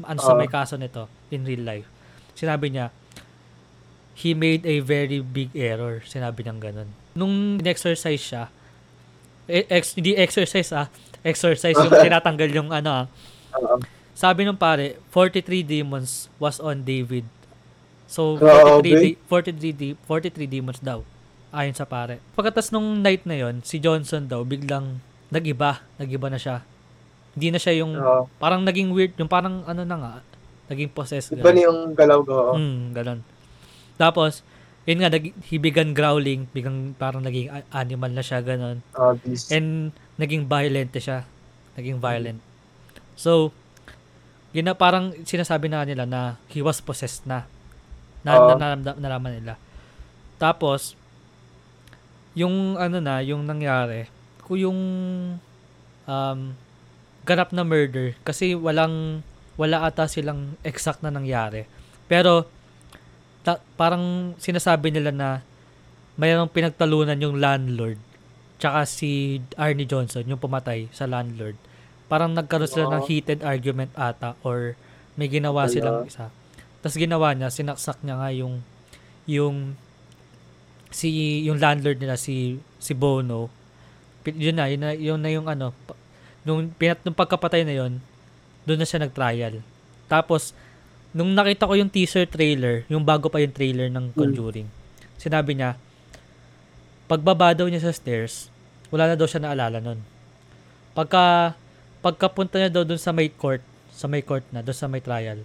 ano 0.00 0.18
sa 0.18 0.32
Ah. 0.32 0.38
may 0.38 0.48
kaso 0.48 0.74
nito 0.74 1.04
in 1.28 1.44
real 1.44 1.60
life. 1.60 1.84
Sinabi 2.32 2.72
niya, 2.72 2.88
he 4.16 4.32
made 4.32 4.64
a 4.64 4.80
very 4.80 5.20
big 5.20 5.52
error. 5.52 6.00
Sinabi 6.02 6.40
niyang 6.40 6.62
ganun. 6.62 6.88
Nung 7.12 7.34
in-exercise 7.58 8.22
siya, 8.22 8.48
eh, 9.44 9.68
ex, 9.68 9.92
hindi 9.92 10.14
exercise 10.14 10.72
ah, 10.72 10.88
exercise 11.20 11.74
yung 11.74 11.92
tinatanggal 12.06 12.48
yung 12.48 12.70
ano 12.70 13.04
ah. 13.04 13.06
Oo. 13.58 13.76
Sabi 14.14 14.44
nung 14.44 14.56
pare, 14.56 15.00
43 15.10 15.60
demons 15.60 16.28
was 16.36 16.60
on 16.60 16.80
David. 16.80 17.24
So, 18.04 18.36
Grabe. 18.36 18.84
43, 18.84 19.04
de- 19.04 19.18
43, 19.24 19.72
de- 19.72 19.96
43 20.04 20.48
demons 20.50 20.80
daw. 20.80 21.00
Ayon 21.50 21.74
sa 21.74 21.86
pare. 21.86 22.22
Pagkatas 22.38 22.70
nung 22.70 23.02
night 23.02 23.26
na 23.26 23.34
yon 23.34 23.58
si 23.66 23.82
Johnson 23.82 24.30
daw 24.30 24.46
biglang 24.46 25.02
nag-iba. 25.34 25.82
Nag-iba 25.98 26.30
na 26.30 26.38
siya. 26.38 26.62
Hindi 27.34 27.54
na 27.54 27.58
siya 27.58 27.82
yung, 27.82 27.94
Oo. 27.98 28.26
parang 28.38 28.62
naging 28.62 28.90
weird, 28.94 29.14
yung 29.18 29.30
parang 29.30 29.62
ano 29.66 29.82
na 29.82 29.96
nga, 29.98 30.14
naging 30.70 30.90
possessed. 30.90 31.34
Iba 31.34 31.50
na 31.50 31.66
yung 31.66 31.94
galaw 31.94 32.22
ko. 32.22 32.54
Hmm, 32.54 32.94
ganun. 32.94 33.22
Tapos, 33.98 34.42
yun 34.86 35.02
nga, 35.02 35.10
nag, 35.10 35.30
he 35.50 35.58
began 35.58 35.94
growling, 35.94 36.46
biglang 36.50 36.94
parang 36.98 37.22
naging 37.22 37.50
animal 37.70 38.10
na 38.10 38.22
siya, 38.22 38.42
ganun. 38.42 38.82
Uh, 38.94 39.14
beast. 39.18 39.50
And 39.54 39.94
naging 40.18 40.46
violent 40.46 40.94
siya. 40.94 41.26
Naging 41.78 42.02
violent. 42.02 42.42
So, 43.14 43.54
gina, 44.50 44.74
parang 44.74 45.14
sinasabi 45.22 45.70
na 45.70 45.86
nila 45.86 46.06
na 46.06 46.38
he 46.50 46.62
was 46.62 46.82
possessed 46.82 47.26
na. 47.26 47.46
Na, 48.26 48.38
Oo. 48.38 48.54
na, 48.54 48.54
naramdam- 48.58 48.98
nalaman 48.98 49.32
nila. 49.38 49.54
Tapos, 50.38 50.98
yung 52.34 52.78
ano 52.78 52.98
na, 53.02 53.22
yung 53.22 53.46
nangyari, 53.46 54.06
kung 54.46 54.58
yung 54.58 54.80
um, 56.06 56.40
ganap 57.26 57.50
na 57.50 57.62
murder, 57.66 58.14
kasi 58.22 58.54
walang, 58.54 59.24
wala 59.58 59.84
ata 59.86 60.06
silang 60.06 60.54
exact 60.62 61.02
na 61.02 61.10
nangyari. 61.10 61.66
Pero, 62.06 62.46
ta- 63.42 63.62
parang 63.74 64.34
sinasabi 64.38 64.90
nila 64.94 65.10
na 65.10 65.28
mayroong 66.20 66.50
pinagtalunan 66.50 67.16
yung 67.16 67.40
landlord 67.40 68.10
tsaka 68.60 68.84
si 68.84 69.40
Arnie 69.56 69.88
Johnson, 69.88 70.28
yung 70.28 70.36
pumatay 70.36 70.92
sa 70.92 71.08
landlord. 71.08 71.56
Parang 72.12 72.36
nagkaroon 72.36 72.68
sila 72.68 72.92
ng 72.92 73.02
Oo. 73.02 73.08
heated 73.08 73.40
argument 73.40 73.88
ata 73.96 74.36
or 74.44 74.76
may 75.16 75.32
ginawa 75.32 75.64
silang 75.64 76.04
isa. 76.04 76.28
Tapos 76.84 77.00
ginawa 77.00 77.32
niya, 77.32 77.48
sinaksak 77.48 78.04
niya 78.04 78.20
nga 78.20 78.30
yung 78.36 78.60
yung 79.24 79.80
si 80.90 81.42
yung 81.46 81.62
landlord 81.62 82.02
nila 82.02 82.18
si 82.18 82.58
si 82.82 82.92
Bono. 82.92 83.48
Yun 84.26 84.58
na, 84.58 84.68
yun 84.68 84.80
na, 84.82 84.90
yun 84.92 85.20
na 85.22 85.30
yung 85.32 85.48
ano, 85.48 85.72
nung, 86.44 86.68
pinat, 86.76 87.00
nung 87.04 87.16
pagkapatay 87.16 87.64
na 87.64 87.72
yun, 87.72 87.92
doon 88.68 88.78
na 88.80 88.84
siya 88.84 89.00
nag-trial. 89.00 89.64
Tapos, 90.12 90.52
nung 91.16 91.32
nakita 91.32 91.64
ko 91.64 91.72
yung 91.72 91.88
teaser 91.88 92.28
trailer, 92.28 92.84
yung 92.92 93.00
bago 93.00 93.32
pa 93.32 93.40
yung 93.40 93.54
trailer 93.54 93.88
ng 93.88 94.12
Conjuring, 94.12 94.68
sinabi 95.16 95.56
niya, 95.56 95.80
pagbaba 97.08 97.56
daw 97.56 97.64
niya 97.66 97.80
sa 97.80 97.96
stairs, 97.96 98.52
wala 98.92 99.08
na 99.08 99.16
daw 99.16 99.24
siya 99.24 99.40
naalala 99.40 99.80
nun. 99.80 100.04
Pagka, 100.92 101.56
pagkapunta 102.04 102.60
niya 102.60 102.70
daw 102.70 102.84
dun 102.84 103.00
sa 103.00 103.16
may 103.16 103.32
court, 103.32 103.64
sa 103.90 104.04
may 104.04 104.20
court 104.20 104.44
na, 104.52 104.60
dun 104.60 104.76
sa 104.76 104.86
may 104.86 105.00
trial, 105.00 105.42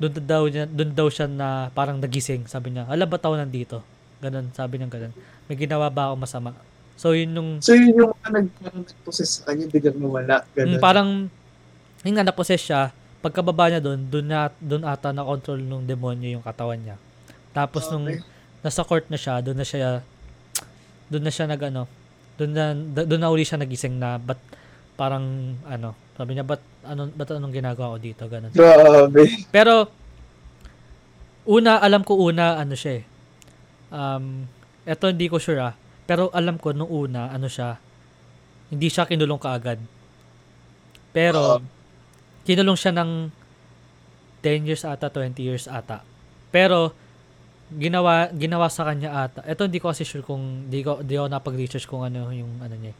dun 0.00 0.16
daw, 0.24 0.48
niya, 0.48 0.64
dun 0.66 0.96
daw 0.96 1.06
siya 1.12 1.28
na 1.28 1.70
parang 1.70 2.00
nagising. 2.00 2.48
Sabi 2.48 2.74
niya, 2.74 2.88
ala 2.88 3.06
ba 3.06 3.20
tao 3.20 3.36
nandito? 3.36 3.84
Ganun, 4.18 4.46
sabi 4.52 4.78
niya 4.78 4.88
ganun. 4.88 5.14
May 5.46 5.56
ginawa 5.56 5.88
ba 5.88 6.10
ako 6.10 6.14
masama? 6.18 6.50
So, 6.94 7.10
yun 7.10 7.34
yung, 7.34 7.48
So 7.58 7.74
yun 7.74 7.90
yung 7.92 8.14
mga 8.14 8.30
nag- 8.30 8.60
nag-possess 8.62 9.42
sa 9.42 9.50
kanya, 9.50 9.66
biglang 9.66 9.98
nawala. 9.98 10.46
Ganun. 10.54 10.78
Mm, 10.78 10.82
parang 10.82 11.08
yung 12.02 12.14
nga 12.14 12.26
na-possess 12.26 12.62
siya, 12.62 12.92
pagkababa 13.18 13.72
niya 13.72 13.80
doon, 13.80 14.04
doon 14.04 14.26
na 14.28 14.52
doon 14.60 14.84
ata 14.84 15.08
na 15.08 15.24
control 15.24 15.58
ng 15.58 15.88
demonyo 15.88 16.28
yung 16.28 16.44
katawan 16.44 16.76
niya. 16.76 16.96
Tapos 17.50 17.88
nung 17.88 18.04
Okay. 18.04 18.20
nasa 18.60 18.84
court 18.84 19.08
na 19.08 19.16
siya, 19.16 19.40
doon 19.40 19.56
na 19.56 19.64
siya 19.64 20.04
doon 21.08 21.24
na 21.24 21.32
siya 21.32 21.48
nagano, 21.48 21.88
doon 22.36 22.52
na 22.52 22.64
doon 22.76 23.20
na 23.20 23.32
uli 23.32 23.40
siya 23.40 23.56
nagising 23.56 23.96
na 23.96 24.20
but 24.20 24.36
parang 24.94 25.56
ano, 25.64 25.96
sabi 26.14 26.36
niya 26.36 26.44
ba't 26.44 26.60
ano 26.84 27.08
ba't 27.08 27.32
anong 27.32 27.54
ginagawa 27.54 27.96
ko 27.96 27.98
dito 27.98 28.28
ganun. 28.28 28.52
Grabe. 28.52 29.24
Pero 29.48 29.88
una 31.44 31.80
alam 31.80 32.04
ko 32.04 32.20
una 32.20 32.56
ano 32.56 32.76
siya 32.76 33.00
eh. 33.00 33.04
Um 33.90 34.46
eto 34.84 35.08
hindi 35.08 35.26
ko 35.26 35.40
sure 35.40 35.60
ah. 35.60 35.74
Pero 36.04 36.28
alam 36.36 36.60
ko 36.60 36.72
nung 36.72 36.88
una 36.88 37.32
ano 37.32 37.48
siya 37.48 37.80
hindi 38.68 38.88
siya 38.88 39.04
kinulong 39.04 39.40
kaagad. 39.40 39.80
Pero 41.14 41.58
Oo. 41.58 41.62
kinulong 42.44 42.76
siya 42.76 42.92
ng 42.96 43.10
10 44.42 44.68
years 44.68 44.84
ata, 44.84 45.08
20 45.08 45.40
years 45.40 45.66
ata. 45.66 46.04
Pero 46.52 46.92
ginawa 47.72 48.28
ginawa 48.30 48.68
sa 48.68 48.84
kanya 48.84 49.24
ata. 49.24 49.40
Ito 49.48 49.64
hindi 49.64 49.80
ko 49.80 49.88
kasi 49.88 50.04
sure 50.04 50.20
kung 50.20 50.68
di 50.68 50.84
ko 50.84 51.00
di 51.00 51.16
ako 51.16 51.26
napag-research 51.32 51.88
kung 51.88 52.04
ano 52.04 52.28
yung 52.28 52.60
ano 52.60 52.74
niya. 52.76 52.92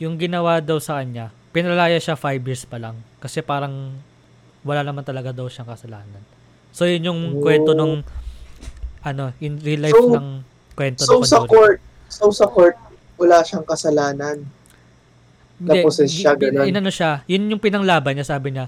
Yung 0.00 0.16
ginawa 0.18 0.58
daw 0.58 0.80
sa 0.80 0.98
kanya, 0.98 1.30
pinalaya 1.52 2.00
siya 2.00 2.16
5 2.18 2.42
years 2.42 2.64
pa 2.66 2.80
lang 2.80 2.96
kasi 3.20 3.44
parang 3.44 3.94
wala 4.64 4.80
naman 4.80 5.04
talaga 5.04 5.30
daw 5.30 5.46
siyang 5.46 5.68
kasalanan. 5.68 6.24
So 6.72 6.88
yun 6.88 7.04
yung 7.06 7.20
Oh. 7.38 7.42
kwento 7.44 7.76
nung 7.76 8.00
ano, 9.04 9.30
in 9.38 9.60
real 9.60 9.80
life 9.82 9.94
So- 9.94 10.16
ng 10.16 10.28
kwento 10.72 11.04
So 11.04 11.20
ng 11.20 11.22
sa 11.22 11.38
Conjuring. 11.38 11.50
court, 11.50 11.78
so 12.08 12.24
sa 12.32 12.46
court, 12.46 12.74
wala 13.14 13.44
siyang 13.44 13.62
kasalanan. 13.62 14.42
Hindi, 15.54 15.70
Tapos 15.78 15.94
siya, 16.02 16.34
ganun. 16.34 16.66
inano 16.66 16.90
siya, 16.90 17.22
yun 17.24 17.46
yung 17.46 17.62
pinanglaban 17.62 18.16
niya, 18.16 18.26
sabi 18.26 18.50
niya. 18.50 18.66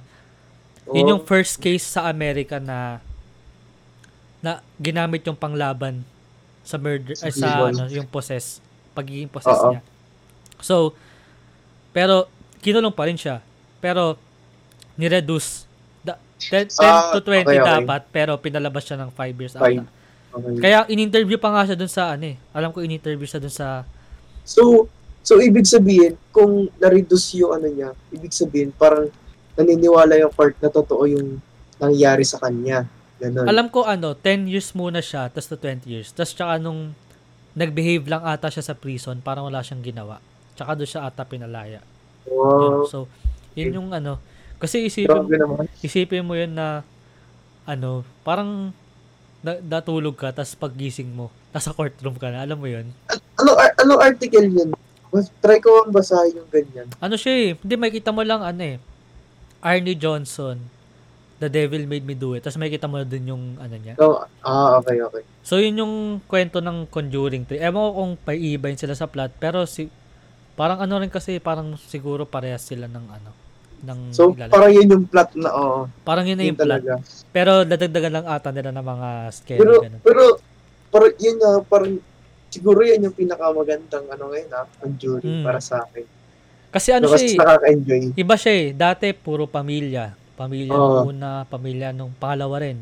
Yun 0.87 1.03
Oh. 1.03 1.11
yung 1.17 1.23
first 1.25 1.59
case 1.59 1.83
sa 1.83 2.07
Amerika 2.07 2.63
na 2.63 3.03
na 4.39 4.61
ginamit 4.79 5.27
yung 5.27 5.35
panglaban 5.35 6.07
sa 6.63 6.79
murder 6.79 7.19
ay 7.19 7.33
sa 7.33 7.67
ano, 7.67 7.91
yung 7.91 8.07
possess, 8.07 8.63
pagiging 8.93 9.27
possess 9.27 9.59
Oo. 9.59 9.75
niya. 9.75 9.81
So, 10.59 10.95
pero 11.91 12.31
kinulong 12.61 12.95
pa 12.95 13.07
rin 13.07 13.17
siya. 13.17 13.43
Pero 13.79 14.15
ni-reduce 14.95 15.67
da, 16.01 16.15
10, 16.39 16.71
10 16.71 16.79
Ah, 16.81 17.11
to 17.11 17.21
20 17.21 17.43
okay, 17.43 17.59
okay. 17.59 17.67
dapat 17.83 18.03
pero 18.09 18.39
pinalabas 18.39 18.83
siya 18.83 18.95
ng 18.97 19.11
5 19.11 19.35
years 19.37 19.55
ata. 19.55 19.67
Okay. 20.37 20.61
Kaya 20.61 20.85
in-interview 20.93 21.41
pa 21.41 21.49
nga 21.49 21.65
siya 21.65 21.77
dun 21.81 21.89
sa 21.89 22.13
ano 22.13 22.29
eh. 22.29 22.37
Alam 22.53 22.69
ko 22.77 22.85
in-interview 22.85 23.25
siya 23.25 23.41
dun 23.41 23.53
sa 23.53 23.89
So, 24.47 24.87
so 25.27 25.43
ibig 25.43 25.67
sabihin, 25.67 26.15
kung 26.31 26.71
na-reduce 26.79 27.43
yung 27.43 27.59
ano 27.59 27.67
niya, 27.67 27.91
ibig 28.15 28.31
sabihin, 28.31 28.71
parang 28.71 29.11
naniniwala 29.59 30.15
yung 30.23 30.31
court 30.31 30.55
na 30.63 30.71
totoo 30.71 31.03
yung 31.11 31.43
nangyari 31.83 32.23
sa 32.23 32.39
kanya. 32.39 32.87
Ganun. 33.19 33.49
Alam 33.49 33.67
ko 33.73 33.83
ano, 33.83 34.15
10 34.15 34.47
years 34.47 34.71
muna 34.77 35.03
siya, 35.03 35.27
tapos 35.27 35.51
to 35.51 35.59
20 35.59 35.89
years. 35.89 36.15
Tapos 36.15 36.31
tsaka 36.31 36.63
nung 36.63 36.95
nag-behave 37.59 38.07
lang 38.07 38.23
ata 38.23 38.53
siya 38.53 38.63
sa 38.63 38.79
prison, 38.79 39.19
parang 39.19 39.51
wala 39.51 39.65
siyang 39.67 39.83
ginawa. 39.83 40.23
Tsaka 40.55 40.79
doon 40.79 40.89
siya 40.89 41.11
ata 41.11 41.27
pinalaya. 41.27 41.83
Yun. 42.31 42.37
Wow. 42.37 42.87
So, 42.87 43.11
yun 43.59 43.83
yung 43.83 43.91
ano. 43.91 44.23
Kasi 44.63 44.87
isipin, 44.87 45.27
isipin 45.83 46.23
mo 46.23 46.39
yun 46.39 46.55
na, 46.55 46.87
ano, 47.67 48.07
parang 48.23 48.71
na, 49.41 49.61
natulog 49.61 50.17
ka, 50.17 50.33
tapos 50.33 50.57
paggising 50.57 51.13
mo, 51.13 51.29
nasa 51.51 51.73
courtroom 51.73 52.17
ka 52.17 52.33
na. 52.33 52.45
Alam 52.45 52.59
mo 52.61 52.69
yun? 52.69 52.89
Ano, 53.37 53.57
ano 53.57 53.93
article 54.01 54.49
yun? 54.49 54.71
Mas- 55.13 55.33
Try 55.41 55.59
ko 55.63 55.87
ang 55.87 55.93
basahin 55.95 56.41
yung 56.41 56.51
ganyan. 56.51 56.87
Ano 56.99 57.15
siya 57.17 57.33
eh, 57.33 57.51
hindi, 57.57 57.75
makikita 57.77 58.11
mo 58.11 58.21
lang 58.21 58.43
ano 58.43 58.63
eh, 58.63 58.77
Arnie 59.63 59.97
Johnson, 59.97 60.59
The 61.37 61.53
Devil 61.53 61.85
Made 61.85 62.05
Me 62.05 62.17
Do 62.17 62.33
It. 62.33 62.49
Tapos 62.49 62.57
makikita 62.57 62.89
mo 62.89 63.01
din 63.05 63.29
yung 63.29 63.61
ano 63.61 63.75
niya. 63.77 63.95
No, 64.01 64.25
ah, 64.41 64.81
okay, 64.81 65.01
okay. 65.05 65.23
So, 65.45 65.61
yun 65.61 65.77
yung 65.77 65.95
kwento 66.25 66.65
ng 66.65 66.89
Conjuring 66.89 67.45
3. 67.45 67.61
Ewan 67.61 67.77
ko 67.77 67.91
kung 67.93 68.13
paiibayin 68.25 68.81
sila 68.81 68.97
sa 68.97 69.07
plot, 69.07 69.37
pero 69.37 69.69
si 69.69 69.93
parang 70.57 70.81
ano 70.81 70.97
rin 70.97 71.13
kasi, 71.13 71.37
parang 71.37 71.77
siguro 71.77 72.25
parehas 72.25 72.65
sila 72.65 72.89
ng 72.89 73.07
ano, 73.13 73.31
ng 73.83 73.99
So, 74.11 74.33
ilalagay. 74.33 74.53
parang 74.53 74.73
yun 74.73 74.87
yung 74.89 75.05
plot 75.05 75.31
na, 75.37 75.51
oo. 75.51 75.79
parang 76.03 76.25
yun 76.25 76.37
na 76.37 76.43
Yun 76.43 76.49
yung 76.49 76.59
plot. 76.59 76.67
talaga. 76.67 76.93
Pero 77.29 77.53
dadagdagan 77.63 78.13
lang 78.13 78.27
ata 78.27 78.51
nila 78.51 78.71
ng 78.71 78.87
mga 78.87 79.09
scary 79.31 79.59
Pero, 79.59 79.73
ganun. 79.79 80.01
pero, 80.01 80.23
parang 80.89 81.13
yun 81.17 81.37
nga, 81.37 81.51
parang, 81.63 81.93
siguro 82.49 82.81
yan 82.81 83.03
yung 83.03 83.13
pinakamagandang, 83.15 84.07
ano 84.07 84.25
ngayon, 84.31 84.51
ha, 84.51 84.65
ang 84.81 84.93
jury 84.95 85.25
Mm. 85.25 85.45
para 85.45 85.59
sa 85.59 85.83
akin. 85.83 86.07
Kasi 86.69 86.89
ano 86.91 87.07
Ano 87.07 87.15
siya 87.15 87.25
eh, 87.27 87.37
nakaka-enjoy. 87.37 88.03
iba 88.15 88.35
siya 88.35 88.53
eh. 88.55 88.67
Dati 88.71 89.07
puro 89.11 89.45
pamilya. 89.47 90.13
Pamilya 90.35 90.73
Oo. 90.73 90.89
nung 91.03 91.17
una, 91.17 91.45
pamilya 91.45 91.89
nung 91.91 92.13
pangalawa 92.13 92.61
rin. 92.61 92.77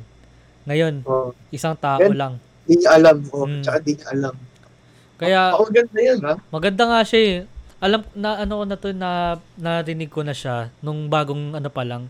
Ngayon, 0.64 0.94
Oo. 1.04 1.30
isang 1.48 1.74
tao 1.74 2.00
Yan. 2.00 2.14
lang. 2.14 2.34
Di 2.64 2.74
niya 2.74 2.90
alam, 2.92 3.22
oh, 3.30 3.46
Mm. 3.46 3.62
tsaka 3.62 3.78
di 3.80 3.92
niya 3.94 4.08
alam. 4.10 4.34
Kaya, 5.14 5.40
Ako 5.54 5.70
ganda 5.70 5.98
yan, 6.00 6.18
ha? 6.20 6.34
Maganda 6.48 6.82
nga 6.84 7.00
siya 7.02 7.20
eh. 7.20 7.36
Alam 7.84 8.00
na 8.16 8.40
ano 8.40 8.52
ko 8.60 8.64
na 8.64 8.76
to 8.80 8.88
na 8.96 9.10
narinig 9.60 10.08
ko 10.08 10.24
na 10.24 10.32
siya 10.32 10.72
nung 10.80 11.12
bagong 11.12 11.52
ano 11.52 11.68
pa 11.68 11.84
lang. 11.84 12.08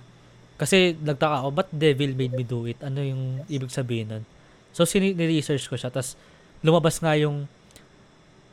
Kasi 0.54 0.94
nagtaka 0.94 1.42
ako, 1.42 1.48
ba't 1.50 1.68
devil 1.74 2.14
made 2.14 2.30
me 2.30 2.46
do 2.46 2.62
it? 2.70 2.78
Ano 2.78 3.02
yung 3.02 3.42
ibig 3.50 3.74
sabihin 3.74 4.06
nun? 4.06 4.24
So, 4.70 4.86
sini-research 4.86 5.66
ko 5.66 5.74
siya. 5.74 5.90
Tapos, 5.90 6.14
lumabas 6.62 7.02
nga 7.02 7.18
yung 7.18 7.50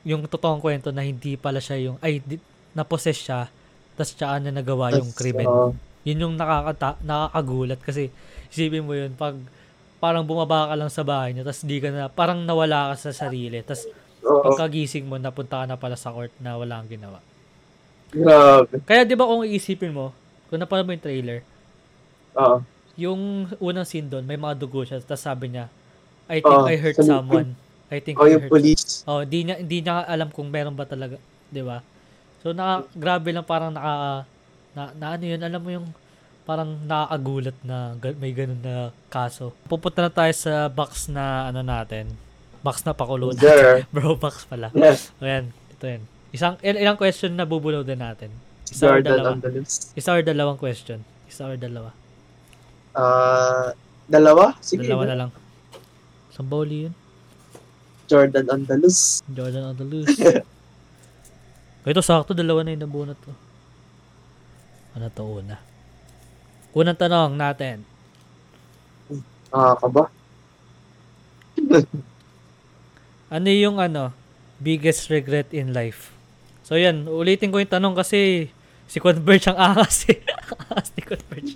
yung 0.01 0.26
totoong 0.26 0.57
kwento 0.57 0.89
na 0.89 1.05
hindi 1.05 1.38
pala 1.38 1.61
siya 1.61 1.78
yung, 1.78 1.97
ay, 2.01 2.26
di, 2.26 2.41
na-possess 2.74 3.19
siya. 3.22 3.45
Tapos, 3.93 4.17
tsaka 4.17 4.41
niya 4.41 4.49
nagawa 4.49 4.89
yung 4.97 5.13
krimen. 5.13 5.45
oo. 5.45 5.78
Yun 6.01 6.26
yung 6.26 6.36
nakakata, 6.41 6.97
nakakagulat 7.05 7.78
kasi 7.78 8.09
isipin 8.49 8.82
mo 8.82 8.97
yun, 8.97 9.13
pag 9.13 9.38
parang 10.01 10.26
bumaba 10.26 10.74
ka 10.74 10.74
lang 10.74 10.89
sa 10.89 11.05
bahay 11.05 11.38
niyo, 11.38 11.45
tapos 11.45 11.61
di 11.61 11.78
ka 11.78 11.93
na, 11.93 12.09
parang 12.09 12.41
nawala 12.41 12.89
ka 12.89 13.09
sa 13.09 13.13
sarili. 13.13 13.61
Tapos, 13.61 13.86
Oo. 14.22 14.43
pagkagising 14.45 15.05
mo, 15.05 15.17
napunta 15.17 15.61
ka 15.61 15.65
na 15.65 15.76
pala 15.76 15.95
sa 15.95 16.11
court 16.11 16.32
na 16.38 16.55
wala 16.55 16.80
kang 16.80 16.93
ginawa. 16.93 17.19
Grabe. 18.11 18.84
Kaya 18.84 19.01
'di 19.01 19.15
ba 19.15 19.24
kung 19.24 19.47
iisipin 19.47 19.91
mo, 19.91 20.11
kung 20.47 20.59
napanood 20.59 20.84
mo 20.84 20.93
yung 20.93 21.01
trailer, 21.01 21.39
Oo. 22.36 22.59
yung 22.99 23.22
unang 23.57 23.88
scene 23.88 24.05
doon, 24.05 24.28
may 24.28 24.36
mga 24.36 24.57
dugo 24.57 24.84
siya, 24.84 24.99
tapos 24.99 25.24
sabi 25.24 25.47
niya, 25.49 25.72
I 26.28 26.39
think 26.39 26.53
Oo, 26.53 26.67
I 26.67 26.76
hurt 26.76 26.95
sa 26.95 27.01
lupin. 27.01 27.11
someone. 27.13 27.49
I 27.88 27.99
think 27.99 28.15
Oh, 28.19 28.28
I 28.28 28.36
yung 28.36 28.43
hurt. 28.45 28.51
police. 28.51 29.03
Oh, 29.03 29.24
di 29.24 29.43
niya 29.43 29.55
hindi 29.57 29.80
niya 29.80 30.03
alam 30.05 30.28
kung 30.28 30.47
meron 30.47 30.76
ba 30.76 30.84
talaga, 30.84 31.15
'di 31.49 31.63
ba? 31.63 31.80
So 32.39 32.51
naka 32.51 32.88
grabe 32.93 33.32
lang 33.32 33.43
parang 33.43 33.72
naka 33.72 34.24
na, 34.72 34.82
na 34.93 35.05
ano 35.15 35.24
yun, 35.24 35.41
alam 35.41 35.59
mo 35.59 35.69
yung 35.72 35.88
parang 36.41 36.74
nakakagulat 36.84 37.55
na 37.61 37.95
ga- 37.95 38.17
may 38.17 38.32
ganun 38.32 38.59
na 38.59 38.76
kaso. 39.07 39.51
Pupunta 39.65 40.01
na 40.01 40.11
tayo 40.11 40.32
sa 40.32 40.67
box 40.67 41.07
na 41.07 41.47
ano 41.47 41.61
natin. 41.61 42.11
Box 42.62 42.86
na 42.86 42.93
pakulo 42.93 43.34
na. 43.34 43.41
There. 43.41 43.86
Bro 43.93 44.22
box 44.22 44.45
pala. 44.45 44.70
Yes. 44.78 45.09
Ayan, 45.18 45.49
ito 45.49 45.86
yan. 45.86 46.01
Isang 46.32 46.55
il- 46.62 46.78
ilang 46.78 46.95
question 46.95 47.34
na 47.34 47.43
bubulol 47.43 47.82
din 47.82 47.99
natin. 47.99 48.30
Isa 48.70 48.88
or 48.88 49.01
dalawa? 49.03 49.36
Andalus. 49.36 49.91
Isa 49.97 50.16
or 50.16 50.24
dalawang 50.24 50.55
question? 50.62 51.03
Isa 51.28 51.43
or 51.43 51.57
dalawa? 51.59 51.91
Ah, 52.95 53.74
dalawa? 54.07 54.55
Sige. 54.64 54.86
Dalawa 54.88 55.03
na 55.09 55.16
lang. 55.26 55.32
Samboli 56.32 56.88
yun. 56.88 56.93
Jordan 58.07 58.47
Andalus. 58.47 59.20
Jordan 59.28 59.76
Andalus. 59.76 60.07
Ito 61.88 62.03
sakto, 62.05 62.38
dalawa 62.38 62.62
na 62.62 62.78
yung 62.78 62.84
nabunot 62.86 63.18
ko. 63.20 63.34
Ano 64.95 65.07
to 65.09 65.24
una? 65.24 65.57
Unang 66.72 66.99
tanong 66.99 67.34
natin. 67.36 67.84
Ah, 69.51 69.76
ka 69.76 69.88
ba? 69.89 70.07
Ano 73.32 73.48
yung 73.48 73.80
ano, 73.80 74.12
biggest 74.60 75.08
regret 75.08 75.56
in 75.56 75.72
life? 75.72 76.12
So 76.68 76.76
yan, 76.76 77.08
ulitin 77.08 77.48
ko 77.48 77.64
yung 77.64 77.72
tanong 77.72 77.96
kasi 77.96 78.52
si 78.86 79.00
Converge 79.00 79.48
ang 79.48 79.56
angas 79.56 80.04
eh. 80.12 80.20
Angas 80.68 80.92
ni 80.92 81.02
Converge. 81.08 81.52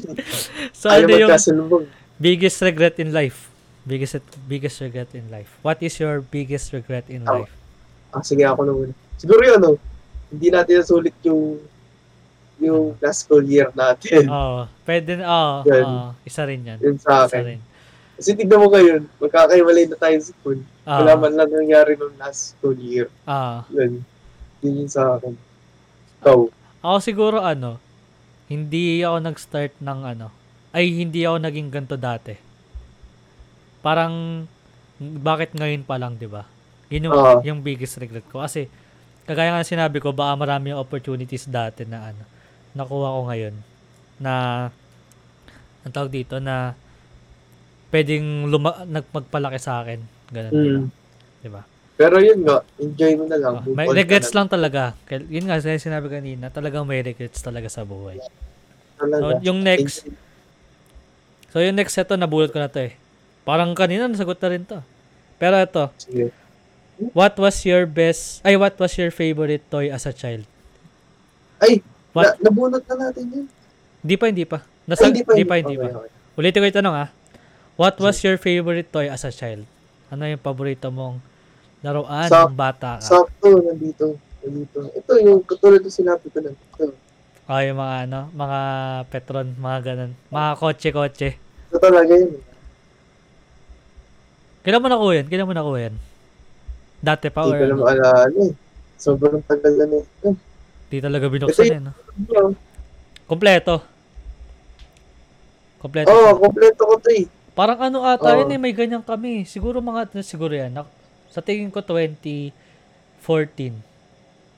so 0.71 0.87
Ayaw 0.87 1.03
ano 1.03 1.19
yung 1.19 1.85
biggest 2.15 2.63
regret 2.63 2.95
in 3.03 3.11
life? 3.11 3.51
Biggest 3.83 4.23
biggest 4.47 4.79
regret 4.79 5.11
in 5.11 5.27
life. 5.27 5.59
What 5.61 5.83
is 5.83 5.99
your 5.99 6.23
biggest 6.23 6.71
regret 6.71 7.05
in 7.11 7.27
Ako. 7.27 7.43
life? 7.43 7.53
Ah, 8.15 8.23
sige 8.23 8.47
ako 8.47 8.63
na 8.63 8.71
muna. 8.71 8.93
Siguro 9.19 9.43
yun, 9.43 9.59
no? 9.59 9.75
Hindi 10.31 10.47
natin 10.47 10.79
nasulit 10.79 11.13
yung 11.27 11.59
yung 12.55 12.95
last 13.03 13.27
school 13.27 13.43
year 13.43 13.67
natin. 13.75 14.31
Oh, 14.31 14.63
pwede 14.87 15.19
na, 15.19 15.27
oh, 15.27 15.55
oh, 15.67 16.07
isa 16.23 16.47
rin 16.47 16.63
yan. 16.63 16.79
Yun 16.79 16.95
sa 16.95 17.27
Isa 17.27 17.35
akin. 17.35 17.43
rin. 17.43 17.59
Kasi 18.15 18.31
tignan 18.33 18.63
mo 18.63 18.71
ngayon, 18.71 19.11
magkakaiwalay 19.19 19.91
na 19.91 19.99
tayo 19.99 20.15
sa 20.17 20.31
school. 20.31 20.59
Ah, 20.87 21.03
Wala 21.03 21.13
man 21.19 21.33
lang 21.35 21.51
nangyari 21.51 21.99
nung 21.99 22.15
last 22.15 22.55
school 22.55 22.75
year. 22.75 23.11
ah. 23.27 23.67
Yun. 23.67 23.99
Yun 24.63 24.73
yung 24.81 24.91
sa 24.91 25.19
akin. 25.19 25.35
Ikaw. 26.23 26.39
Ako 26.79 26.97
siguro 27.03 27.37
ano, 27.43 27.77
hindi 28.47 29.03
ako 29.03 29.17
nag-start 29.19 29.73
ng 29.81 29.99
ano, 30.05 30.27
ay 30.71 30.91
hindi 30.91 31.27
ako 31.27 31.37
naging 31.41 31.69
ganto 31.69 31.97
dati. 31.97 32.37
Parang 33.81 34.45
bakit 34.99 35.51
ngayon 35.53 35.83
pa 35.83 35.99
lang, 35.99 36.15
'di 36.15 36.29
ba? 36.29 36.47
Yun 36.87 37.09
yung, 37.11 37.15
Oo. 37.15 37.37
yung 37.43 37.59
biggest 37.61 37.97
regret 37.97 38.25
ko 38.31 38.39
kasi 38.41 38.69
kagaya 39.25 39.51
nga 39.51 39.65
sinabi 39.65 39.97
ko, 39.97 40.13
baka 40.13 40.37
marami 40.37 40.71
yung 40.71 40.81
opportunities 40.81 41.49
dati 41.49 41.83
na 41.83 42.13
ano, 42.13 42.23
nakuha 42.77 43.17
ko 43.17 43.21
ngayon 43.27 43.55
na 44.21 44.33
ang 45.81 45.91
tawag 45.91 46.13
dito 46.13 46.37
na 46.37 46.77
pwedeng 47.89 48.49
luma, 48.49 48.83
nagpagpalaki 48.83 49.59
sa 49.59 49.81
akin. 49.81 49.99
Ganun, 50.29 50.53
Mm. 50.53 50.85
di 51.41 51.49
ba? 51.49 51.61
Pero 51.95 52.19
yun 52.19 52.43
nga, 52.43 52.59
enjoy 52.75 53.15
mo 53.15 53.23
na 53.23 53.37
lang. 53.39 53.53
Oh, 53.63 53.71
may 53.71 53.87
regrets 53.87 54.35
lang 54.35 54.51
talaga. 54.51 54.91
Kaya- 55.07 55.23
Yun 55.31 55.47
nga, 55.47 55.63
sinabi 55.63 55.79
sinabi 55.79 56.07
kanina, 56.11 56.51
talagang 56.51 56.83
may 56.83 56.99
regrets 56.99 57.39
talaga 57.39 57.71
sa 57.71 57.87
buhay. 57.87 58.19
Talaga. 58.99 59.39
So, 59.39 59.47
yung 59.47 59.63
next. 59.63 60.03
So 61.55 61.63
yung 61.63 61.79
next 61.79 61.95
ito, 61.95 62.19
nabulot 62.19 62.51
ko 62.51 62.59
na 62.59 62.67
to 62.67 62.83
eh. 62.83 62.99
Parang 63.47 63.71
kanina, 63.71 64.11
nasagot 64.11 64.35
na 64.43 64.49
rin 64.51 64.67
to. 64.67 64.83
Pero 65.39 65.55
ito, 65.55 65.87
Sige. 65.95 66.35
what 67.15 67.31
was 67.39 67.63
your 67.63 67.87
best, 67.87 68.43
ay 68.43 68.59
what 68.59 68.75
was 68.75 68.91
your 68.99 69.07
favorite 69.07 69.63
toy 69.71 69.87
as 69.87 70.03
a 70.03 70.11
child? 70.11 70.43
Ay, 71.63 71.79
What? 72.11 72.35
na, 72.39 72.51
nabunot 72.51 72.83
na 72.83 73.07
natin 73.07 73.23
yun. 73.31 73.45
Hindi 74.03 74.15
pa, 74.19 74.25
hindi 74.27 74.43
pa. 74.43 74.59
Nasa, 74.83 75.07
Ay, 75.07 75.15
hindi 75.15 75.23
pa, 75.23 75.31
hindi 75.59 75.75
pa. 75.79 75.87
Okay, 75.87 76.11
okay. 76.11 76.11
Ulitin 76.35 76.59
ko 76.59 76.67
yung 76.67 76.77
tanong 76.83 76.95
ah. 76.95 77.09
What 77.75 77.99
was 77.99 78.23
your 78.23 78.39
favorite 78.39 78.87
toy 78.87 79.11
as 79.11 79.27
a 79.27 79.31
child? 79.35 79.67
Ano 80.07 80.23
yung 80.23 80.39
paborito 80.39 80.87
mong 80.87 81.19
laruan 81.83 82.31
Sa- 82.31 82.47
ng 82.47 82.55
bata 82.55 83.03
ka? 83.03 83.03
Sakto, 83.03 83.59
nandito. 83.59 84.15
Nandito. 84.39 84.79
Ito 84.95 85.11
yung 85.19 85.43
katulad 85.43 85.83
ng 85.83 85.91
sinabi 85.91 86.31
ko 86.31 86.39
lang. 86.39 86.55
Ito. 86.55 86.95
oh, 87.51 87.61
yung 87.61 87.77
mga 87.77 87.95
ano, 88.07 88.19
mga 88.31 88.59
petron, 89.11 89.47
mga 89.59 89.79
ganun. 89.83 90.11
Mga 90.31 90.49
kotse-kotse. 90.55 91.29
Ito 91.35 91.77
talaga 91.83 92.13
yun. 92.15 92.39
Kailan 94.63 94.81
mo 94.81 94.87
nakuha 94.87 95.13
yan? 95.19 95.27
Kailan 95.27 95.47
mo 95.51 95.53
nakuha 95.53 95.79
yan? 95.91 95.95
Dati 97.03 97.27
pa 97.29 97.43
Hindi 97.43 97.59
ko 97.59 97.65
na 97.65 97.69
ano? 97.69 97.83
maalala 97.83 98.39
eh. 98.39 98.53
Sobrang 98.95 99.43
tagal 99.43 99.73
na 99.77 99.85
na 99.85 99.97
ito. 99.99 100.29
Di 100.87 101.03
talaga 101.03 101.27
binuksan 101.27 101.75
eh, 101.75 101.81
no? 101.83 101.91
Kompleto. 103.27 103.83
Kompleto. 105.83 106.07
Oo, 106.07 106.23
oh, 106.31 106.33
kompleto 106.39 106.81
ko 106.87 106.95
to 107.03 107.11
eh. 107.11 107.27
Parang 107.55 107.79
ano 107.79 108.03
ata 108.03 108.35
Oo. 108.35 108.43
yun 108.43 108.51
eh, 108.51 108.59
may 108.59 108.75
ganyan 108.75 108.99
kami. 108.99 109.47
Siguro 109.47 109.79
mga, 109.79 110.11
siguro 110.21 110.51
yan. 110.51 110.75
Nak- 110.75 110.91
Sa 111.31 111.39
tingin 111.39 111.71
ko 111.71 111.79
2014. 111.79 112.51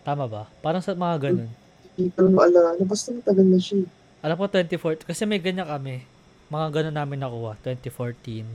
Tama 0.01 0.25
ba? 0.25 0.49
Parang 0.59 0.81
sa 0.81 0.97
mga 0.97 1.29
ganun. 1.29 1.49
Hindi 1.93 2.09
ko 2.13 2.25
maalala. 2.29 2.73
Basta 2.81 3.13
matagal 3.13 3.45
na 3.45 3.57
siya 3.57 3.85
eh. 3.85 3.89
Alam 4.21 4.35
ko 4.35 4.45
2014, 4.49 5.05
kasi 5.05 5.29
may 5.29 5.37
ganyan 5.37 5.69
kami. 5.69 6.01
Mga 6.49 6.67
ganun 6.73 6.97
namin 6.97 7.21
nakuha. 7.21 7.53
2014, 7.61 8.45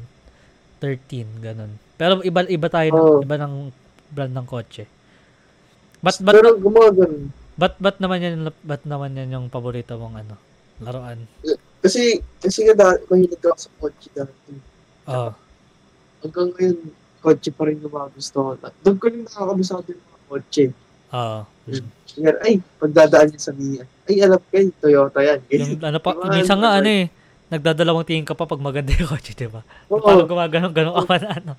13, 0.83 1.39
ganun. 1.39 1.71
Pero 1.95 2.19
iba 2.23 2.43
iba 2.47 2.67
tayo, 2.67 2.89
ng, 2.91 2.99
Oo. 2.99 3.21
iba 3.23 3.37
ng 3.39 3.71
brand 4.11 4.35
ng 4.35 4.47
kotse. 4.47 4.91
But, 6.03 6.19
but, 6.19 6.35
Pero 6.35 6.59
gumagano. 6.59 7.31
but, 7.55 7.79
but 7.79 8.03
naman 8.03 8.19
yan, 8.19 8.35
but 8.67 8.83
naman 8.83 9.15
yan 9.15 9.31
yung 9.31 9.47
paborito 9.47 9.95
mong 9.95 10.19
ano, 10.19 10.35
laruan. 10.83 11.31
Kasi, 11.83 12.23
kasi 12.39 12.59
nga 12.63 12.75
dahil 12.79 13.03
mahilig 13.11 13.43
ako 13.43 13.59
sa 13.59 13.71
kotse 13.83 14.09
dati. 14.15 14.55
Oo. 15.11 15.31
Hanggang 16.23 16.49
ngayon, 16.55 16.79
kotse 17.19 17.51
pa 17.51 17.63
rin 17.67 17.83
yung 17.83 17.91
mga 17.91 18.09
gusto 18.15 18.37
ko. 18.39 18.51
Doon 18.87 18.97
ko 19.03 19.05
rin 19.11 19.23
nakakabisado 19.27 19.87
yung 19.91 20.07
mga 20.07 20.21
kotse. 20.31 20.65
Oo. 21.11 21.41
Kaya, 22.13 22.33
ay, 22.47 22.55
pagdadaan 22.79 23.27
niya 23.35 23.41
sa 23.43 23.53
niya. 23.53 23.85
Ay, 24.07 24.23
alam 24.23 24.39
kayo, 24.47 24.71
Toyota 24.79 25.21
yan. 25.27 25.41
Yung 25.51 25.83
ano 25.83 25.99
pa, 25.99 26.11
Diba, 26.15 26.35
minsan 26.35 26.59
nga 26.61 26.77
ano, 26.77 26.87
ano 26.87 26.89
eh, 26.91 27.05
nagdadalawang 27.49 28.07
tingin 28.07 28.27
ka 28.27 28.35
pa 28.35 28.45
pag 28.45 28.61
maganda 28.61 28.93
yung 28.93 29.11
kotse, 29.11 29.33
di 29.35 29.49
ba? 29.51 29.63
Oo. 29.91 30.03
Parang 30.03 30.31
gumaganon-ganon 30.31 30.95
ka 31.03 31.05
pa 31.07 31.17
na 31.19 31.29
ano. 31.35 31.53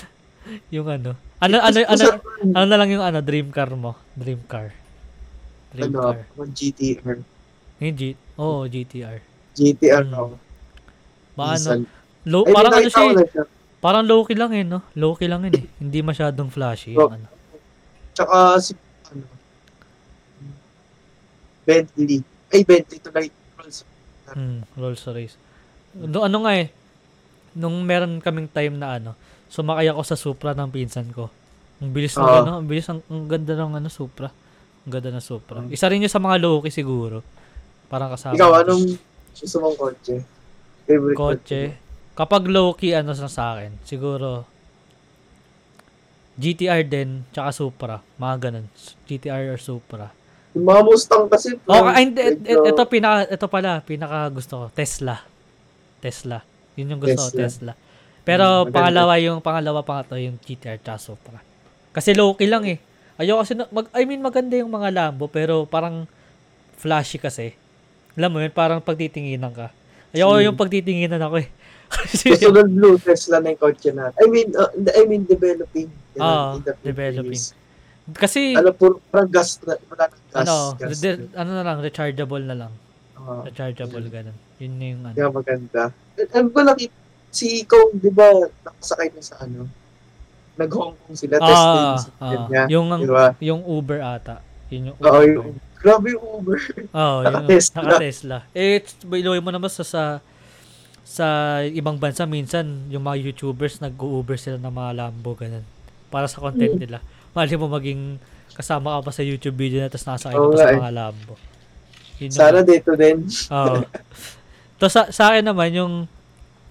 yung 0.74 0.88
ano. 0.88 1.16
Ano, 1.40 1.56
ano, 1.60 1.78
ano, 1.84 2.04
ano 2.52 2.64
na 2.64 2.76
lang 2.76 2.90
yung 2.92 3.04
ano, 3.04 3.18
dream 3.24 3.48
car 3.52 3.72
mo? 3.72 3.96
Dream 4.16 4.40
car. 4.48 4.72
Dream 5.72 5.92
ano, 5.92 6.16
car. 6.16 6.48
GTR. 6.50 7.16
Yung 7.80 7.96
G, 7.96 8.02
oh, 8.40 8.64
GTR. 8.64 9.35
GTR 9.56 10.04
Mm. 10.04 10.12
no. 10.12 10.36
Ba, 11.32 11.52
ano, 11.52 11.56
Diesel. 11.56 11.80
low, 12.24 12.44
Ay, 12.44 12.52
parang 12.52 12.72
ano 12.72 12.88
siya 12.88 13.04
eh, 13.06 13.28
siya. 13.28 13.44
parang 13.78 14.04
low-key 14.04 14.36
lang 14.36 14.52
eh, 14.52 14.64
no? 14.64 14.80
Low-key 14.92 15.28
lang 15.28 15.44
yun 15.44 15.54
eh. 15.54 15.66
Hindi 15.78 15.98
masyadong 16.00 16.48
flashy. 16.48 16.92
Yung 16.92 17.12
ano. 17.12 17.28
Tsaka 18.12 18.56
si, 18.58 18.72
ano, 19.10 19.24
Bentley. 21.64 22.22
Ay, 22.48 22.62
Bentley 22.62 22.98
to 23.00 23.10
like, 23.10 23.34
Rolls. 23.58 23.78
Hmm, 24.28 24.60
Rolls 24.74 25.02
Royce. 25.02 25.36
No, 25.96 26.22
ano 26.22 26.44
nga 26.44 26.52
eh, 26.54 26.68
nung 27.52 27.82
meron 27.82 28.20
kaming 28.20 28.48
time 28.48 28.76
na 28.76 28.96
ano, 28.96 29.16
sumakay 29.48 29.88
ako 29.88 30.00
sa 30.02 30.16
Supra 30.16 30.52
ng 30.52 30.70
pinsan 30.70 31.10
ko. 31.10 31.32
Ang 31.78 31.92
bilis 31.92 32.16
ng 32.16 32.24
Oo. 32.24 32.36
ano, 32.42 32.52
ang 32.60 32.66
bilis, 32.66 32.86
ang, 32.88 33.00
ang 33.06 33.26
ganda 33.26 33.52
ng 33.52 33.76
ano, 33.76 33.88
Supra. 33.88 34.28
Ang 34.84 34.90
ganda 34.90 35.10
ng 35.10 35.24
Supra. 35.24 35.60
Mm. 35.60 35.68
Isa 35.70 35.88
rin 35.88 36.00
yun 36.00 36.12
sa 36.12 36.22
mga 36.22 36.40
low-key 36.40 36.72
siguro. 36.72 37.20
Parang 37.86 38.08
kasama. 38.08 38.34
Ikaw, 38.34 38.50
anong 38.62 38.84
gusto 39.36 39.56
mong 39.58 39.76
kotse? 39.76 40.14
Favorite 40.84 41.16
kotse? 41.16 41.60
Kapag 42.12 42.48
low-key, 42.48 42.92
ano 42.92 43.12
sa 43.12 43.28
sa 43.28 43.54
akin, 43.54 43.76
siguro, 43.82 44.48
GTR 46.36 46.84
din, 46.84 47.24
tsaka 47.30 47.50
Supra. 47.50 47.96
Mga 48.16 48.36
ganun. 48.48 48.66
GTR 49.04 49.52
or 49.52 49.60
Supra. 49.60 50.12
Yung 50.52 50.64
mga 50.64 50.82
Mustang 50.84 51.28
kasi. 51.28 51.56
Oh, 51.64 51.80
parang 51.80 51.92
ay, 51.92 52.02
hindi, 52.04 52.20
et- 52.20 52.36
et- 52.36 52.40
medyo- 52.56 52.64
ito, 52.66 52.82
pinaka, 52.86 53.20
ito 53.26 53.46
pala, 53.46 53.70
pinaka 53.80 54.18
gusto 54.28 54.54
ko. 54.56 54.66
Tesla. 54.72 55.16
Tesla. 56.00 56.40
Yun 56.76 56.92
yung 56.92 57.00
gusto 57.00 57.20
ko, 57.20 57.28
Tesla. 57.30 57.72
Tesla. 57.72 57.72
Pero 58.22 58.64
Hmm, 58.64 58.72
pangalawa 58.72 59.14
yung, 59.16 59.38
pangalawa 59.40 59.80
pa 59.80 60.02
to, 60.02 60.16
yung 60.16 60.36
GTR 60.38 60.76
tsaka 60.78 61.00
Supra. 61.00 61.38
Kasi 61.92 62.12
low-key 62.12 62.48
lang 62.48 62.64
eh. 62.64 62.80
Ayoko 63.16 63.40
kasi, 63.40 63.52
mag, 63.56 63.88
I 63.92 64.04
mean, 64.04 64.20
maganda 64.20 64.56
yung 64.56 64.68
mga 64.68 64.92
Lambo, 64.92 65.28
pero 65.28 65.64
parang 65.64 66.04
flashy 66.76 67.16
kasi. 67.16 67.56
Alam 68.16 68.30
mo 68.30 68.38
yun, 68.40 68.50
parang 68.50 68.80
pagtitinginan 68.80 69.52
ka. 69.52 69.68
Ayoko 70.10 70.34
Hmm. 70.34 70.46
yung 70.46 70.56
pagtitinginan 70.56 71.20
ako 71.20 71.36
eh. 71.38 71.48
Susunod 72.10 72.66
blue 72.68 72.98
Tesla 72.98 73.38
na 73.38 73.52
yung 73.52 73.60
kotse 73.60 73.90
natin. 73.90 74.16
I 74.16 74.26
mean, 74.26 74.48
uh, 74.52 74.66
I 74.90 75.04
mean 75.04 75.22
developing. 75.22 75.86
Yan 76.14 76.20
Oo, 76.20 76.50
few 76.58 76.74
developing. 76.82 77.36
years. 77.36 77.54
kasi 78.14 78.54
Ano, 78.54 78.70
puro, 78.70 78.98
parang 79.06 79.28
gas 79.28 79.58
na, 79.62 79.76
wala 79.84 80.04
gas. 80.06 80.18
ano, 80.32 80.54
gas 80.74 80.98
re- 81.00 81.30
ano 81.32 81.50
na 81.52 81.62
lang, 81.62 81.78
rechargeable 81.78 82.42
na 82.42 82.56
lang. 82.56 82.72
Oo. 83.16 83.42
Rechargeable, 83.44 84.06
ganun. 84.08 84.36
Yun 84.56 84.72
na 84.74 84.84
yung 84.84 85.02
ano. 85.04 85.14
Kaya 85.14 85.28
maganda. 85.28 85.82
Ano 86.32 86.46
ba 86.48 86.60
nakita? 86.64 86.94
Si 87.28 87.46
Kong, 87.62 88.00
di 88.00 88.08
ba, 88.08 88.26
nakasakay 88.64 89.12
na 89.12 89.20
sa 89.20 89.34
ano? 89.40 89.68
Nag-Hong 90.56 90.96
Kong 90.96 91.14
sila, 91.14 91.36
testing 91.36 91.84
Ah, 91.84 91.98
sa 91.98 92.10
ah, 92.18 92.46
niya. 92.48 92.64
yung, 92.72 92.86
Di 92.96 93.06
ba? 93.06 93.26
yung 93.38 93.60
Uber 93.60 94.00
ata. 94.00 94.40
Yun 94.70 94.82
yung 94.88 94.96
Oo, 94.96 95.04
Uber. 95.04 95.26
yung, 95.28 95.48
grabe 95.76 96.12
yung 96.12 96.24
Uber. 96.40 96.58
Oo, 96.90 97.16
yung 97.20 97.26
Naka-Tesla. 97.26 97.76
naka-Tesla. 97.78 98.36
Eh, 98.52 98.78
biloy 99.02 99.38
mo 99.38 99.50
naman 99.50 99.68
sa, 99.68 99.82
sa 99.82 100.02
sa 101.02 101.26
ibang 101.62 101.96
bansa, 101.96 102.26
minsan, 102.26 102.66
yung 102.88 103.00
mga 103.00 103.22
YouTubers, 103.22 103.78
nag-Uber 103.78 104.34
sila 104.34 104.58
ng 104.58 104.68
mga 104.68 104.90
Lambo, 104.92 105.32
ganun. 105.32 105.62
Para 106.10 106.26
sa 106.26 106.40
content 106.40 106.74
Mm. 106.74 106.80
nila. 106.82 106.98
Mali 107.30 107.54
mo 107.54 107.68
maging 107.68 108.18
kasama 108.52 108.98
ka 108.98 109.06
pa 109.06 109.12
sa 109.12 109.22
YouTube 109.22 109.54
video 109.54 109.78
na 109.78 109.86
tapos 109.86 110.02
nasa 110.04 110.28
ka 110.28 110.36
Oo 110.36 110.50
pa 110.50 110.58
sa 110.58 110.72
eh. 110.72 110.76
mga 110.76 110.92
Lambo. 110.92 111.34
Yun 112.18 112.30
Sana 112.32 112.60
dito 112.60 112.90
din. 112.96 113.22
Oo. 113.50 113.84
To 114.80 114.88
sa, 114.88 115.08
sa 115.08 115.30
akin 115.30 115.40
naman 115.42 115.72
yung 115.72 115.94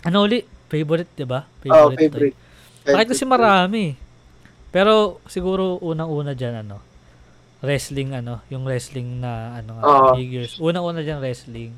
ano 0.04 0.18
uli? 0.20 0.46
Favorite, 0.68 1.10
'di 1.16 1.26
ba? 1.26 1.50
Oh, 1.66 1.90
toy. 1.90 1.98
favorite. 1.98 2.38
Bakit 2.84 3.08
kasi 3.10 3.26
marami. 3.26 3.98
Pero 4.70 5.18
siguro 5.26 5.80
unang-una 5.80 6.34
diyan 6.34 6.62
ano, 6.62 6.78
wrestling 7.66 8.14
ano, 8.14 8.40
yung 8.48 8.64
wrestling 8.64 9.20
na 9.20 9.60
ano 9.60 9.76
nga, 9.76 9.84
Oo. 9.84 10.14
figures. 10.14 10.56
Unang-una 10.58 11.02
diyan 11.02 11.20
wrestling. 11.20 11.74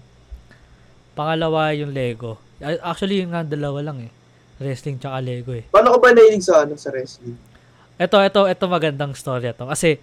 Pangalawa 1.14 1.74
yung 1.74 1.90
Lego. 1.90 2.38
Actually 2.84 3.24
yung 3.24 3.32
nga 3.32 3.42
dalawa 3.42 3.82
lang 3.82 4.06
eh. 4.06 4.12
Wrestling 4.58 4.98
tsaka 4.98 5.18
Lego 5.20 5.54
eh. 5.54 5.66
Paano 5.70 5.94
ka 5.94 6.00
ba 6.00 6.10
nahilig 6.12 6.44
sa 6.44 6.62
ano 6.62 6.76
sa 6.76 6.90
wrestling? 6.90 7.38
Ito, 7.98 8.22
ito, 8.22 8.42
ito 8.46 8.64
magandang 8.68 9.14
storya 9.14 9.54
to. 9.54 9.66
Kasi, 9.66 9.98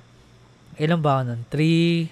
ilan 0.76 0.98
ba 0.98 1.20
ako 1.20 1.22
nun? 1.28 1.40
3, 1.46 2.10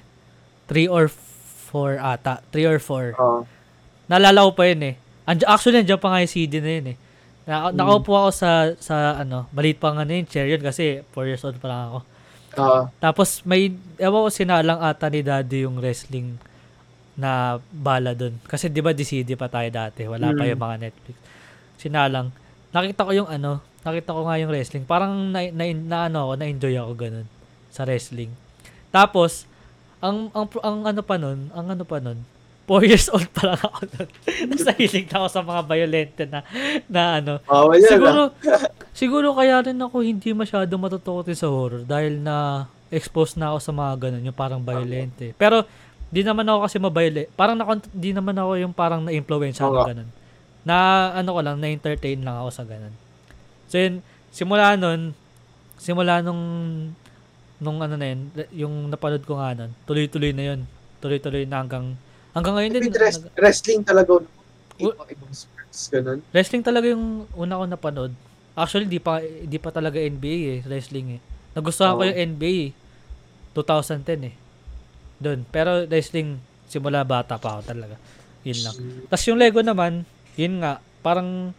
3 0.70 0.86
or 0.86 1.10
4 1.10 1.98
ata. 1.98 2.38
3 2.54 2.70
or 2.70 2.78
4. 2.78 3.18
Oo. 3.18 3.42
Naalala 4.06 4.46
ko 4.46 4.52
pa 4.54 4.70
yun 4.70 4.82
eh. 4.84 4.94
Andiyan, 5.24 5.48
actually, 5.48 5.76
nandiyan 5.80 5.98
pa 5.98 6.08
nga 6.08 6.22
yung 6.22 6.30
CD 6.30 6.54
na 6.58 6.72
yun 6.72 6.86
eh. 6.94 6.96
Na, 7.42 7.54
Hmm. 7.66 7.74
Nakaupo 7.74 8.14
ako 8.16 8.30
sa, 8.30 8.50
sa 8.78 8.94
ano, 9.18 9.50
maliit 9.50 9.82
pa 9.82 9.90
nga 9.90 10.06
na 10.06 10.14
yun, 10.14 10.26
chair 10.26 10.46
yun 10.46 10.62
kasi 10.62 11.02
4 11.10 11.26
years 11.26 11.42
old 11.42 11.58
pa 11.58 11.66
lang 11.66 11.82
ako. 11.90 11.98
Tapos 12.98 13.40
may, 13.42 13.72
ewan 13.96 14.26
ko 14.26 14.30
sinalang 14.30 14.80
ata 14.80 15.08
ni 15.08 15.20
daddy 15.20 15.64
yung 15.64 15.80
wrestling 15.80 16.36
na 17.14 17.60
bala 17.68 18.12
dun. 18.12 18.36
Kasi 18.44 18.68
di 18.68 18.80
ba 18.80 18.92
DCD 18.92 19.36
pa 19.36 19.48
tayo 19.48 19.68
dati, 19.68 20.04
wala 20.04 20.32
pa 20.32 20.44
Mm. 20.44 20.50
yung 20.52 20.62
mga 20.62 20.76
Netflix. 20.80 21.16
Sinalang, 21.76 22.28
nakita 22.72 23.04
ko 23.04 23.12
yung 23.12 23.28
ano, 23.28 23.60
nakita 23.82 24.16
ko 24.16 24.24
nga 24.24 24.40
yung 24.40 24.52
wrestling. 24.52 24.84
Parang 24.84 25.32
na, 25.32 25.44
na, 25.48 25.64
na 25.72 25.98
ano 26.08 26.28
ako, 26.28 26.32
na-enjoy 26.40 26.74
ako 26.76 26.92
ganun 26.96 27.26
sa 27.68 27.84
wrestling. 27.84 28.32
Tapos, 28.88 29.44
ang, 30.00 30.28
ang, 30.32 30.48
ang 30.60 30.78
ano 30.88 31.00
pa 31.00 31.16
nun, 31.16 31.48
ang 31.52 31.66
ano 31.72 31.84
pa 31.84 32.00
nun, 32.00 32.20
4 32.66 32.86
years 32.88 33.06
old 33.10 33.28
pa 33.34 33.52
lang 33.52 33.60
ako 33.60 33.80
nun. 33.90 34.08
Tapos 34.50 34.64
nahilig 34.70 35.06
na 35.10 35.16
ako 35.22 35.28
sa 35.28 35.42
mga 35.42 35.62
violente 35.66 36.22
na, 36.30 36.40
na 36.86 37.02
ano, 37.18 37.32
Bawal 37.44 37.78
yan, 37.78 37.86
ah. 37.86 37.90
siguro, 37.90 38.20
siguro 39.02 39.26
kaya 39.34 39.56
rin 39.66 39.78
ako 39.78 39.96
hindi 40.02 40.30
masyado 40.32 40.70
matutukotin 40.78 41.36
sa 41.36 41.50
horror 41.50 41.82
dahil 41.82 42.22
na 42.22 42.66
exposed 42.92 43.40
na 43.40 43.50
ako 43.56 43.58
sa 43.58 43.72
mga 43.72 43.92
ganun, 43.98 44.28
yung 44.28 44.36
parang 44.36 44.60
violente. 44.60 45.32
Pero, 45.40 45.64
di 46.12 46.20
naman 46.20 46.44
ako 46.44 46.68
kasi 46.68 46.76
mabiolate. 46.76 47.32
Parang 47.32 47.56
na, 47.56 47.64
di 47.88 48.12
naman 48.12 48.36
ako 48.36 48.52
yung 48.60 48.74
parang 48.76 49.00
ng 49.08 49.16
nga. 49.16 49.88
ganun. 49.88 50.10
Na, 50.62 50.76
ano 51.16 51.32
ko 51.32 51.40
lang, 51.40 51.56
na-entertain 51.56 52.20
lang 52.20 52.36
ako 52.44 52.52
sa 52.52 52.68
ganun. 52.68 52.92
So, 53.72 53.80
yun, 53.80 54.04
simula 54.28 54.76
nun, 54.76 55.16
simula 55.80 56.20
nung, 56.20 56.42
nung 57.56 57.80
ano 57.80 57.96
na 57.96 58.06
yun, 58.12 58.20
yung 58.52 58.74
napanood 58.92 59.24
ko 59.24 59.40
nga 59.40 59.56
nun, 59.56 59.72
tuloy-tuloy 59.88 60.36
na 60.36 60.52
yun. 60.52 60.60
Tuloy-tuloy 61.00 61.48
na 61.48 61.64
hanggang, 61.64 61.96
hanggang 62.32 62.54
ngayon 62.56 62.70
din. 62.74 62.92
Rest, 62.92 63.28
wrestling 63.34 63.82
talaga. 63.82 64.20
U- 64.80 64.96
Ibang 64.96 65.32
sports, 65.32 65.80
ganun. 65.88 66.18
Wrestling 66.32 66.64
talaga 66.64 66.86
yung 66.88 67.28
una 67.32 67.56
ko 67.56 67.64
napanood. 67.64 68.12
Actually, 68.52 68.84
di 68.84 69.00
pa 69.00 69.20
di 69.22 69.56
pa 69.56 69.72
talaga 69.72 69.96
NBA 69.96 70.38
eh, 70.48 70.60
wrestling 70.64 71.16
eh. 71.16 71.20
Nagustuhan 71.52 71.96
ko 71.96 72.02
Oo. 72.04 72.08
yung 72.08 72.18
NBA 72.36 72.72
2010 73.54 74.28
eh. 74.28 74.34
Doon. 75.20 75.44
Pero 75.48 75.84
wrestling 75.84 76.40
simula 76.66 77.04
bata 77.04 77.36
pa 77.36 77.60
ako 77.60 77.62
talaga. 77.68 77.96
Yun 78.42 78.58
lang. 78.64 78.76
Tapos 79.06 79.24
yung 79.28 79.38
Lego 79.38 79.60
naman, 79.60 80.02
yun 80.34 80.58
nga, 80.58 80.80
parang 81.04 81.52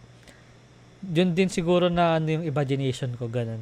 yun 1.03 1.29
din 1.35 1.47
siguro 1.47 1.87
na 1.87 2.17
ano 2.17 2.27
yung 2.31 2.45
imagination 2.45 3.13
ko 3.15 3.29
ganun. 3.29 3.61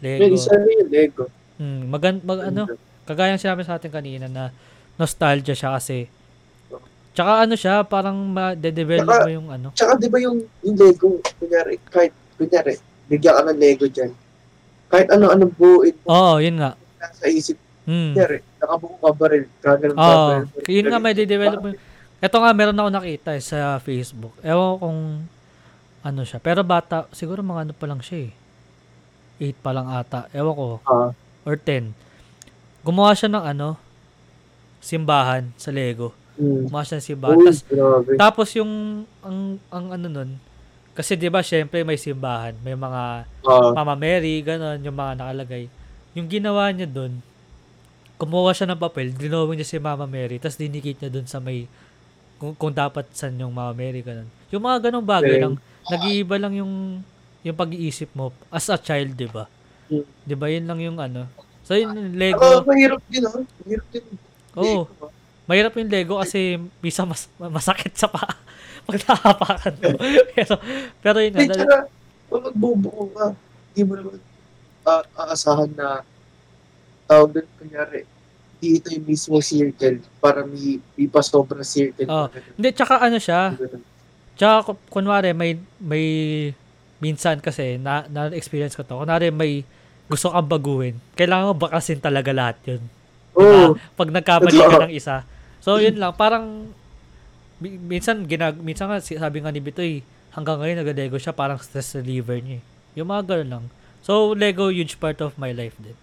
May 0.00 0.18
Lego. 0.18 0.34
isa 0.34 0.52
rin 0.56 0.86
yung 0.86 0.92
Lego. 0.92 1.24
Hmm, 1.60 1.88
magan 1.88 2.24
mag 2.24 2.40
ano, 2.50 2.64
kagaya 3.04 3.36
ng 3.36 3.42
sinabi 3.42 3.62
sa 3.62 3.76
atin 3.76 3.92
kanina 3.92 4.26
na 4.26 4.48
nostalgia 4.96 5.52
siya 5.52 5.76
kasi 5.76 6.08
Tsaka 7.10 7.42
ano 7.42 7.54
siya, 7.54 7.82
parang 7.82 8.14
ma-develop 8.24 9.04
Tsaka- 9.04 9.24
mo 9.24 9.30
yung 9.30 9.48
ano. 9.48 9.68
Tsaka 9.74 9.92
di 9.98 10.06
ba 10.06 10.18
yung, 10.18 10.38
yung 10.62 10.76
Lego, 10.76 11.18
kunyari, 11.36 11.74
kahit, 11.84 12.14
kunyari, 12.38 12.78
bigyan 13.06 13.34
ka 13.34 13.42
ng 13.44 13.58
Lego 13.58 13.84
dyan. 13.84 14.12
Kahit 14.86 15.08
ano-ano 15.10 15.44
buuin 15.48 15.94
mo 16.00 16.06
Oo, 16.06 16.34
yun 16.38 16.56
nga. 16.56 16.78
nasa 16.96 17.26
isip, 17.26 17.58
Hmm. 17.82 18.14
kunyari, 18.14 18.38
nakabuo 18.56 18.94
ka 18.96 19.10
ba 19.12 19.26
rin? 19.26 19.44
Gaganon 19.58 19.94
ka 19.94 20.02
Oo. 20.02 20.28
ba 20.46 20.68
yun 20.68 20.86
nga 20.86 20.98
may 20.98 21.14
develop 21.14 21.60
mo. 21.60 21.70
Ito 22.20 22.36
nga 22.36 22.52
meron 22.52 22.76
ako 22.76 22.88
nakita 22.92 23.30
eh, 23.32 23.40
sa 23.40 23.58
Facebook. 23.78 24.36
Ewan 24.40 24.76
kung 24.76 25.00
ano 26.00 26.20
siya. 26.22 26.38
Pero 26.38 26.60
bata, 26.60 27.08
siguro 27.10 27.40
mga 27.40 27.64
ano 27.64 27.72
pa 27.72 27.84
lang 27.84 27.98
siya 27.98 28.28
eh. 28.28 28.32
8 29.40 29.56
pa 29.56 29.72
lang 29.72 29.88
ata. 29.88 30.28
Ewan 30.30 30.52
ko. 30.52 30.66
Ah, 30.84 31.10
Or 31.42 31.56
10. 31.56 31.96
Gumawa 32.80 33.16
siya 33.16 33.32
ng 33.32 33.44
ano, 33.46 33.80
simbahan 34.78 35.48
sa 35.56 35.72
Lego. 35.72 36.12
Mm. 36.40 36.72
Ng 36.72 37.04
simbahan. 37.04 37.36
Uy, 37.36 37.46
Tas, 37.46 37.60
grabe. 37.62 38.16
tapos 38.16 38.48
yung, 38.56 38.72
ang, 39.20 39.38
ang 39.68 39.86
ano 39.92 40.06
nun, 40.08 40.30
kasi 40.90 41.14
di 41.14 41.28
ba 41.28 41.40
syempre 41.40 41.84
may 41.84 41.96
simbahan. 41.96 42.56
May 42.60 42.74
mga 42.74 43.28
Ah, 43.40 43.72
Mama 43.72 43.94
Mary, 43.96 44.40
ganon, 44.40 44.80
yung 44.80 44.96
mga 44.96 45.16
nakalagay. 45.16 45.64
Yung 46.12 46.26
ginawa 46.26 46.68
niya 46.72 46.84
dun, 46.84 47.20
kumuha 48.16 48.52
siya 48.52 48.68
ng 48.68 48.80
papel, 48.80 49.12
drawing 49.12 49.56
niya 49.56 49.68
si 49.68 49.78
Mama 49.80 50.04
Mary, 50.04 50.36
tapos 50.36 50.56
dinikit 50.56 51.00
niya 51.00 51.08
dun 51.08 51.24
sa 51.24 51.40
may, 51.40 51.64
kung, 52.36 52.52
kung 52.52 52.72
dapat 52.72 53.08
san 53.12 53.32
yung 53.36 53.52
Mama 53.52 53.72
Mary, 53.72 54.00
ganon. 54.00 54.28
Yung 54.50 54.60
mga 54.60 54.88
ganong 54.90 55.06
bagay 55.06 55.36
Okay. 55.36 55.42
lang, 55.44 55.54
nag-iiba 55.88 56.36
lang 56.36 56.52
yung, 56.56 56.72
yung 57.40 57.56
pag-iisip 57.56 58.12
mo 58.12 58.28
as 58.52 58.68
a 58.68 58.76
child, 58.76 59.16
di 59.16 59.24
ba? 59.24 59.48
Hmm. 59.88 60.04
Di 60.20 60.34
ba, 60.36 60.52
yun 60.52 60.68
lang 60.68 60.80
yung 60.84 60.98
ano. 61.00 61.24
So, 61.64 61.72
yun, 61.72 61.96
Lego, 62.12 62.60
mahirap 62.66 63.00
din, 63.08 63.24
ha? 63.24 63.40
Mahirap 63.64 63.86
din. 63.88 64.04
oo, 64.58 64.84
mahirap 65.50 65.74
yung 65.74 65.90
Lego 65.90 66.22
kasi 66.22 66.62
misa 66.78 67.02
mas, 67.02 67.26
masakit 67.42 67.90
sa 67.98 68.06
pa 68.06 68.22
pag 68.86 68.96
nakapakan 69.02 69.74
mo. 69.82 69.98
pero, 70.38 70.54
pero 71.02 71.18
yun 71.18 71.34
nga, 71.34 71.42
Hindi, 71.42 71.58
tsaka, 71.58 71.76
kung 72.30 72.42
magbubuo 72.46 73.10
ka, 73.10 73.26
hindi 73.74 73.82
mo 73.82 73.92
naman 73.98 74.18
ah, 74.86 75.02
aasahan 75.26 75.70
na 75.74 76.06
tawag 77.10 77.34
doon, 77.34 77.48
kunyari, 77.58 78.06
hindi 78.58 78.78
ito 78.78 78.88
yung 78.94 79.06
mismo 79.10 79.42
circle 79.42 79.98
para 80.22 80.46
may, 80.46 80.78
may 80.94 81.06
pa 81.10 81.20
sobrang 81.26 81.66
circle. 81.66 82.06
Ganun. 82.06 82.30
hindi, 82.54 82.68
tsaka 82.70 83.02
ano 83.02 83.18
siya. 83.18 83.58
Tsaka, 84.38 84.56
ku- 84.70 84.82
kunwari, 84.88 85.34
may, 85.34 85.58
may, 85.82 86.06
minsan 87.02 87.42
kasi, 87.42 87.76
na, 87.82 88.06
na-experience 88.06 88.78
ko 88.78 88.86
to, 88.86 89.02
kunwari, 89.02 89.34
may 89.34 89.66
gusto 90.06 90.30
kang 90.30 90.46
baguhin, 90.46 90.96
kailangan 91.14 91.50
mo 91.50 91.54
bakasin 91.58 91.98
talaga 91.98 92.30
lahat 92.30 92.58
yun. 92.66 92.82
Oo. 93.38 93.78
Pag 93.94 94.10
nagkamali 94.10 94.58
ka 94.58 94.86
ng 94.86 94.94
isa. 94.94 95.22
So, 95.60 95.76
yun 95.76 95.96
lang, 95.96 96.16
parang, 96.16 96.72
mi- 97.60 97.76
minsan, 97.76 98.24
ginag, 98.24 98.56
minsan 98.58 98.88
nga, 98.88 98.98
sabi 98.98 99.40
nga 99.40 99.52
ni 99.52 99.60
Bitoy, 99.60 100.00
hanggang 100.32 100.58
ngayon, 100.58 100.80
nag-Lego 100.80 101.16
siya, 101.16 101.36
parang 101.36 101.60
stress 101.60 101.96
reliever 101.96 102.40
niya. 102.40 102.58
eh. 102.58 102.62
Yung 103.00 103.08
mga 103.08 103.22
ganun 103.28 103.50
lang. 103.50 103.64
So, 104.00 104.32
Lego, 104.32 104.72
huge 104.72 104.96
part 104.96 105.20
of 105.20 105.36
my 105.36 105.52
life 105.52 105.76
din. 105.76 105.94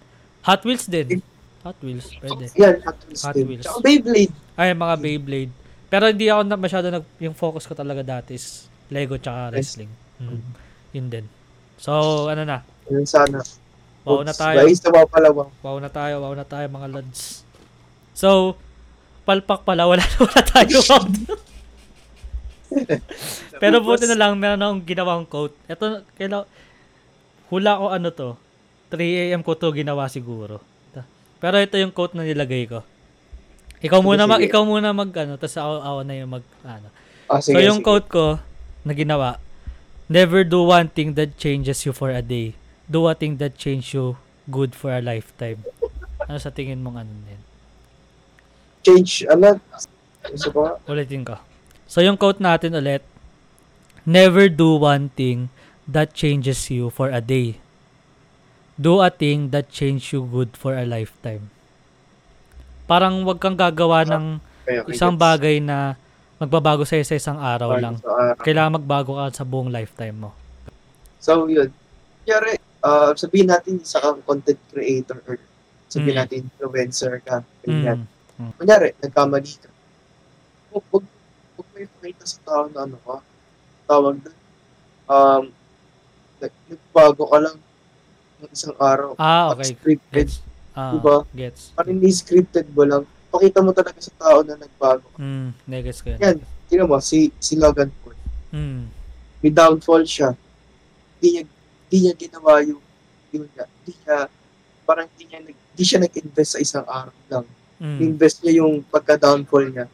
Hot 0.46 0.62
Wheels 0.64 0.86
din. 0.86 1.20
Hot 1.66 1.76
Wheels, 1.82 2.14
pwede. 2.22 2.48
Yan, 2.56 2.80
Hot 2.86 3.00
Wheels 3.04 3.24
Hot 3.26 3.36
din. 3.36 3.46
Wheels. 3.50 3.66
Tsaka 3.66 3.82
Beyblade. 3.82 4.34
Ay, 4.56 4.72
mga 4.72 4.96
Beyblade. 5.02 5.54
Pero 5.88 6.04
hindi 6.08 6.28
ako 6.28 6.42
na 6.44 6.56
masyado 6.60 6.88
nag 6.92 7.06
yung 7.18 7.36
focus 7.36 7.64
ko 7.64 7.72
talaga 7.72 8.04
dati 8.04 8.36
is 8.36 8.68
Lego 8.92 9.16
tsaka 9.16 9.56
wrestling. 9.56 9.92
Mm. 10.20 10.44
Yun 10.92 11.08
din. 11.08 11.26
So, 11.80 11.92
ano 12.28 12.44
na? 12.44 12.60
Yun 12.92 13.08
sana. 13.08 13.40
Wow 14.04 14.24
na 14.24 14.32
tayo. 14.32 14.64
Guys, 14.64 14.80
napapalawang. 14.84 15.52
Wow 15.60 15.78
na 15.80 15.92
tayo. 15.92 16.24
Wow 16.24 16.36
na 16.36 16.48
tayo 16.48 16.66
mga 16.68 16.88
lads. 16.92 17.44
So, 18.16 18.56
palpak 19.28 19.68
pala. 19.68 19.84
Wala 19.84 20.00
na 20.08 20.18
wala 20.24 20.42
tayo. 20.48 20.80
Pero 23.62 23.84
buti 23.84 24.08
na 24.08 24.16
lang, 24.16 24.40
meron 24.40 24.64
akong 24.64 24.84
ginawang 24.88 25.26
quote. 25.28 25.56
Ito, 25.68 26.08
kaila, 26.16 26.48
hula 27.52 27.72
ko 27.80 27.86
ano 27.92 28.10
to. 28.16 28.30
3 28.88 29.36
a.m. 29.36 29.44
ko 29.44 29.60
to 29.60 29.76
ginawa 29.76 30.08
siguro. 30.08 30.64
Pero 31.38 31.62
ito 31.62 31.78
yung 31.78 31.94
quote 31.94 32.18
na 32.18 32.26
nilagay 32.26 32.66
ko. 32.66 32.82
Ikaw 33.78 34.00
Sige, 34.02 34.08
muna 34.10 34.24
mag, 34.26 34.42
sige. 34.42 34.50
ikaw 34.50 34.62
muna 34.66 34.90
mag, 34.90 35.12
ano, 35.14 35.38
tapos 35.38 35.58
ako, 35.58 35.74
ako 35.86 36.00
na 36.02 36.14
yung 36.18 36.32
mag, 36.34 36.46
ano. 36.66 36.88
So 37.30 37.54
sige, 37.54 37.62
yung 37.62 37.80
sige. 37.82 37.86
quote 37.86 38.08
ko 38.10 38.26
na 38.82 38.94
ginawa, 38.98 39.38
never 40.10 40.42
do 40.42 40.66
one 40.66 40.90
thing 40.90 41.14
that 41.14 41.38
changes 41.38 41.86
you 41.86 41.94
for 41.94 42.10
a 42.10 42.26
day. 42.26 42.58
Do 42.90 43.06
a 43.06 43.14
thing 43.14 43.38
that 43.38 43.54
changes 43.60 43.94
you 43.94 44.18
good 44.50 44.74
for 44.74 44.90
a 44.90 45.04
lifetime. 45.04 45.62
Ano 46.26 46.42
sa 46.42 46.50
tingin 46.50 46.82
mong 46.82 47.06
ano 47.06 47.12
din? 47.28 47.42
Change, 48.84 49.26
ano? 49.28 49.58
Ko 50.52 50.60
nga. 50.66 50.74
Ulitin 50.88 51.24
ko. 51.24 51.36
So 51.88 52.04
yung 52.04 52.20
quote 52.20 52.44
natin 52.44 52.76
ulit, 52.76 53.02
never 54.04 54.52
do 54.52 54.76
one 54.76 55.08
thing 55.16 55.48
that 55.88 56.12
changes 56.12 56.68
you 56.68 56.92
for 56.92 57.08
a 57.08 57.24
day. 57.24 57.60
Do 58.76 59.00
a 59.00 59.10
thing 59.10 59.50
that 59.56 59.72
changes 59.72 60.12
you 60.12 60.28
good 60.28 60.54
for 60.54 60.76
a 60.76 60.84
lifetime. 60.84 61.50
Parang 62.86 63.24
wag 63.24 63.40
kang 63.40 63.56
gagawa 63.56 64.04
ng 64.04 64.40
isang 64.92 65.16
bagay 65.16 65.64
na 65.64 65.96
magbabago 66.38 66.86
sa'yo 66.86 67.02
sa 67.02 67.16
isang 67.18 67.40
araw 67.40 67.80
lang. 67.80 67.98
sa. 67.98 68.36
Kailangan 68.38 68.78
magbago 68.78 69.18
ka 69.18 69.34
sa 69.34 69.48
buong 69.48 69.72
lifetime 69.74 70.28
mo. 70.28 70.32
So, 71.18 71.50
yun. 71.50 71.74
Kunyari, 72.22 72.60
ah, 72.84 73.12
sabihin 73.18 73.50
natin 73.50 73.82
isa 73.82 73.98
kang 73.98 74.22
content 74.22 74.60
creator 74.70 75.18
or 75.26 75.40
sabihin 75.90 76.14
Mm. 76.14 76.22
natin 76.22 76.38
influencer 76.46 77.14
ka. 77.26 77.42
Ganyan. 77.66 78.06
Mm. 78.38 78.54
Kunyari, 78.54 78.90
nagkamali 79.02 79.52
ka. 79.58 79.70
Huwag, 80.70 80.86
huwag, 80.94 81.06
huwag 81.58 81.68
mo 81.74 81.78
ipakita 81.82 82.24
sa 82.26 82.40
tao 82.46 82.64
na 82.70 82.86
ano 82.86 82.98
ka, 83.02 83.18
tawag 83.90 84.16
doon, 84.22 84.38
um, 85.10 85.44
nag- 86.38 86.64
nagbago 86.70 87.24
ka 87.26 87.38
lang 87.42 87.58
ng 88.38 88.52
isang 88.54 88.76
araw. 88.78 89.18
Ah, 89.18 89.50
At 89.50 89.58
okay. 89.58 89.74
scripted. 89.74 90.30
Gets. 90.30 90.36
Ah, 90.78 90.94
Diba? 90.94 91.26
Gets. 91.34 91.74
Parang 91.74 91.98
hindi 91.98 92.14
scripted 92.14 92.70
mo 92.70 92.86
lang. 92.86 93.04
Pakita 93.34 93.66
mo 93.66 93.74
talaga 93.74 93.98
sa 93.98 94.14
tao 94.14 94.46
na 94.46 94.54
nagbago. 94.54 95.10
Hmm, 95.18 95.58
gets 95.66 96.06
ko 96.06 96.14
yan. 96.14 96.20
Yan. 96.22 96.38
Tingnan 96.70 96.86
mo, 96.86 97.02
si, 97.02 97.34
si 97.42 97.58
Logan 97.58 97.90
Paul. 98.06 98.14
Hmm. 98.54 98.86
May 99.42 99.50
downfall 99.50 100.06
siya. 100.06 100.38
Hindi 101.18 101.28
niya, 101.34 101.44
hindi 101.50 101.98
niya 101.98 102.14
ginawa 102.14 102.62
yung, 102.62 102.82
yun 103.34 103.50
nga, 103.58 103.66
hindi 103.66 103.98
niya, 103.98 104.30
parang 104.86 105.10
hindi 105.18 105.24
niya, 105.26 105.40
hindi 105.42 105.84
siya 105.84 106.00
nag-invest 106.06 106.52
sa 106.54 106.62
isang 106.62 106.86
araw 106.86 107.18
lang. 107.34 107.46
Hmm. 107.78 108.00
Invest 108.02 108.42
niya 108.42 108.66
yung 108.66 108.82
pagka-downfall 108.90 109.70
niya. 109.70 109.86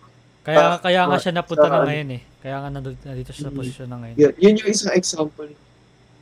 Kaya 0.43 0.59
Ah, 0.59 0.77
kaya 0.79 1.01
nga 1.07 1.15
ah, 1.15 1.21
siya 1.23 1.33
napunta 1.35 1.67
na 1.67 1.83
sa- 1.83 1.87
ngayon 1.87 2.09
eh. 2.15 2.21
Kaya 2.43 2.55
nga 2.59 2.69
nandito, 2.71 3.31
siya 3.31 3.47
sa 3.47 3.51
Mm. 3.51 3.59
posisyon 3.59 3.87
na 3.87 3.97
ngayon. 4.03 4.15
Yun, 4.19 4.33
yun 4.39 4.53
yung 4.59 4.69
isang 4.71 4.91
example 4.91 5.51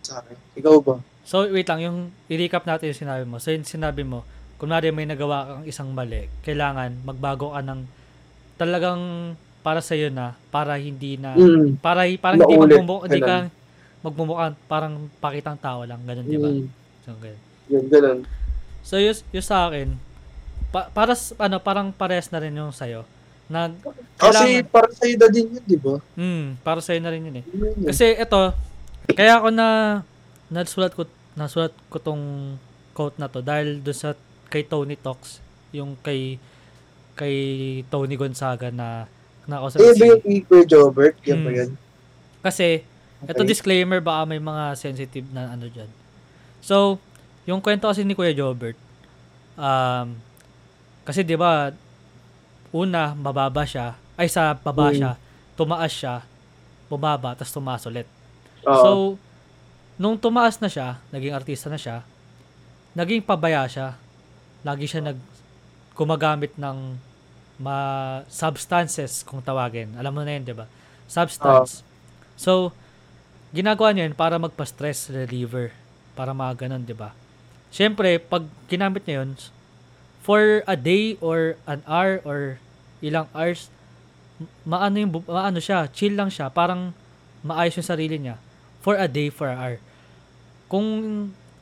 sa 0.02 0.22
akin. 0.22 0.38
Ikaw 0.58 0.76
ba? 0.82 0.96
So, 1.26 1.46
wait 1.50 1.66
lang, 1.70 1.82
yung 1.82 1.98
i-recap 2.30 2.66
natin 2.66 2.94
yung 2.94 3.02
sinabi 3.02 3.24
mo. 3.26 3.38
So, 3.42 3.50
yung 3.50 3.66
sinabi 3.66 4.02
mo, 4.06 4.26
kunwari 4.62 4.94
may 4.94 5.10
nagawa 5.10 5.58
kang 5.58 5.66
isang 5.66 5.90
mali, 5.90 6.30
kailangan 6.46 7.02
magbago 7.02 7.54
ka 7.54 7.62
ng 7.66 7.82
talagang 8.62 9.34
para 9.62 9.82
sa 9.82 9.94
na, 10.10 10.38
para 10.50 10.78
hindi 10.78 11.18
na, 11.18 11.34
Mm. 11.38 11.82
para 11.82 12.06
parang 12.18 12.42
hindi 12.42 12.58
magmumukha, 12.58 13.06
hindi 13.10 13.22
ka 13.22 13.36
magmumukha, 14.02 14.46
parang 14.66 15.10
pakitang 15.18 15.58
tao 15.58 15.86
lang, 15.86 16.02
ganun, 16.06 16.26
di 16.26 16.38
ba? 16.38 16.50
Mm. 16.50 16.66
So, 17.06 17.14
ganun. 17.18 17.42
Yun, 17.70 17.86
ganun. 17.90 18.20
So, 18.82 18.98
yung, 18.98 19.18
yung 19.34 19.46
sa 19.46 19.70
akin, 19.70 19.98
pa, 20.72 20.88
para, 20.90 21.14
ano, 21.14 21.58
parang 21.60 21.88
pares 21.92 22.32
na 22.32 22.40
rin 22.40 22.56
yung 22.56 22.72
sa'yo. 22.72 23.04
Na, 23.52 23.68
Kasi 24.16 24.64
para 24.64 24.88
sa 24.96 25.04
na 25.04 25.28
din 25.28 25.52
yun, 25.52 25.64
di 25.68 25.76
ba? 25.76 26.00
hmm, 26.16 26.64
para 26.64 26.80
sa'yo 26.80 27.04
na 27.04 27.12
rin 27.12 27.28
yun 27.28 27.44
eh. 27.44 27.46
Yun 27.52 27.76
yun. 27.84 27.88
Kasi 27.92 28.16
ito, 28.16 28.42
kaya 29.12 29.44
ako 29.44 29.52
na 29.52 29.68
nasulat 30.48 30.92
ko 30.96 31.08
nasulat 31.36 31.72
ko 31.88 31.98
tong 32.00 32.56
quote 32.92 33.16
na 33.16 33.32
to 33.32 33.40
dahil 33.40 33.80
doon 33.80 33.96
sa 33.96 34.16
kay 34.52 34.68
Tony 34.68 35.00
Talks, 35.00 35.40
yung 35.72 35.96
kay 36.00 36.36
kay 37.16 37.36
Tony 37.88 38.16
Gonzaga 38.20 38.68
na 38.72 39.08
na 39.48 39.64
Eh, 39.64 39.96
ba 39.96 40.04
yung 40.06 40.22
kay 40.24 40.38
Kuya 40.44 40.64
Jobert? 40.68 41.16
Yan 41.28 41.40
ba 41.44 41.52
yan? 41.52 41.72
Kasi 42.44 42.84
ito 43.22 43.42
Okay. 43.42 43.52
disclaimer 43.52 44.00
baka 44.04 44.28
may 44.28 44.42
mga 44.42 44.76
sensitive 44.76 45.28
na 45.32 45.54
ano 45.54 45.70
diyan. 45.70 45.88
So, 46.62 46.98
yung 47.46 47.62
kwento 47.62 47.88
kasi 47.88 48.04
ni 48.04 48.16
Kuya 48.16 48.36
Jobert 48.36 48.76
um 49.60 50.16
kasi 51.12 51.28
'di 51.28 51.36
ba 51.36 51.76
una 52.72 53.12
mababa 53.12 53.68
siya, 53.68 54.00
ay 54.16 54.32
sa 54.32 54.56
baba 54.56 54.90
Mm. 54.90 54.96
siya, 54.96 55.12
tumaas 55.60 55.92
siya, 55.92 56.24
bumaba, 56.88 57.36
tapos 57.36 57.52
tumaas 57.52 57.84
ulit. 57.84 58.08
Oo. 58.64 58.80
So, 58.80 58.90
nung 60.00 60.16
tumaas 60.16 60.56
na 60.64 60.72
siya, 60.72 61.04
naging 61.12 61.36
artista 61.36 61.68
na 61.68 61.76
siya, 61.76 62.08
naging 62.96 63.28
pabaya 63.28 63.68
siya. 63.68 64.00
Lagi 64.64 64.88
siya 64.88 65.04
nag 65.04 65.20
gumagamit 66.00 66.56
ng 66.56 66.96
ma 67.60 67.78
substances 68.32 69.22
kung 69.28 69.44
tawagin. 69.44 69.92
Alam 70.00 70.16
mo 70.16 70.22
na 70.24 70.34
yun, 70.40 70.48
'di 70.48 70.56
ba? 70.56 70.66
Substance. 71.12 71.84
So, 72.40 72.72
ginagawa 73.52 73.92
niya 73.92 74.08
yun 74.08 74.16
para 74.16 74.40
magpa-stress 74.40 75.12
reliever, 75.12 75.76
para 76.16 76.32
mga 76.32 76.66
ganun, 76.66 76.88
'di 76.88 76.96
ba? 76.96 77.12
Siyempre, 77.68 78.16
pag 78.18 78.48
ginamit 78.72 79.04
niya 79.04 79.22
yun, 79.28 79.36
for 80.22 80.62
a 80.70 80.78
day 80.78 81.18
or 81.20 81.58
an 81.66 81.82
hour 81.90 82.22
or 82.22 82.62
ilang 83.02 83.26
hours, 83.34 83.74
ma- 84.66 84.86
maano 84.86 84.96
yung 85.02 85.12
maano 85.26 85.58
siya, 85.58 85.90
chill 85.90 86.14
lang 86.14 86.30
siya, 86.30 86.54
parang 86.54 86.94
maayos 87.42 87.78
yung 87.78 87.90
sarili 87.90 88.22
niya 88.22 88.38
for 88.82 88.98
a 88.98 89.10
day, 89.10 89.30
for 89.30 89.50
an 89.50 89.58
hour. 89.58 89.78
Kung 90.70 90.88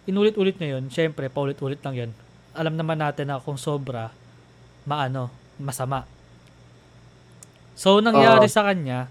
inulit-ulit 0.07 0.59
niya 0.59 0.79
yun, 0.79 0.87
syempre, 0.91 1.27
paulit-ulit 1.27 1.79
lang 1.83 1.95
yun. 1.95 2.11
Alam 2.55 2.75
naman 2.79 2.99
natin 2.99 3.31
na 3.31 3.43
kung 3.43 3.59
sobra, 3.59 4.11
maano, 4.87 5.31
masama. 5.59 6.07
So, 7.79 8.03
nangyari 8.03 8.47
Oo. 8.47 8.51
sa 8.51 8.67
kanya, 8.67 9.07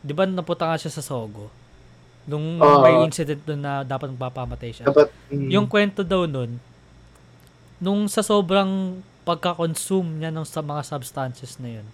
di 0.00 0.16
ba 0.16 0.24
napunta 0.24 0.64
nga 0.64 0.80
siya 0.80 0.92
sa 0.92 1.04
Sogo? 1.04 1.52
Nung 2.24 2.56
Oo. 2.60 2.80
may 2.80 2.96
incident 3.04 3.40
doon 3.44 3.60
na 3.60 3.84
dapat 3.84 4.12
magpapamatay 4.12 4.70
siya. 4.72 4.84
Dapat, 4.88 5.08
mm, 5.28 5.48
Yung 5.52 5.66
kwento 5.68 6.00
daw 6.00 6.24
nun, 6.24 6.56
nung 7.80 8.06
sa 8.06 8.20
sobrang 8.20 9.00
pagka-consume 9.24 10.20
niya 10.20 10.30
ng 10.30 10.44
sa 10.44 10.60
mga 10.60 10.84
substances 10.84 11.56
na 11.56 11.80
yun, 11.80 11.86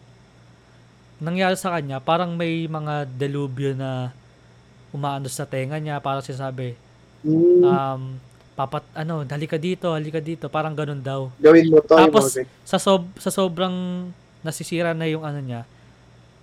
nangyari 1.22 1.57
sa 1.57 1.72
kanya, 1.72 2.03
parang 2.03 2.34
may 2.34 2.66
mga 2.66 3.07
delubyo 3.09 3.72
na 3.72 4.11
umaano 4.93 5.30
sa 5.30 5.47
tenga 5.47 5.78
niya, 5.78 6.03
parang 6.03 6.20
sinasabi, 6.26 6.74
mm, 7.24 7.62
um, 7.62 8.03
papat, 8.59 8.82
ano, 8.93 9.22
halika 9.24 9.57
dito, 9.57 9.95
halika 9.95 10.18
dito, 10.20 10.51
parang 10.51 10.74
ganun 10.74 11.01
daw. 11.01 11.30
gawin 11.41 11.70
mo 11.70 11.80
to. 11.80 11.95
tapos, 11.95 12.37
yung 12.37 12.49
Sa, 12.66 12.82
sob, 12.82 13.07
sa 13.22 13.30
sobrang 13.30 14.09
nasisira 14.43 14.91
na 14.91 15.07
yung 15.07 15.22
ano 15.22 15.39
niya, 15.39 15.62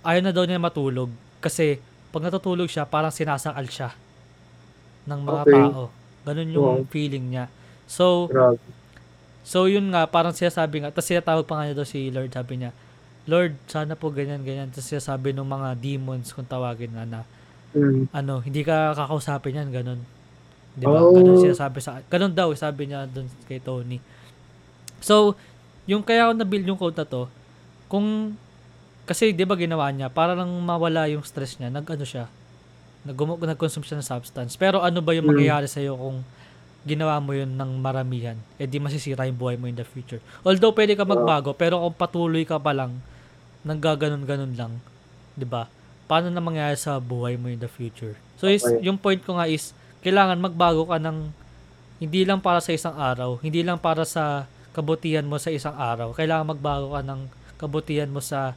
ayaw 0.07 0.21
na 0.23 0.31
daw 0.31 0.47
niya 0.47 0.61
matulog. 0.61 1.11
Kasi, 1.43 1.79
pag 2.13 2.23
natutulog 2.23 2.69
siya, 2.69 2.85
parang 2.87 3.11
sinasakal 3.11 3.65
siya 3.67 3.89
ng 5.09 5.19
mga 5.19 5.41
Okay. 5.43 5.55
tao. 5.67 5.81
Ganun 6.23 6.49
yung 6.53 6.63
Wow. 6.63 6.91
feeling 6.93 7.25
niya. 7.33 7.45
So, 7.89 8.29
Grabe. 8.31 8.61
So 9.43 9.67
yun 9.67 9.91
nga, 9.91 10.07
parang 10.07 10.31
sinasabi 10.31 10.79
nga, 10.81 10.89
tapos 10.89 11.07
sinatawag 11.07 11.43
pa 11.43 11.59
nga 11.59 11.63
niya 11.67 11.75
daw 11.75 11.87
si 11.87 12.07
Lord, 12.09 12.31
sabi 12.31 12.63
niya, 12.63 12.71
Lord, 13.23 13.55
sana 13.67 13.95
po 13.95 14.11
ganyan, 14.11 14.43
ganyan. 14.43 14.71
Tapos 14.71 14.87
sinasabi 14.87 15.31
ng 15.31 15.47
mga 15.47 15.69
demons 15.79 16.31
kung 16.31 16.47
tawagin 16.47 16.91
nga 16.95 17.05
na, 17.05 17.21
Mm. 17.73 18.05
ano, 18.13 18.37
hindi 18.39 18.61
ka 18.61 18.93
kakausapin 18.93 19.57
yan, 19.57 19.69
ganun. 19.73 19.99
Di 20.77 20.85
ba? 20.85 21.01
Oh. 21.01 21.09
Ganun 21.11 21.41
sinasabi 21.41 21.81
sa, 21.81 21.99
ganun 22.05 22.29
daw, 22.31 22.53
sabi 22.53 22.85
niya 22.85 23.09
dun 23.09 23.25
kay 23.45 23.57
Tony. 23.57 23.97
So, 25.01 25.33
yung 25.83 26.05
kaya 26.05 26.29
ako 26.29 26.33
nabuild 26.37 26.67
yung 26.69 26.77
quote 26.77 26.95
na 26.95 27.03
to, 27.03 27.25
kung, 27.89 28.37
kasi 29.03 29.33
di 29.33 29.43
ba 29.43 29.57
ginawa 29.57 29.89
niya, 29.89 30.07
para 30.07 30.37
lang 30.37 30.47
mawala 30.61 31.09
yung 31.09 31.25
stress 31.25 31.57
niya, 31.57 31.73
nag-ano 31.73 32.05
siya, 32.05 32.29
nag 33.03 33.17
nag-consume 33.17 33.83
siya 33.83 33.99
ng 33.99 34.07
substance. 34.07 34.53
Pero 34.55 34.79
ano 34.79 35.01
ba 35.01 35.11
yung 35.11 35.25
Mm. 35.27 35.31
mangyayari 35.35 35.67
sa'yo 35.67 35.97
kung 35.97 36.21
ginawa 36.83 37.19
mo 37.19 37.31
yun 37.31 37.55
ng 37.55 37.79
maramihan, 37.79 38.35
eh 38.59 38.67
di 38.67 38.75
masisira 38.77 39.23
yung 39.23 39.39
buhay 39.39 39.55
mo 39.55 39.67
in 39.67 39.75
the 39.75 39.87
future. 39.87 40.19
Although 40.43 40.75
pwede 40.75 40.93
ka 40.93 41.07
magbago, 41.07 41.55
pero 41.55 41.79
kung 41.79 41.95
patuloy 41.95 42.43
ka 42.43 42.59
pa 42.59 42.75
lang, 42.75 42.99
nanggaganon-ganon 43.63 44.53
lang, 44.59 44.73
di 45.33 45.47
ba? 45.47 45.71
Paano 46.05 46.27
na 46.27 46.43
mangyayari 46.43 46.75
sa 46.75 46.99
buhay 46.99 47.39
mo 47.39 47.47
in 47.47 47.59
the 47.59 47.71
future? 47.71 48.19
So 48.35 48.51
is, 48.51 48.61
Okay. 48.61 48.83
yung 48.83 48.99
point 48.99 49.23
ko 49.23 49.39
nga 49.39 49.47
is, 49.47 49.71
kailangan 50.03 50.35
magbago 50.35 50.83
ka 50.83 50.99
ng 50.99 51.31
hindi 52.03 52.27
lang 52.27 52.43
para 52.43 52.59
sa 52.59 52.75
isang 52.75 52.99
araw, 52.99 53.39
hindi 53.39 53.63
lang 53.63 53.79
para 53.79 54.03
sa 54.03 54.43
kabutihan 54.75 55.23
mo 55.23 55.39
sa 55.39 55.47
isang 55.47 55.71
araw. 55.73 56.11
Kailangan 56.11 56.51
magbago 56.51 56.91
ka 56.91 57.01
ng 57.01 57.21
kabutihan 57.55 58.11
mo 58.11 58.19
sa 58.19 58.51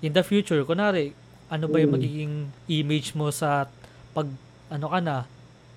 in 0.00 0.16
the 0.16 0.24
future. 0.24 0.64
Kunwari, 0.64 1.12
ano 1.52 1.68
ba 1.68 1.76
yung 1.76 1.92
Mm. 1.92 1.96
magiging 2.00 2.34
image 2.64 3.12
mo 3.12 3.28
sa 3.28 3.68
pag 4.16 4.24
ano 4.72 4.86
ka 4.88 5.00
na, 5.04 5.16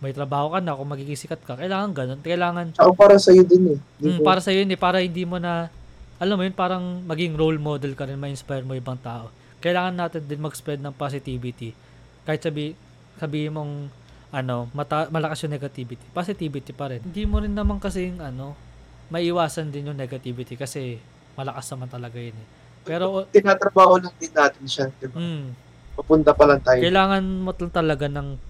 may 0.01 0.11
trabaho 0.11 0.49
ka 0.51 0.59
na, 0.59 0.73
kung 0.73 0.89
magiging 0.89 1.13
sikat 1.15 1.45
ka, 1.45 1.53
kailangan 1.53 1.93
ganun. 1.93 2.19
Kailangan, 2.19 2.73
Tsaka 2.73 2.91
para 2.97 3.15
sa'yo 3.21 3.45
din 3.45 3.77
eh. 3.77 3.79
Di 4.01 4.17
mm, 4.17 4.25
para 4.25 4.41
sa 4.41 4.49
yun 4.49 4.65
eh, 4.67 4.79
para 4.79 4.97
hindi 4.97 5.21
mo 5.23 5.37
na, 5.37 5.69
alam 6.17 6.35
mo 6.35 6.43
yun, 6.43 6.57
parang 6.57 7.05
maging 7.05 7.37
role 7.37 7.61
model 7.61 7.93
ka 7.93 8.09
rin, 8.09 8.17
ma-inspire 8.17 8.65
mo 8.65 8.73
ibang 8.73 8.97
tao. 8.97 9.29
Kailangan 9.61 9.93
natin 9.93 10.25
din 10.25 10.41
mag-spread 10.41 10.81
ng 10.81 10.89
positivity. 10.97 11.77
Kahit 12.25 12.41
sabi, 12.41 12.73
sabihin 13.21 13.53
mong, 13.53 13.93
ano, 14.33 14.65
mata, 14.73 15.05
malakas 15.13 15.45
yung 15.45 15.53
negativity. 15.53 16.01
Positivity 16.09 16.73
pa 16.73 16.89
rin. 16.89 17.05
Hindi 17.05 17.29
mo 17.29 17.37
rin 17.37 17.53
naman 17.53 17.77
kasing, 17.77 18.17
ano, 18.25 18.57
maiwasan 19.13 19.69
din 19.69 19.93
yung 19.93 19.99
negativity 20.01 20.57
kasi 20.57 20.97
malakas 21.37 21.69
naman 21.69 21.93
talaga 21.93 22.17
yun 22.17 22.33
eh. 22.33 22.47
Pero, 22.81 23.29
Tinatrabaho 23.29 24.01
lang 24.01 24.15
din 24.17 24.33
natin 24.33 24.65
siya. 24.65 24.89
Di 24.97 25.05
ba? 25.05 25.21
mm, 25.21 25.45
Papunta 25.93 26.33
pa 26.33 26.49
lang 26.49 26.57
tayo. 26.65 26.81
kailangan 26.81 27.21
mo 27.21 27.53
tal- 27.53 27.69
talaga 27.69 28.09
ng 28.09 28.49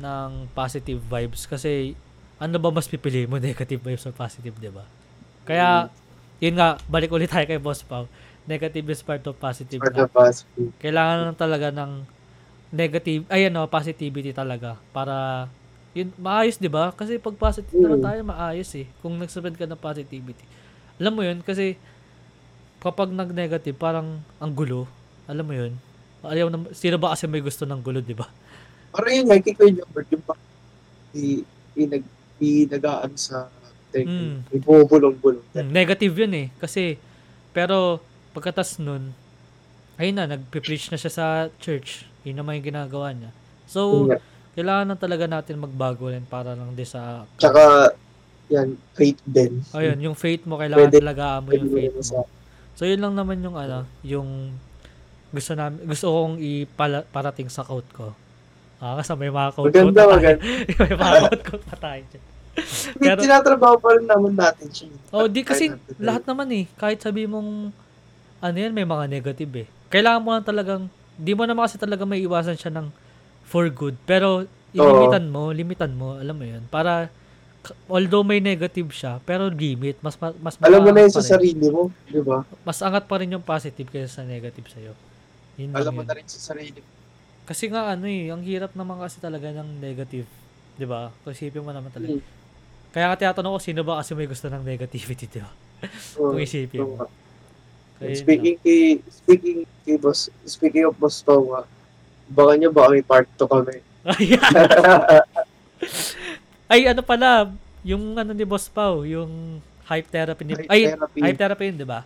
ng 0.00 0.48
positive 0.56 0.98
vibes 0.98 1.44
kasi 1.44 1.92
ano 2.40 2.56
ba 2.56 2.72
mas 2.72 2.88
pipili 2.88 3.28
mo 3.28 3.36
negative 3.52 3.84
vibes 3.84 4.08
or 4.08 4.16
positive, 4.16 4.56
'di 4.56 4.72
ba? 4.72 4.88
Kaya 5.44 5.92
yun 6.40 6.56
nga, 6.56 6.80
balik 6.88 7.12
ulit 7.12 7.28
tayo 7.28 7.44
kay 7.44 7.60
Boss 7.60 7.84
Pao. 7.84 8.08
Negative 8.48 8.82
is 8.88 9.04
part 9.04 9.20
of 9.28 9.36
positive. 9.36 9.76
Part 9.76 10.00
of 10.00 10.08
positive. 10.08 10.72
Kailangan 10.80 11.16
lang 11.28 11.36
talaga 11.36 11.68
ng 11.68 12.08
negative, 12.72 13.28
ay 13.28 13.52
ano, 13.52 13.68
positivity 13.68 14.32
talaga 14.32 14.80
para 14.96 15.46
yun 15.92 16.14
maayos, 16.16 16.56
'di 16.56 16.70
ba? 16.70 16.94
Kasi 16.94 17.18
pag 17.20 17.36
positive 17.36 17.76
naman 17.76 18.00
Mm. 18.00 18.06
tayo, 18.06 18.20
maayos 18.24 18.70
eh. 18.78 18.86
Kung 19.04 19.18
nag-spread 19.20 19.58
ka 19.58 19.66
ng 19.68 19.76
positivity. 19.78 20.44
Alam 21.02 21.12
mo 21.18 21.22
yun 21.26 21.44
kasi 21.44 21.76
kapag 22.80 23.12
nag-negative, 23.12 23.76
parang 23.76 24.24
ang 24.40 24.52
gulo. 24.54 24.88
Alam 25.28 25.44
mo 25.44 25.54
yun? 25.54 25.72
Ayaw 26.24 26.48
na, 26.48 26.68
sino 26.72 26.96
ba 26.96 27.12
kasi 27.12 27.28
may 27.28 27.40
gusto 27.44 27.64
ng 27.64 27.80
gulo, 27.80 28.00
di 28.00 28.16
ba? 28.16 28.28
Parang 28.90 29.12
yun, 29.12 29.26
may 29.26 29.38
kay 29.38 29.54
Kuya 29.54 29.72
Jobert, 29.76 30.08
yung 30.10 30.22
pa, 30.22 30.34
i, 31.12 31.42
i, 31.74 31.82
nag, 31.86 32.02
i, 32.38 32.48
nagaan 32.66 33.14
sa 33.14 33.46
tech, 33.88 34.06
Mm. 34.06 34.46
may 34.46 34.58
bumubulong-bulong. 34.58 35.46
Mm, 35.52 35.70
negative 35.70 36.14
yun 36.16 36.34
eh. 36.36 36.46
Kasi, 36.56 36.98
pero, 37.50 37.98
pagkatas 38.30 38.78
nun, 38.78 39.14
ayun 39.96 40.14
na, 40.14 40.26
nagpe-preach 40.28 40.90
na 40.90 40.98
siya 40.98 41.10
sa 41.10 41.26
church. 41.58 42.06
Yun 42.22 42.38
naman 42.38 42.58
yung 42.58 42.70
ginagawa 42.70 43.10
niya. 43.10 43.30
So, 43.66 44.06
nga. 44.06 44.18
kailangan 44.54 44.86
na 44.88 44.96
talaga 44.96 45.26
natin 45.26 45.58
magbago 45.58 46.10
rin 46.10 46.22
para 46.22 46.54
lang 46.54 46.74
din 46.74 46.86
sa... 46.86 47.26
Tsaka, 47.36 47.94
yan, 48.50 48.74
faith 48.94 49.22
din. 49.22 49.62
Ayun, 49.70 49.98
yung 50.00 50.16
faith 50.18 50.42
mo, 50.42 50.58
kailangan 50.58 50.90
Pwede- 50.90 50.98
talaga 50.98 51.38
mo 51.38 51.48
yung 51.50 51.70
faith 51.70 51.94
mo. 51.94 52.02
sa 52.02 52.22
So, 52.74 52.88
yun 52.88 52.98
lang 52.98 53.12
naman 53.12 53.38
yung 53.38 53.54
ano, 53.54 53.84
yung 54.00 54.56
gusto 55.30 55.52
namin, 55.52 55.84
gusto 55.84 56.06
kong 56.08 56.40
iparating 56.40 57.46
sa 57.46 57.62
quote 57.62 57.86
ko. 57.92 58.16
Ah, 58.80 58.96
kasi 58.96 59.12
may 59.20 59.28
mga 59.28 59.48
quote 59.52 59.68
Maganda, 59.68 59.92
pa 59.92 60.02
tayo. 60.02 60.10
maganda. 60.10 60.42
may 60.80 60.94
mga 60.96 61.12
quote 61.22 61.44
quote 61.44 61.66
pa 61.68 61.76
tayo 61.78 62.02
dyan. 62.08 62.24
Pero, 62.98 63.18
tinatrabaho 63.22 63.76
pa 63.78 63.88
rin 63.94 64.04
naman 64.04 64.34
natin 64.34 64.68
siya. 64.68 64.88
Oh, 65.12 65.28
di 65.28 65.40
kasi 65.40 65.70
lahat 65.96 66.26
naman 66.26 66.48
eh, 66.50 66.64
kahit 66.74 66.98
sabi 66.98 67.24
mong 67.24 67.70
ano 68.40 68.56
yan, 68.56 68.72
may 68.72 68.84
mga 68.84 69.04
negative 69.06 69.52
eh. 69.54 69.66
Kailangan 69.88 70.20
mo 70.20 70.32
lang 70.32 70.44
talagang, 70.44 70.82
di 71.14 71.32
mo 71.32 71.44
naman 71.44 71.68
kasi 71.68 71.76
talaga 71.76 72.02
may 72.02 72.20
iwasan 72.20 72.56
siya 72.56 72.72
ng 72.72 72.88
for 73.44 73.68
good. 73.68 73.94
Pero, 74.02 74.48
ilimitan 74.72 75.28
mo, 75.28 75.52
limitan 75.52 75.92
mo, 75.92 76.16
alam 76.16 76.34
mo 76.34 76.44
yun. 76.44 76.64
Para, 76.66 77.12
although 77.86 78.24
may 78.24 78.40
negative 78.40 78.88
siya, 78.90 79.20
pero 79.20 79.46
limit. 79.46 80.00
Mas, 80.00 80.16
ma- 80.16 80.36
mas, 80.40 80.56
Alam 80.58 80.80
mo 80.80 80.90
na 80.90 81.04
yun 81.04 81.12
sa 81.12 81.20
sarili 81.20 81.68
mo, 81.68 81.92
di 82.06 82.20
ba? 82.20 82.42
Mas 82.64 82.80
angat 82.80 83.04
pa 83.04 83.20
rin 83.20 83.30
yung 83.30 83.44
positive 83.44 83.88
kaysa 83.88 84.20
sa 84.20 84.24
negative 84.24 84.66
sa'yo. 84.68 84.92
Yun 85.56 85.76
Alam 85.76 85.92
mo 85.92 86.02
yun. 86.02 86.08
na 86.08 86.14
rin 86.16 86.26
sa 86.26 86.52
sarili 86.52 86.80
mo. 86.80 86.88
Kasi 87.48 87.68
nga 87.68 87.92
ano 87.92 88.06
eh, 88.06 88.30
ang 88.30 88.42
hirap 88.42 88.72
naman 88.74 88.98
kasi 89.00 89.18
talaga 89.18 89.50
ng 89.50 89.80
negative. 89.82 90.28
'Di 90.78 90.86
ba? 90.86 91.12
Isipin 91.28 91.64
mo 91.64 91.70
naman 91.74 91.92
talaga. 91.92 92.16
Hmm. 92.16 92.24
Kaya 92.90 93.04
nga 93.10 93.20
tinatanong 93.20 93.54
ko, 93.54 93.60
sino 93.62 93.80
ba 93.86 94.00
kasi 94.02 94.16
may 94.16 94.26
gusto 94.26 94.46
ng 94.50 94.64
negativity, 94.64 95.26
'di 95.30 95.40
ba? 95.42 95.52
Kung 96.16 96.40
isipin 96.40 96.84
mo. 96.86 97.06
Kaya 98.00 98.16
Speaking 98.16 98.56
kay, 98.64 98.96
speaking 99.12 99.58
kay 99.84 99.96
boss, 100.00 100.32
speaking 100.48 100.88
of 100.88 100.96
boss 100.96 101.20
Pao 101.20 101.44
nga, 101.52 101.68
baka 102.32 102.52
nyo 102.56 102.72
baka 102.72 102.88
may 102.96 103.04
part 103.04 103.28
2 103.36 103.44
kami. 103.44 103.76
Ay, 106.72 106.86
ano 106.88 107.02
pala, 107.04 107.52
yung 107.84 108.16
ano 108.16 108.32
ni 108.32 108.46
Boss 108.46 108.70
Pau, 108.70 109.04
yung 109.04 109.60
hype 109.90 110.08
therapy 110.08 110.42
ni... 110.46 110.54
Hype 110.54 110.70
ay, 110.70 110.80
therapy. 110.94 111.20
hype 111.20 111.38
therapy 111.40 111.64
yun, 111.66 111.76
'di 111.82 111.88
ba? 111.88 112.00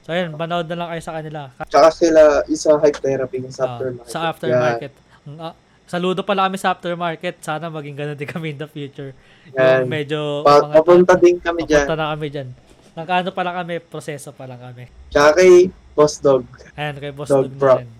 So 0.00 0.10
ayun, 0.10 0.32
manood 0.32 0.64
na 0.64 0.76
lang 0.76 0.88
kayo 0.90 1.02
sa 1.02 1.14
kanila. 1.14 1.40
Tsaka 1.62 1.88
sila, 1.90 2.20
isa 2.46 2.72
hype 2.74 2.98
therapy 2.98 3.36
yung 3.38 3.52
sa 3.52 3.62
Ah, 3.62 3.70
aftermarket. 3.70 4.08
sa 4.08 4.18
aftermarket. 4.26 4.92
Ang, 5.22 5.36
ah, 5.38 5.54
saludo 5.84 6.20
pala 6.22 6.48
kami 6.48 6.56
sa 6.56 6.72
aftermarket. 6.72 7.36
Sana 7.38 7.68
maging 7.68 7.94
ganun 7.94 8.16
din 8.16 8.26
kami 8.26 8.46
in 8.50 8.58
the 8.58 8.66
future. 8.66 9.12
Yan. 9.52 9.84
Yung 9.84 9.90
medyo 9.90 10.20
Pa- 10.40 10.64
mga- 10.64 10.74
papunta 10.74 11.14
din 11.14 11.36
kami 11.36 11.60
dyan. 11.62 11.84
Papunta 11.84 11.96
na 11.96 12.12
kami 12.12 12.26
dyan. 12.28 12.48
Nagkaano 12.90 13.30
pa 13.30 13.42
lang 13.42 13.56
kami, 13.56 13.74
proseso 13.78 14.30
pa 14.30 14.44
lang 14.44 14.58
kami. 14.58 14.84
Tsaka 15.08 15.36
kay 15.36 15.68
Boss 15.92 16.18
Dog. 16.18 16.42
Ayan, 16.74 16.96
kay 16.96 17.12
Boss 17.12 17.28
Dog 17.28 17.46
Dog 17.46 17.54
na 17.54 17.78
rin. 17.78 17.90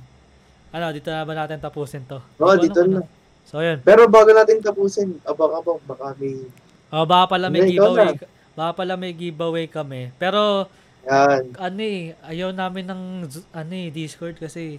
Ano, 0.70 0.86
dito 0.90 1.09
na 1.09 1.22
ba 1.22 1.34
natin 1.36 1.59
tapusin 1.59 2.07
to? 2.07 2.18
Oo, 2.38 2.46
ko 2.48 2.55
dito 2.57 2.78
alam 2.80 2.90
na. 2.92 2.98
ano. 2.98 3.09
So, 3.44 3.59
yun. 3.59 3.82
Pero 3.82 4.07
bago 4.07 4.30
natin 4.30 4.62
tapusin, 4.62 5.18
abang-abang, 5.22 5.82
baka 5.84 6.14
may... 6.16 6.46
Oh, 6.88 7.03
baka 7.03 7.34
pala 7.34 7.51
may 7.51 7.66
ikaw 7.68 7.90
giveaway. 7.90 8.14
Baka 8.53 8.70
pala 8.72 8.94
may 8.94 9.11
giveaway 9.12 9.66
kami. 9.66 10.14
Pero, 10.16 10.70
Yan. 11.03 11.42
ano 11.57 11.80
eh, 11.80 12.12
ayaw 12.22 12.51
namin 12.51 12.84
ng, 12.84 13.03
z- 13.24 13.48
ano 13.51 13.72
eh, 13.72 13.88
Discord 13.88 14.36
kasi, 14.36 14.76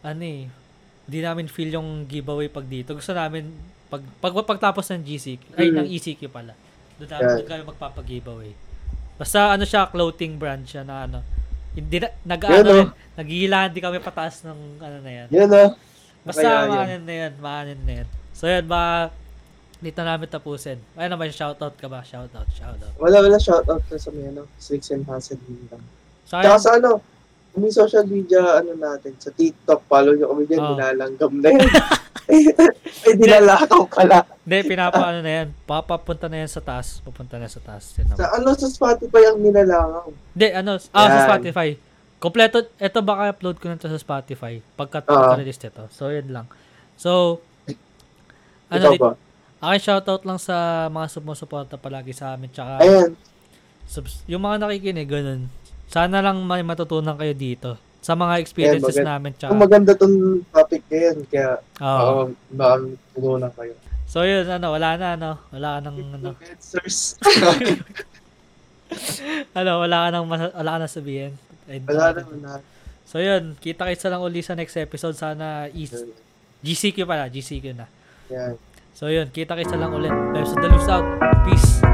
ano 0.00 0.22
eh, 0.22 0.46
di 1.04 1.18
namin 1.18 1.46
feel 1.46 1.72
yung 1.72 2.06
giveaway 2.06 2.46
pag 2.46 2.64
dito. 2.64 2.94
Gusto 2.94 3.10
namin, 3.10 3.50
pag, 3.86 4.02
pag 4.20 4.30
pagtapos 4.32 4.86
ng 4.88 5.02
GCQ, 5.02 5.42
ay, 5.54 5.66
Mm. 5.68 5.76
ng 5.76 5.88
ECQ 5.90 6.20
pala. 6.26 6.54
Doon 6.96 7.08
namin, 7.08 7.24
Yeah. 7.24 7.36
doon 7.36 7.48
kami 7.48 7.62
magpapag-giveaway. 7.66 8.52
Basta, 9.16 9.50
ano 9.50 9.64
siya, 9.64 9.86
clothing 9.86 10.38
brand 10.38 10.62
siya 10.62 10.82
na, 10.82 11.04
ano, 11.04 11.18
hindi 11.70 11.98
na, 11.98 12.08
nag, 12.24 12.40
Yan, 12.40 12.54
ano, 12.56 12.70
oh. 12.70 12.76
rin, 12.76 12.88
naghihilahan 13.16 13.70
din 13.70 13.82
kami 13.82 13.98
pataas 13.98 14.42
ng, 14.42 14.60
ano 14.78 14.96
na 15.00 15.10
yan. 15.10 15.28
Yan 15.28 15.50
ah. 15.50 15.70
Basta 16.20 16.40
Kaya 16.40 16.52
yan. 16.54 16.68
maanin 16.68 17.02
na 17.02 17.14
yan, 17.16 17.32
maanin 17.38 17.80
na 17.82 17.92
yan. 17.98 18.08
So 18.30 18.44
yan, 18.44 18.64
ba 18.64 19.10
dito 19.80 20.00
namin 20.00 20.28
tapusin. 20.28 20.78
Ayun 20.94 21.10
naman, 21.10 21.28
shoutout 21.28 21.74
ka 21.74 21.88
ba? 21.88 22.00
Shoutout, 22.00 22.48
shoutout. 22.50 22.92
Wala, 22.96 23.16
wala 23.18 23.36
shoutout 23.36 23.80
na 23.82 23.96
sa 23.96 24.10
may 24.12 24.28
ano, 24.28 24.44
Six 24.56 24.92
and 24.92 25.04
Hassle 25.04 25.40
din 25.40 25.64
lang. 25.66 25.82
So, 26.24 26.36
Tsaka 26.36 26.56
sa 26.56 26.70
ano, 26.76 27.00
may 27.52 27.68
social 27.68 28.04
media, 28.04 28.60
ano 28.60 28.72
natin, 28.72 29.16
sa 29.16 29.28
TikTok, 29.28 29.82
follow 29.84 30.14
nyo 30.14 30.30
kami 30.30 30.44
dyan, 30.46 30.60
Oh. 30.60 30.68
nilalanggam 30.70 31.32
na 31.34 31.48
yan. 31.50 31.66
Ay, 32.30 33.16
nilalakaw 33.16 33.90
pala. 33.90 34.22
hindi, 34.46 34.58
pinapa 34.62 35.02
ano 35.02 35.18
na 35.18 35.42
yan. 35.42 35.48
Papapunta 35.64 36.30
na 36.30 36.46
yan 36.46 36.50
sa 36.50 36.62
taas. 36.62 37.02
Pupunta 37.02 37.42
na 37.42 37.50
sa 37.50 37.58
taas. 37.58 37.90
Yan. 37.98 38.14
Sa 38.14 38.30
ano, 38.30 38.54
sa 38.54 38.68
Spotify 38.68 39.26
ang 39.26 39.42
nilalangaw. 39.42 40.06
Hindi, 40.30 40.48
ano, 40.54 40.78
ah, 40.92 41.08
sa 41.08 41.10
Yan. 41.10 41.26
Spotify. 41.26 41.68
Kompleto, 42.20 42.68
eto 42.76 43.00
baka 43.00 43.32
upload 43.32 43.56
ko 43.56 43.66
na 43.66 43.74
to 43.74 43.88
sa 43.88 43.98
Spotify. 43.98 44.62
Pagka 44.76 45.00
Ah. 45.00 45.08
pagka-release 45.08 45.58
ito. 45.64 45.88
So, 45.90 46.12
yun 46.12 46.30
lang. 46.30 46.46
So, 46.94 47.40
ano, 48.70 48.86
Ikaw 48.86 49.00
ba? 49.00 49.10
Akin 49.62 49.78
shoutout 49.78 50.24
lang 50.24 50.36
sa 50.36 50.56
mga 50.86 51.06
sumusuporta 51.10 51.76
palagi 51.76 52.10
sa 52.10 52.32
amin. 52.32 52.48
Tsaka, 52.48 52.80
Ayan. 52.80 53.12
subs- 53.84 54.24
yung 54.24 54.40
mga 54.40 54.56
nakikinig, 54.58 55.06
ganun. 55.06 55.52
Sana 55.86 56.20
lang 56.20 56.40
may 56.40 56.60
matutunan 56.60 57.14
kayo 57.14 57.32
dito. 57.32 57.70
Sa 58.00 58.14
mga 58.14 58.40
experiences 58.40 58.96
maganda. 58.96 59.10
namin. 59.12 59.30
Tsaka, 59.34 59.50
Kung 59.50 59.60
maganda 59.60 59.92
tong 59.92 60.16
topic 60.48 60.80
ngayon, 60.88 61.16
kaya 61.26 61.60
Oo. 61.76 62.32
baka 62.48 62.72
baka 62.72 62.74
tulungan 63.12 63.52
kayo. 63.52 63.74
So 64.06 64.24
yun, 64.24 64.42
ano, 64.44 64.72
wala 64.72 64.96
na, 64.96 65.06
ano, 65.14 65.30
wala 65.50 65.68
ka 65.70 65.78
nang, 65.82 65.96
ano, 66.10 66.30
Answers. 66.50 67.20
ano, 69.52 69.72
wala 69.78 69.96
ka 70.00 70.08
nang, 70.10 70.26
mas- 70.26 70.50
wala 70.52 70.70
ka 70.70 70.78
nang 70.78 70.92
sabihin. 70.92 71.32
And, 71.68 71.84
Wala 71.84 72.04
na, 72.10 72.20
wala. 72.24 72.52
So 73.04 73.18
yun, 73.18 73.54
kita 73.56 73.86
kita 73.86 74.08
lang 74.08 74.22
uli 74.22 74.40
sa 74.40 74.54
next 74.54 74.74
episode. 74.76 75.14
Sana 75.14 75.68
is, 75.68 75.94
GCQ 76.60 77.04
pala, 77.04 77.26
GCQ 77.26 77.74
na. 77.74 77.86
Yan. 78.28 78.54
So 79.00 79.08
yun, 79.08 79.32
kita 79.32 79.56
kita 79.56 79.80
lang 79.80 79.96
ulit. 79.96 80.12
There's 80.36 80.52
the 80.52 80.68
loose 80.68 80.84
out. 80.92 81.00
Peace. 81.48 81.89